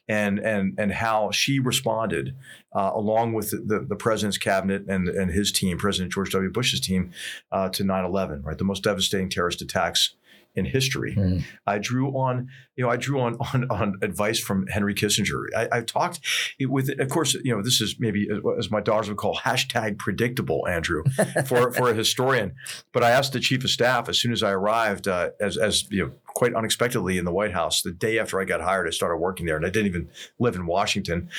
And 0.09 0.39
and 0.39 0.75
and 0.79 0.93
how 0.93 1.31
she 1.31 1.59
responded 1.59 2.35
uh, 2.75 2.91
along 2.95 3.33
with 3.33 3.51
the, 3.51 3.85
the, 3.89 3.97
president's 3.97 4.39
cabinet 4.39 4.85
and 4.89 5.09
and 5.09 5.31
his 5.31 5.53
team, 5.53 5.79
President 5.79 6.13
George 6.13 6.31
W. 6.33 6.51
Bush's 6.51 6.81
team, 6.81 7.11
uh, 7.53 7.69
to 7.71 7.85
9/11, 7.85 8.45
right, 8.45 8.59
the 8.59 8.65
most 8.65 8.85
devastating 8.85 9.29
terrorist 9.29 9.63
attacks 9.63 10.15
in 10.55 10.65
history. 10.65 11.15
Mm. 11.15 11.45
I 11.67 11.79
drew 11.79 12.09
on, 12.11 12.49
you 12.77 12.85
know, 12.85 12.91
I 12.91 12.97
drew 12.97 13.21
on 13.21 13.37
on, 13.55 13.67
on 13.71 13.95
advice 14.03 14.39
from 14.39 14.67
Henry 14.67 14.95
Kissinger. 14.95 15.47
I, 15.57 15.77
have 15.77 15.87
talked 15.87 16.21
with, 16.61 16.91
of 17.01 17.09
course, 17.09 17.35
you 17.35 17.55
know, 17.55 17.63
this 17.63 17.81
is 17.81 17.97
maybe 17.99 18.29
as 18.59 18.71
my 18.71 18.81
daughters 18.81 19.09
would 19.09 19.19
call 19.19 19.37
hashtag 19.37 19.99
predictable, 19.99 20.67
Andrew, 20.69 21.05
for 21.47 21.73
for 21.73 21.91
a 21.91 21.95
historian. 22.03 22.55
But 22.93 23.05
I 23.05 23.11
asked 23.11 23.33
the 23.33 23.41
chief 23.41 23.65
of 23.65 23.71
staff 23.71 24.09
as 24.09 24.19
soon 24.19 24.33
as 24.33 24.43
I 24.43 24.51
arrived, 24.51 25.09
uh, 25.09 25.31
as 25.41 25.57
as 25.57 25.91
you 25.91 26.07
know, 26.07 26.13
quite 26.39 26.55
unexpectedly 26.55 27.19
in 27.19 27.25
the 27.25 27.33
White 27.33 27.53
House, 27.53 27.83
the 27.83 27.91
day 27.91 28.17
after 28.17 28.41
I 28.41 28.45
got 28.45 28.61
hired, 28.61 28.87
I 28.87 28.91
started 28.91 29.17
working 29.17 29.45
there, 29.45 29.57
and 29.57 29.67
I 29.67 29.71
didn't 29.71 29.89
even 29.89 30.09
live 30.39 30.55
in 30.55 30.67
Washington. 30.67 31.31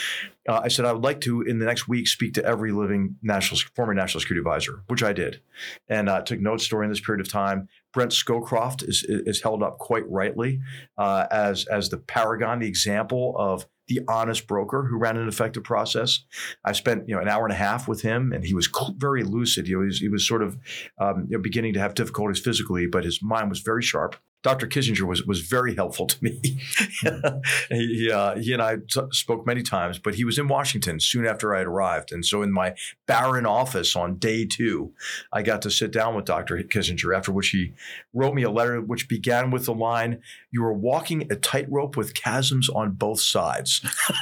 Uh, 0.45 0.59
I 0.61 0.67
said 0.67 0.83
I 0.83 0.91
would 0.91 1.05
like 1.05 1.21
to, 1.21 1.41
in 1.41 1.59
the 1.59 1.65
next 1.65 1.87
week, 1.87 2.05
speak 2.05 2.33
to 2.33 2.43
every 2.43 2.73
living 2.73 3.15
national 3.21 3.61
former 3.77 3.93
national 3.93 4.19
security 4.19 4.41
advisor, 4.41 4.83
which 4.87 5.01
I 5.01 5.13
did, 5.13 5.39
and 5.87 6.09
uh, 6.09 6.19
took 6.21 6.41
notes 6.41 6.67
during 6.67 6.89
this 6.89 6.99
period 6.99 7.21
of 7.21 7.31
time. 7.31 7.69
Brent 7.93 8.11
Scowcroft 8.11 8.83
is 8.89 9.05
is 9.07 9.41
held 9.41 9.63
up 9.63 9.77
quite 9.77 10.03
rightly 10.09 10.59
uh, 10.97 11.27
as 11.31 11.65
as 11.67 11.87
the 11.87 11.97
paragon, 11.97 12.59
the 12.59 12.67
example 12.67 13.35
of 13.37 13.65
the 13.87 14.01
honest 14.09 14.47
broker 14.47 14.83
who 14.83 14.97
ran 14.97 15.15
an 15.15 15.29
effective 15.29 15.63
process. 15.63 16.25
I 16.65 16.73
spent 16.73 17.07
you 17.07 17.15
know 17.15 17.21
an 17.21 17.29
hour 17.29 17.45
and 17.45 17.53
a 17.53 17.57
half 17.57 17.87
with 17.87 18.01
him, 18.01 18.33
and 18.33 18.43
he 18.43 18.53
was 18.53 18.67
cl- 18.67 18.95
very 18.97 19.23
lucid. 19.23 19.65
He 19.65 19.75
was 19.75 19.99
he 19.99 20.09
was 20.09 20.27
sort 20.27 20.43
of 20.43 20.57
um, 20.97 21.27
you 21.29 21.37
know, 21.37 21.41
beginning 21.41 21.73
to 21.75 21.79
have 21.79 21.93
difficulties 21.93 22.43
physically, 22.43 22.85
but 22.85 23.05
his 23.05 23.21
mind 23.21 23.49
was 23.49 23.61
very 23.61 23.81
sharp. 23.81 24.17
Dr. 24.41 24.67
Kissinger 24.67 25.01
was 25.01 25.25
was 25.25 25.41
very 25.41 25.75
helpful 25.75 26.07
to 26.07 26.23
me. 26.23 26.39
he 27.69 28.09
uh, 28.09 28.35
he, 28.37 28.53
and 28.53 28.61
I 28.61 28.77
t- 28.89 29.01
spoke 29.11 29.45
many 29.45 29.61
times, 29.61 29.99
but 29.99 30.15
he 30.15 30.23
was 30.23 30.37
in 30.37 30.47
Washington 30.47 31.01
soon 31.01 31.25
after 31.25 31.53
I 31.53 31.59
had 31.59 31.67
arrived, 31.67 32.13
and 32.13 32.25
so 32.25 32.41
in 32.41 32.53
my 32.53 32.75
barren 33.05 33.45
office 33.45 33.97
on 33.97 34.15
day 34.15 34.45
two, 34.45 34.93
I 35.33 35.41
got 35.41 35.61
to 35.63 35.71
sit 35.71 35.91
down 35.91 36.15
with 36.15 36.23
Dr. 36.23 36.57
Kissinger. 36.63 37.15
After 37.15 37.33
which 37.33 37.49
he 37.49 37.73
wrote 38.13 38.33
me 38.33 38.43
a 38.43 38.49
letter 38.49 38.79
which 38.79 39.09
began 39.09 39.51
with 39.51 39.65
the 39.65 39.73
line, 39.73 40.21
"You 40.51 40.63
are 40.63 40.73
walking 40.73 41.29
a 41.29 41.35
tightrope 41.35 41.97
with 41.97 42.13
chasms 42.13 42.69
on 42.69 42.91
both 42.91 43.19
sides." 43.19 43.81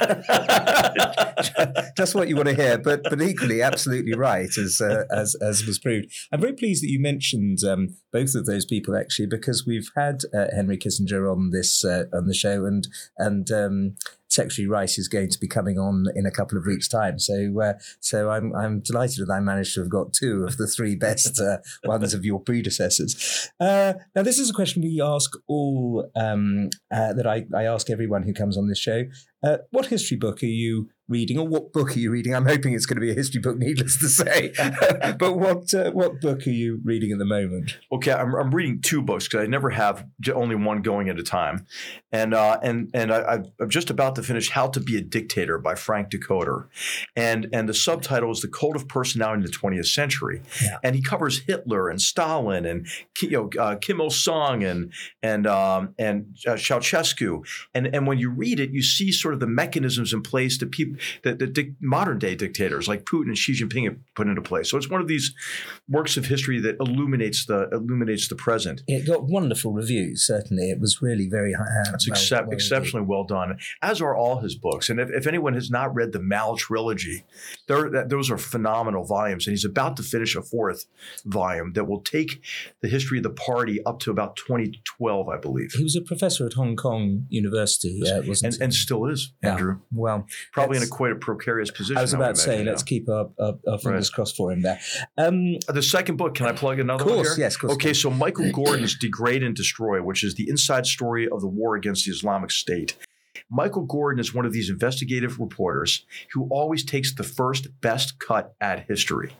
That's 1.96 2.14
what 2.14 2.28
you 2.28 2.34
want 2.34 2.48
to 2.48 2.56
hear, 2.56 2.76
but 2.78 3.04
but 3.04 3.22
equally 3.22 3.62
absolutely 3.62 4.14
right, 4.14 4.50
as 4.58 4.80
uh, 4.80 5.04
as 5.14 5.36
as 5.36 5.64
was 5.64 5.78
proved. 5.78 6.12
I'm 6.32 6.40
very 6.40 6.54
pleased 6.54 6.82
that 6.82 6.90
you 6.90 6.98
mentioned 7.00 7.58
um, 7.62 7.96
both 8.12 8.34
of 8.34 8.46
those 8.46 8.64
people 8.64 8.96
actually, 8.96 9.26
because 9.26 9.64
we've 9.64 9.90
had 9.96 10.07
had 10.08 10.22
uh, 10.34 10.46
Henry 10.54 10.78
Kissinger 10.78 11.30
on 11.30 11.50
this 11.50 11.84
uh, 11.84 12.04
on 12.12 12.26
the 12.26 12.34
show, 12.34 12.64
and 12.64 12.88
and 13.16 13.50
um, 13.50 13.96
Secretary 14.28 14.68
Rice 14.68 14.98
is 14.98 15.08
going 15.08 15.30
to 15.30 15.38
be 15.38 15.48
coming 15.48 15.78
on 15.78 16.06
in 16.14 16.26
a 16.26 16.30
couple 16.30 16.58
of 16.58 16.66
weeks' 16.66 16.88
time. 16.88 17.18
So, 17.18 17.60
uh, 17.60 17.74
so 18.00 18.30
I'm 18.30 18.54
I'm 18.54 18.80
delighted 18.80 19.26
that 19.26 19.32
I 19.32 19.40
managed 19.40 19.74
to 19.74 19.80
have 19.80 19.90
got 19.90 20.12
two 20.12 20.44
of 20.44 20.56
the 20.56 20.66
three 20.66 20.96
best 21.08 21.40
uh, 21.40 21.58
ones 21.84 22.14
of 22.14 22.24
your 22.24 22.40
predecessors. 22.40 23.50
Uh, 23.58 23.94
now, 24.14 24.22
this 24.22 24.38
is 24.38 24.50
a 24.50 24.54
question 24.54 24.82
we 24.82 25.00
ask 25.02 25.30
all 25.46 26.10
um, 26.16 26.70
uh, 26.90 27.12
that 27.12 27.26
I, 27.26 27.46
I 27.54 27.64
ask 27.64 27.90
everyone 27.90 28.22
who 28.22 28.32
comes 28.32 28.56
on 28.56 28.68
this 28.68 28.78
show. 28.78 29.04
Uh, 29.42 29.58
what 29.70 29.86
history 29.86 30.16
book 30.16 30.42
are 30.42 30.46
you 30.46 30.88
reading, 31.08 31.38
or 31.38 31.46
what 31.46 31.72
book 31.72 31.96
are 31.96 31.98
you 31.98 32.10
reading? 32.10 32.34
I'm 32.34 32.46
hoping 32.46 32.74
it's 32.74 32.86
going 32.86 32.96
to 32.96 33.00
be 33.00 33.12
a 33.12 33.14
history 33.14 33.40
book, 33.40 33.56
needless 33.56 33.96
to 33.98 34.08
say. 34.08 34.52
but 35.18 35.38
what 35.38 35.72
uh, 35.72 35.92
what 35.92 36.20
book 36.20 36.44
are 36.46 36.50
you 36.50 36.80
reading 36.84 37.12
at 37.12 37.18
the 37.18 37.24
moment? 37.24 37.78
Okay, 37.92 38.12
I'm, 38.12 38.34
I'm 38.34 38.52
reading 38.52 38.80
two 38.82 39.00
books 39.00 39.28
because 39.28 39.44
I 39.44 39.46
never 39.46 39.70
have 39.70 40.04
only 40.34 40.56
one 40.56 40.82
going 40.82 41.08
at 41.08 41.20
a 41.20 41.22
time, 41.22 41.66
and 42.10 42.34
uh, 42.34 42.58
and 42.62 42.90
and 42.94 43.12
I, 43.12 43.38
am 43.60 43.70
just 43.70 43.90
about 43.90 44.16
to 44.18 44.26
finish 44.26 44.50
"How 44.50 44.68
to 44.68 44.80
Be 44.80 44.96
a 44.96 45.00
Dictator" 45.00 45.58
by 45.58 45.74
Frank 45.74 46.10
Dikötter, 46.10 46.66
and 47.16 47.48
and 47.52 47.68
the 47.68 47.74
subtitle 47.74 48.30
is 48.30 48.40
"The 48.40 48.48
Cult 48.48 48.76
of 48.76 48.88
Personality 48.88 49.44
in 49.44 49.46
the 49.46 49.56
20th 49.56 49.86
Century," 49.86 50.42
yeah. 50.62 50.78
and 50.82 50.94
he 50.94 51.02
covers 51.02 51.40
Hitler 51.40 51.88
and 51.88 52.00
Stalin 52.00 52.64
and 52.64 52.86
you 53.22 53.30
know 53.30 53.50
uh, 53.58 53.76
Kim 53.76 54.00
Il 54.00 54.10
Sung 54.10 54.62
and 54.62 54.92
and 55.22 55.46
um, 55.46 55.94
and 55.98 56.36
uh, 56.46 56.52
Ceausescu, 56.52 57.42
and 57.74 57.86
and 57.86 58.06
when 58.06 58.18
you 58.18 58.30
read 58.30 58.60
it, 58.60 58.70
you 58.70 58.82
see 58.82 59.12
sort 59.12 59.34
of 59.34 59.40
the 59.40 59.46
mechanisms 59.46 60.12
in 60.12 60.22
place 60.22 60.58
that 60.58 60.70
people 60.70 60.98
that 61.24 61.38
the 61.38 61.46
dic- 61.46 61.72
modern 61.80 62.18
day 62.18 62.34
dictators 62.34 62.88
like 62.88 63.04
Putin 63.04 63.28
and 63.28 63.38
Xi 63.38 63.52
Jinping 63.52 63.84
have 63.84 63.96
put 64.14 64.28
into 64.28 64.42
place. 64.42 64.70
So 64.70 64.76
it's 64.76 64.90
one 64.90 65.00
of 65.00 65.08
these 65.08 65.34
works 65.88 66.16
of 66.16 66.26
history 66.26 66.60
that 66.60 66.76
illuminates 66.80 67.46
the 67.46 67.68
illuminates 67.72 68.28
the 68.28 68.36
present. 68.36 68.82
It 68.86 69.06
got 69.06 69.24
wonderful 69.24 69.72
reviews. 69.72 70.26
Certainly, 70.26 70.70
it 70.70 70.80
was 70.80 71.00
really 71.02 71.28
very 71.28 71.52
high. 71.52 71.64
It's 71.94 72.08
well, 72.08 72.44
well 72.44 72.52
exceptionally 72.52 73.06
well 73.06 73.24
done, 73.24 73.58
as 73.82 74.00
are 74.00 74.07
all 74.16 74.38
his 74.38 74.54
books. 74.54 74.88
And 74.88 75.00
if, 75.00 75.10
if 75.10 75.26
anyone 75.26 75.54
has 75.54 75.70
not 75.70 75.94
read 75.94 76.12
the 76.12 76.20
Mao 76.20 76.56
trilogy, 76.58 77.24
those 77.66 78.30
are 78.30 78.38
phenomenal 78.38 79.04
volumes. 79.04 79.46
And 79.46 79.52
he's 79.52 79.64
about 79.64 79.96
to 79.98 80.02
finish 80.02 80.36
a 80.36 80.42
fourth 80.42 80.86
volume 81.24 81.72
that 81.74 81.84
will 81.84 82.00
take 82.00 82.42
the 82.82 82.88
history 82.88 83.18
of 83.18 83.24
the 83.24 83.30
party 83.30 83.84
up 83.84 84.00
to 84.00 84.10
about 84.10 84.36
2012, 84.36 85.28
I 85.28 85.36
believe. 85.36 85.72
He 85.72 85.82
was 85.82 85.96
a 85.96 86.00
professor 86.00 86.46
at 86.46 86.54
Hong 86.54 86.76
Kong 86.76 87.26
University, 87.28 88.02
uh, 88.06 88.22
wasn't 88.26 88.54
and, 88.54 88.62
and 88.64 88.74
still 88.74 89.06
is, 89.06 89.32
Andrew. 89.42 89.76
Yeah. 89.78 89.98
Well, 89.98 90.26
probably 90.52 90.78
in 90.78 90.82
a 90.82 90.86
quite 90.86 91.12
a 91.12 91.16
precarious 91.16 91.70
position. 91.70 91.98
I 91.98 92.02
was 92.02 92.14
about 92.14 92.36
to 92.36 92.40
say, 92.40 92.64
let's 92.64 92.82
keep 92.82 93.08
our, 93.08 93.30
our, 93.38 93.54
our 93.68 93.78
fingers 93.78 94.10
right. 94.10 94.14
crossed 94.14 94.36
for 94.36 94.52
him 94.52 94.62
there. 94.62 94.80
Um, 95.16 95.56
the 95.68 95.82
second 95.82 96.16
book, 96.16 96.34
can 96.34 96.46
I 96.46 96.52
plug 96.52 96.78
another 96.78 97.04
course, 97.04 97.16
one 97.16 97.24
here? 97.24 97.34
Yes, 97.38 97.56
course. 97.56 97.72
Okay, 97.74 97.92
so 97.92 98.10
Michael 98.10 98.50
Gordon's 98.52 98.96
Degrade 98.96 99.42
and 99.42 99.54
Destroy, 99.54 100.02
which 100.02 100.24
is 100.24 100.34
the 100.34 100.48
inside 100.48 100.86
story 100.86 101.28
of 101.28 101.40
the 101.40 101.48
war 101.48 101.76
against 101.76 102.06
the 102.06 102.12
Islamic 102.12 102.50
State. 102.50 102.96
Michael 103.50 103.84
Gordon 103.84 104.20
is 104.20 104.34
one 104.34 104.44
of 104.44 104.52
these 104.52 104.70
investigative 104.70 105.38
reporters 105.38 106.04
who 106.32 106.48
always 106.50 106.84
takes 106.84 107.14
the 107.14 107.22
first 107.22 107.68
best 107.80 108.18
cut 108.18 108.54
at 108.60 108.86
history. 108.86 109.32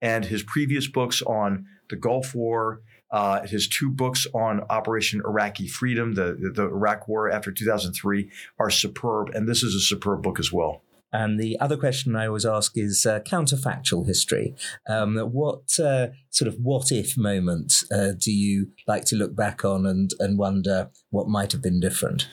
And 0.00 0.24
his 0.24 0.42
previous 0.42 0.88
books 0.88 1.22
on 1.22 1.66
the 1.90 1.96
Gulf 1.96 2.34
War, 2.34 2.80
uh, 3.10 3.46
his 3.46 3.68
two 3.68 3.90
books 3.90 4.26
on 4.34 4.62
Operation 4.70 5.20
Iraqi 5.24 5.66
Freedom, 5.66 6.14
the, 6.14 6.52
the 6.54 6.64
Iraq 6.64 7.08
War 7.08 7.30
after 7.30 7.52
2003, 7.52 8.30
are 8.58 8.70
superb. 8.70 9.30
And 9.34 9.48
this 9.48 9.62
is 9.62 9.74
a 9.74 9.80
superb 9.80 10.22
book 10.22 10.38
as 10.38 10.52
well. 10.52 10.82
And 11.12 11.40
the 11.40 11.58
other 11.58 11.76
question 11.76 12.14
I 12.14 12.28
always 12.28 12.46
ask 12.46 12.76
is 12.76 13.04
uh, 13.04 13.18
counterfactual 13.20 14.06
history. 14.06 14.54
Um, 14.88 15.16
what 15.18 15.78
uh, 15.80 16.08
sort 16.30 16.46
of 16.46 16.54
what 16.62 16.92
if 16.92 17.18
moments 17.18 17.84
uh, 17.90 18.12
do 18.16 18.30
you 18.30 18.68
like 18.86 19.04
to 19.06 19.16
look 19.16 19.34
back 19.34 19.64
on 19.64 19.86
and, 19.86 20.12
and 20.20 20.38
wonder 20.38 20.90
what 21.10 21.28
might 21.28 21.50
have 21.50 21.62
been 21.62 21.80
different? 21.80 22.28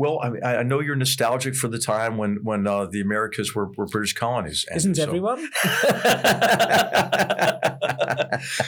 Well, 0.00 0.18
I, 0.18 0.56
I, 0.56 0.62
know 0.62 0.80
you're 0.80 0.96
nostalgic 0.96 1.54
for 1.54 1.68
the 1.68 1.78
time 1.78 2.16
when 2.16 2.38
when 2.42 2.66
uh, 2.66 2.86
the 2.86 3.02
Americas 3.02 3.54
were, 3.54 3.70
were 3.76 3.84
British 3.84 4.14
colonies. 4.14 4.64
Isn't 4.74 4.94
so. 4.94 5.02
everyone? 5.02 5.36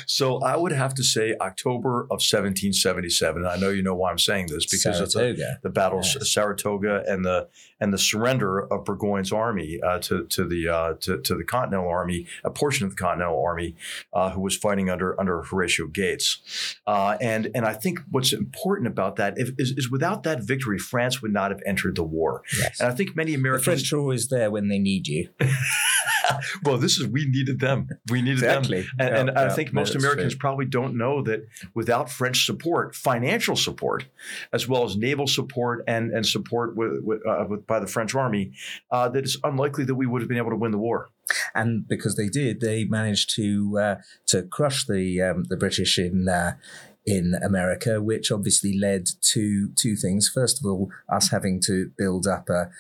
so 0.07 0.43
I 0.43 0.57
would 0.57 0.73
have 0.73 0.95
to 0.95 1.03
say 1.03 1.35
October 1.41 2.03
of 2.03 2.21
1777. 2.21 3.47
I 3.47 3.57
know 3.57 3.71
you 3.71 3.83
know 3.83 3.95
why 3.95 4.11
I'm 4.11 4.19
saying 4.19 4.49
this 4.49 4.67
because 4.67 4.99
Saratoga. 4.99 5.31
it's 5.31 5.41
a, 5.41 5.59
the 5.63 5.71
Battle 5.71 6.01
yes. 6.03 6.17
of 6.17 6.29
Saratoga 6.29 7.03
and 7.09 7.25
the 7.25 7.49
and 7.81 7.93
the 7.93 7.99
surrender 7.99 8.61
of 8.73 8.85
Burgoyne's 8.85 9.33
army 9.33 9.81
uh, 9.83 9.99
to 10.01 10.25
to 10.27 10.47
the 10.47 10.69
uh, 10.69 10.95
to, 11.01 11.19
to, 11.19 11.35
the 11.35 11.45
Continental 11.45 11.89
Army, 11.89 12.27
a 12.45 12.51
portion 12.51 12.85
of 12.85 12.91
the 12.91 12.97
Continental 12.97 13.43
Army, 13.43 13.75
uh, 14.13 14.31
who 14.31 14.41
was 14.41 14.57
fighting 14.57 14.91
under 14.91 15.19
under 15.19 15.43
Horatio 15.43 15.87
Gates. 15.87 16.77
Uh, 16.87 17.17
and 17.21 17.51
and 17.55 17.65
I 17.65 17.73
think 17.73 18.01
what's 18.11 18.33
important 18.33 18.87
about 18.87 19.17
that 19.17 19.35
is, 19.37 19.53
is 19.59 19.91
without 19.91 20.23
that 20.25 20.43
victory, 20.43 20.79
France 20.79 21.22
would 21.23 21.33
not 21.33 21.51
have 21.51 21.61
entered 21.67 21.97
the 21.97 22.05
war. 22.05 22.43
Yes. 22.59 22.81
And 22.81 22.91
I 22.91 22.95
think 22.95 23.17
many 23.17 23.35
Americans. 23.35 23.65
The 23.65 23.71
French 23.73 23.93
are 23.93 23.99
always 23.99 24.29
there 24.29 24.51
when 24.51 24.69
they 24.69 24.79
need 24.79 25.07
you. 25.09 25.29
well, 26.65 26.79
this 26.79 26.99
is 26.99 27.07
we 27.07 27.27
needed 27.27 27.61
them. 27.61 27.89
We 28.11 28.23
needed 28.23 28.45
exactly. 28.45 28.83
them. 28.83 28.91
And, 28.99 29.09
yeah, 29.09 29.21
and 29.21 29.31
yeah, 29.35 29.45
I 29.45 29.49
think 29.51 29.73
most 29.73 29.95
Americans 29.95 30.35
true. 30.35 30.41
probably 30.41 30.67
don't 30.67 30.97
know 30.97 31.23
that 31.23 31.47
without 31.75 32.11
French 32.11 32.45
support, 32.45 32.95
financial 32.95 33.57
support, 33.57 34.07
as 34.53 34.69
well 34.69 34.85
as 34.85 34.97
naval 34.97 35.27
support 35.27 35.85
and 35.87 36.13
and 36.13 36.27
support 36.27 36.77
with, 36.77 37.01
with, 37.03 37.27
uh, 37.27 37.45
with 37.49 37.67
by 37.67 37.81
the 37.81 37.87
French 37.87 38.15
army, 38.15 38.53
uh, 38.91 39.09
that 39.09 39.25
it's 39.25 39.37
unlikely 39.45 39.85
that 39.85 39.95
we 39.95 40.07
would 40.07 40.23
have 40.23 40.29
been 40.29 40.39
able 40.39 40.51
to 40.51 40.57
win 40.57 40.71
the 40.71 40.79
war. 40.79 41.11
And 41.55 41.87
because 41.87 42.17
they 42.17 42.29
did, 42.29 42.61
they 42.61 42.85
managed 42.85 43.35
to 43.37 43.79
uh, 43.79 43.95
to 44.27 44.43
crush 44.43 44.87
the 44.87 45.21
um, 45.23 45.45
the 45.49 45.57
British 45.57 45.99
in 45.99 46.29
uh, 46.29 46.57
in 47.05 47.35
America, 47.43 48.01
which 48.01 48.31
obviously 48.31 48.79
led 48.79 49.09
to 49.21 49.69
two 49.75 49.97
things. 49.97 50.29
First 50.29 50.61
of 50.61 50.71
all, 50.71 50.91
us 51.09 51.31
having 51.31 51.61
to 51.63 51.91
build 51.97 52.27
up 52.27 52.49
a 52.49 52.71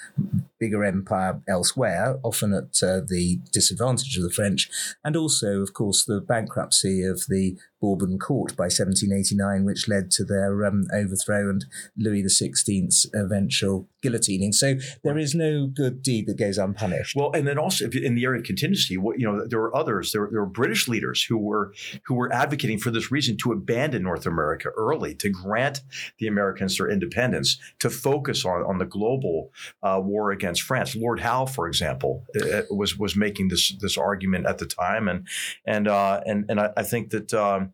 bigger 0.62 0.84
empire 0.84 1.42
elsewhere, 1.48 2.20
often 2.22 2.54
at 2.54 2.80
uh, 2.84 3.00
the 3.04 3.40
disadvantage 3.50 4.16
of 4.16 4.22
the 4.22 4.30
French, 4.30 4.70
and 5.02 5.16
also, 5.16 5.60
of 5.60 5.74
course, 5.74 6.04
the 6.04 6.20
bankruptcy 6.20 7.02
of 7.02 7.24
the 7.28 7.56
Bourbon 7.82 8.16
court 8.16 8.56
by 8.56 8.66
1789, 8.66 9.64
which 9.64 9.88
led 9.88 10.12
to 10.12 10.24
their 10.24 10.64
um, 10.64 10.84
overthrow 10.94 11.50
and 11.50 11.64
Louis 11.96 12.22
XVI's 12.22 13.10
eventual 13.12 13.88
guillotining. 14.04 14.54
So 14.54 14.76
there 15.02 15.18
is 15.18 15.34
no 15.34 15.66
good 15.66 16.00
deed 16.00 16.26
that 16.28 16.38
goes 16.38 16.58
unpunished. 16.58 17.16
Well, 17.16 17.32
and 17.32 17.44
then 17.44 17.58
also 17.58 17.90
in 17.90 18.14
the 18.14 18.24
area 18.24 18.38
of 18.38 18.46
contingency, 18.46 18.94
you 18.94 19.14
know, 19.18 19.44
there 19.46 19.58
were 19.58 19.76
others. 19.76 20.12
There, 20.12 20.28
there 20.30 20.40
were 20.40 20.46
British 20.46 20.86
leaders 20.86 21.24
who 21.24 21.36
were 21.36 21.74
who 22.04 22.14
were 22.14 22.32
advocating 22.32 22.78
for 22.78 22.92
this 22.92 23.10
reason 23.10 23.36
to 23.38 23.50
abandon 23.50 24.04
North 24.04 24.26
America 24.26 24.68
early, 24.76 25.16
to 25.16 25.28
grant 25.28 25.80
the 26.18 26.28
Americans 26.28 26.78
their 26.78 26.88
independence, 26.88 27.58
to 27.80 27.90
focus 27.90 28.44
on 28.44 28.62
on 28.62 28.78
the 28.78 28.86
global 28.86 29.50
uh, 29.82 30.00
war 30.00 30.30
against 30.30 30.51
France. 30.60 30.94
Lord 30.94 31.20
Howe, 31.20 31.46
for 31.46 31.66
example, 31.66 32.24
uh, 32.40 32.58
uh, 32.58 32.62
was 32.70 32.98
was 32.98 33.16
making 33.16 33.48
this 33.48 33.72
this 33.80 33.96
argument 33.96 34.46
at 34.46 34.58
the 34.58 34.66
time, 34.66 35.08
and 35.08 35.26
and 35.66 35.88
uh, 35.88 36.20
and 36.26 36.44
and 36.48 36.60
I, 36.60 36.70
I 36.76 36.82
think 36.82 37.10
that. 37.10 37.32
Um, 37.34 37.72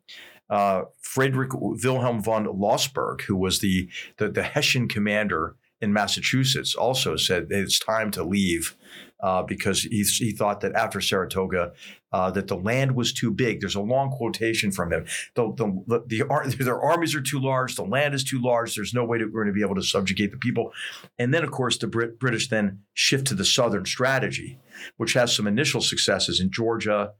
uh, 0.50 0.84
Friedrich 1.02 1.50
Wilhelm 1.52 2.22
von 2.22 2.46
Lossberg, 2.46 3.20
who 3.20 3.36
was 3.36 3.58
the, 3.58 3.86
the, 4.16 4.30
the 4.30 4.42
Hessian 4.42 4.88
commander 4.88 5.56
in 5.82 5.92
Massachusetts, 5.92 6.74
also 6.74 7.16
said 7.16 7.48
it's 7.50 7.78
time 7.78 8.10
to 8.12 8.24
leave 8.24 8.74
uh, 9.20 9.42
because 9.42 9.82
he, 9.82 10.02
he 10.02 10.32
thought 10.32 10.60
that 10.60 10.74
after 10.74 11.00
Saratoga, 11.00 11.72
uh, 12.12 12.30
that 12.30 12.48
the 12.48 12.56
land 12.56 12.94
was 12.94 13.12
too 13.12 13.30
big. 13.30 13.60
There's 13.60 13.74
a 13.74 13.80
long 13.80 14.10
quotation 14.10 14.70
from 14.70 14.92
him. 14.92 15.04
The, 15.34 15.52
the, 15.56 15.84
the, 16.06 16.24
the, 16.26 16.56
their 16.64 16.80
armies 16.80 17.14
are 17.14 17.20
too 17.20 17.40
large. 17.40 17.74
The 17.74 17.84
land 17.84 18.14
is 18.14 18.24
too 18.24 18.40
large. 18.40 18.74
There's 18.74 18.94
no 18.94 19.04
way 19.04 19.18
that 19.18 19.26
we're 19.26 19.44
going 19.44 19.52
to 19.54 19.58
be 19.58 19.64
able 19.64 19.74
to 19.74 19.82
subjugate 19.82 20.30
the 20.30 20.38
people. 20.38 20.72
And 21.18 21.34
then, 21.34 21.44
of 21.44 21.50
course, 21.50 21.78
the 21.78 21.86
Brit, 21.86 22.18
British 22.18 22.48
then 22.48 22.80
shift 22.94 23.26
to 23.28 23.34
the 23.34 23.44
Southern 23.44 23.84
strategy, 23.84 24.58
which 24.96 25.12
has 25.14 25.34
some 25.34 25.46
initial 25.46 25.80
successes 25.80 26.40
in 26.40 26.50
Georgia, 26.50 27.12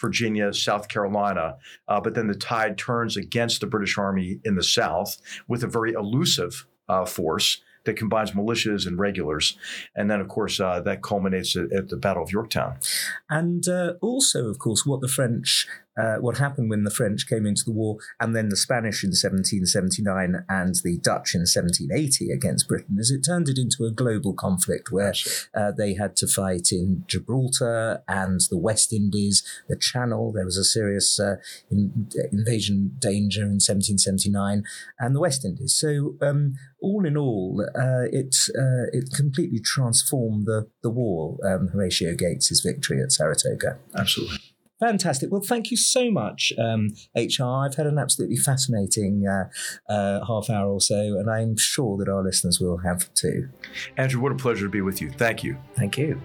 Virginia, 0.00 0.52
South 0.52 0.88
Carolina. 0.88 1.56
Uh, 1.88 2.00
but 2.00 2.14
then 2.14 2.28
the 2.28 2.34
tide 2.34 2.78
turns 2.78 3.16
against 3.16 3.60
the 3.60 3.66
British 3.66 3.98
Army 3.98 4.40
in 4.44 4.54
the 4.54 4.62
South 4.62 5.16
with 5.48 5.64
a 5.64 5.68
very 5.68 5.92
elusive 5.92 6.66
uh, 6.88 7.04
force 7.04 7.62
that 7.86 7.96
combines 7.96 8.32
militias 8.32 8.86
and 8.86 8.98
regulars. 8.98 9.56
And 9.94 10.10
then, 10.10 10.20
of 10.20 10.28
course, 10.28 10.60
uh, 10.60 10.80
that 10.80 11.02
culminates 11.02 11.56
at, 11.56 11.72
at, 11.72 11.88
the 11.88 11.96
Battle 11.96 12.22
of 12.22 12.30
Yorktown. 12.30 12.78
And 13.30 13.66
uh, 13.66 13.94
also, 14.00 14.48
of 14.48 14.58
course, 14.58 14.84
what 14.84 15.00
the 15.00 15.08
French 15.08 15.66
uh, 15.96 16.16
what 16.16 16.38
happened 16.38 16.70
when 16.70 16.84
the 16.84 16.90
French 16.90 17.26
came 17.28 17.46
into 17.46 17.64
the 17.64 17.72
war, 17.72 17.96
and 18.20 18.34
then 18.34 18.48
the 18.48 18.56
Spanish 18.56 19.02
in 19.02 19.08
1779 19.10 20.44
and 20.48 20.74
the 20.84 20.98
Dutch 20.98 21.34
in 21.34 21.40
1780 21.40 22.30
against 22.30 22.68
Britain, 22.68 22.98
is 22.98 23.10
it 23.10 23.24
turned 23.24 23.48
it 23.48 23.58
into 23.58 23.84
a 23.84 23.90
global 23.90 24.32
conflict 24.32 24.90
where 24.90 25.14
uh, 25.54 25.72
they 25.72 25.94
had 25.94 26.16
to 26.16 26.26
fight 26.26 26.68
in 26.70 27.04
Gibraltar 27.06 28.02
and 28.08 28.40
the 28.50 28.58
West 28.58 28.92
Indies, 28.92 29.42
the 29.68 29.76
Channel. 29.76 30.32
There 30.32 30.44
was 30.44 30.56
a 30.56 30.64
serious 30.64 31.18
uh, 31.18 31.36
in, 31.70 32.08
invasion 32.32 32.96
danger 32.98 33.42
in 33.42 33.60
1779, 33.60 34.64
and 34.98 35.14
the 35.14 35.20
West 35.20 35.44
Indies. 35.44 35.74
So, 35.74 36.16
um, 36.20 36.54
all 36.80 37.04
in 37.06 37.16
all, 37.16 37.66
uh, 37.74 38.06
it 38.12 38.36
uh, 38.50 38.86
it 38.92 39.12
completely 39.14 39.60
transformed 39.60 40.46
the 40.46 40.68
the 40.82 40.90
war. 40.90 41.38
Um, 41.44 41.68
Horatio 41.68 42.14
Gates's 42.14 42.60
victory 42.60 43.02
at 43.02 43.12
Saratoga. 43.12 43.78
Absolutely. 43.94 44.38
Fantastic. 44.80 45.30
Well, 45.32 45.40
thank 45.40 45.70
you 45.70 45.76
so 45.76 46.10
much, 46.10 46.52
um, 46.58 46.90
HR. 47.16 47.64
I've 47.64 47.76
had 47.76 47.86
an 47.86 47.98
absolutely 47.98 48.36
fascinating 48.36 49.26
uh, 49.26 49.48
uh, 49.90 50.24
half 50.26 50.50
hour 50.50 50.70
or 50.70 50.80
so, 50.80 50.96
and 50.96 51.30
I'm 51.30 51.56
sure 51.56 51.96
that 51.96 52.08
our 52.08 52.22
listeners 52.22 52.60
will 52.60 52.78
have 52.78 53.12
too. 53.14 53.48
Andrew, 53.96 54.20
what 54.20 54.32
a 54.32 54.36
pleasure 54.36 54.66
to 54.66 54.70
be 54.70 54.82
with 54.82 55.00
you. 55.00 55.10
Thank 55.10 55.42
you. 55.42 55.56
Thank 55.76 55.96
you. 55.96 56.20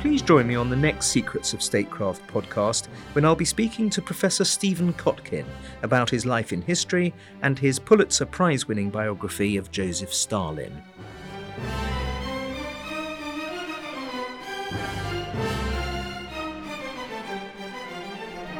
Please 0.00 0.20
join 0.20 0.48
me 0.48 0.56
on 0.56 0.68
the 0.68 0.76
next 0.76 1.06
Secrets 1.06 1.54
of 1.54 1.62
Statecraft 1.62 2.26
podcast 2.26 2.86
when 3.12 3.24
I'll 3.24 3.36
be 3.36 3.44
speaking 3.44 3.88
to 3.90 4.02
Professor 4.02 4.44
Stephen 4.44 4.92
Kotkin 4.94 5.46
about 5.82 6.10
his 6.10 6.26
life 6.26 6.52
in 6.52 6.60
history 6.60 7.14
and 7.42 7.56
his 7.56 7.78
Pulitzer 7.78 8.26
Prize 8.26 8.66
winning 8.66 8.90
biography 8.90 9.56
of 9.56 9.70
Joseph 9.70 10.12
Stalin. 10.12 10.82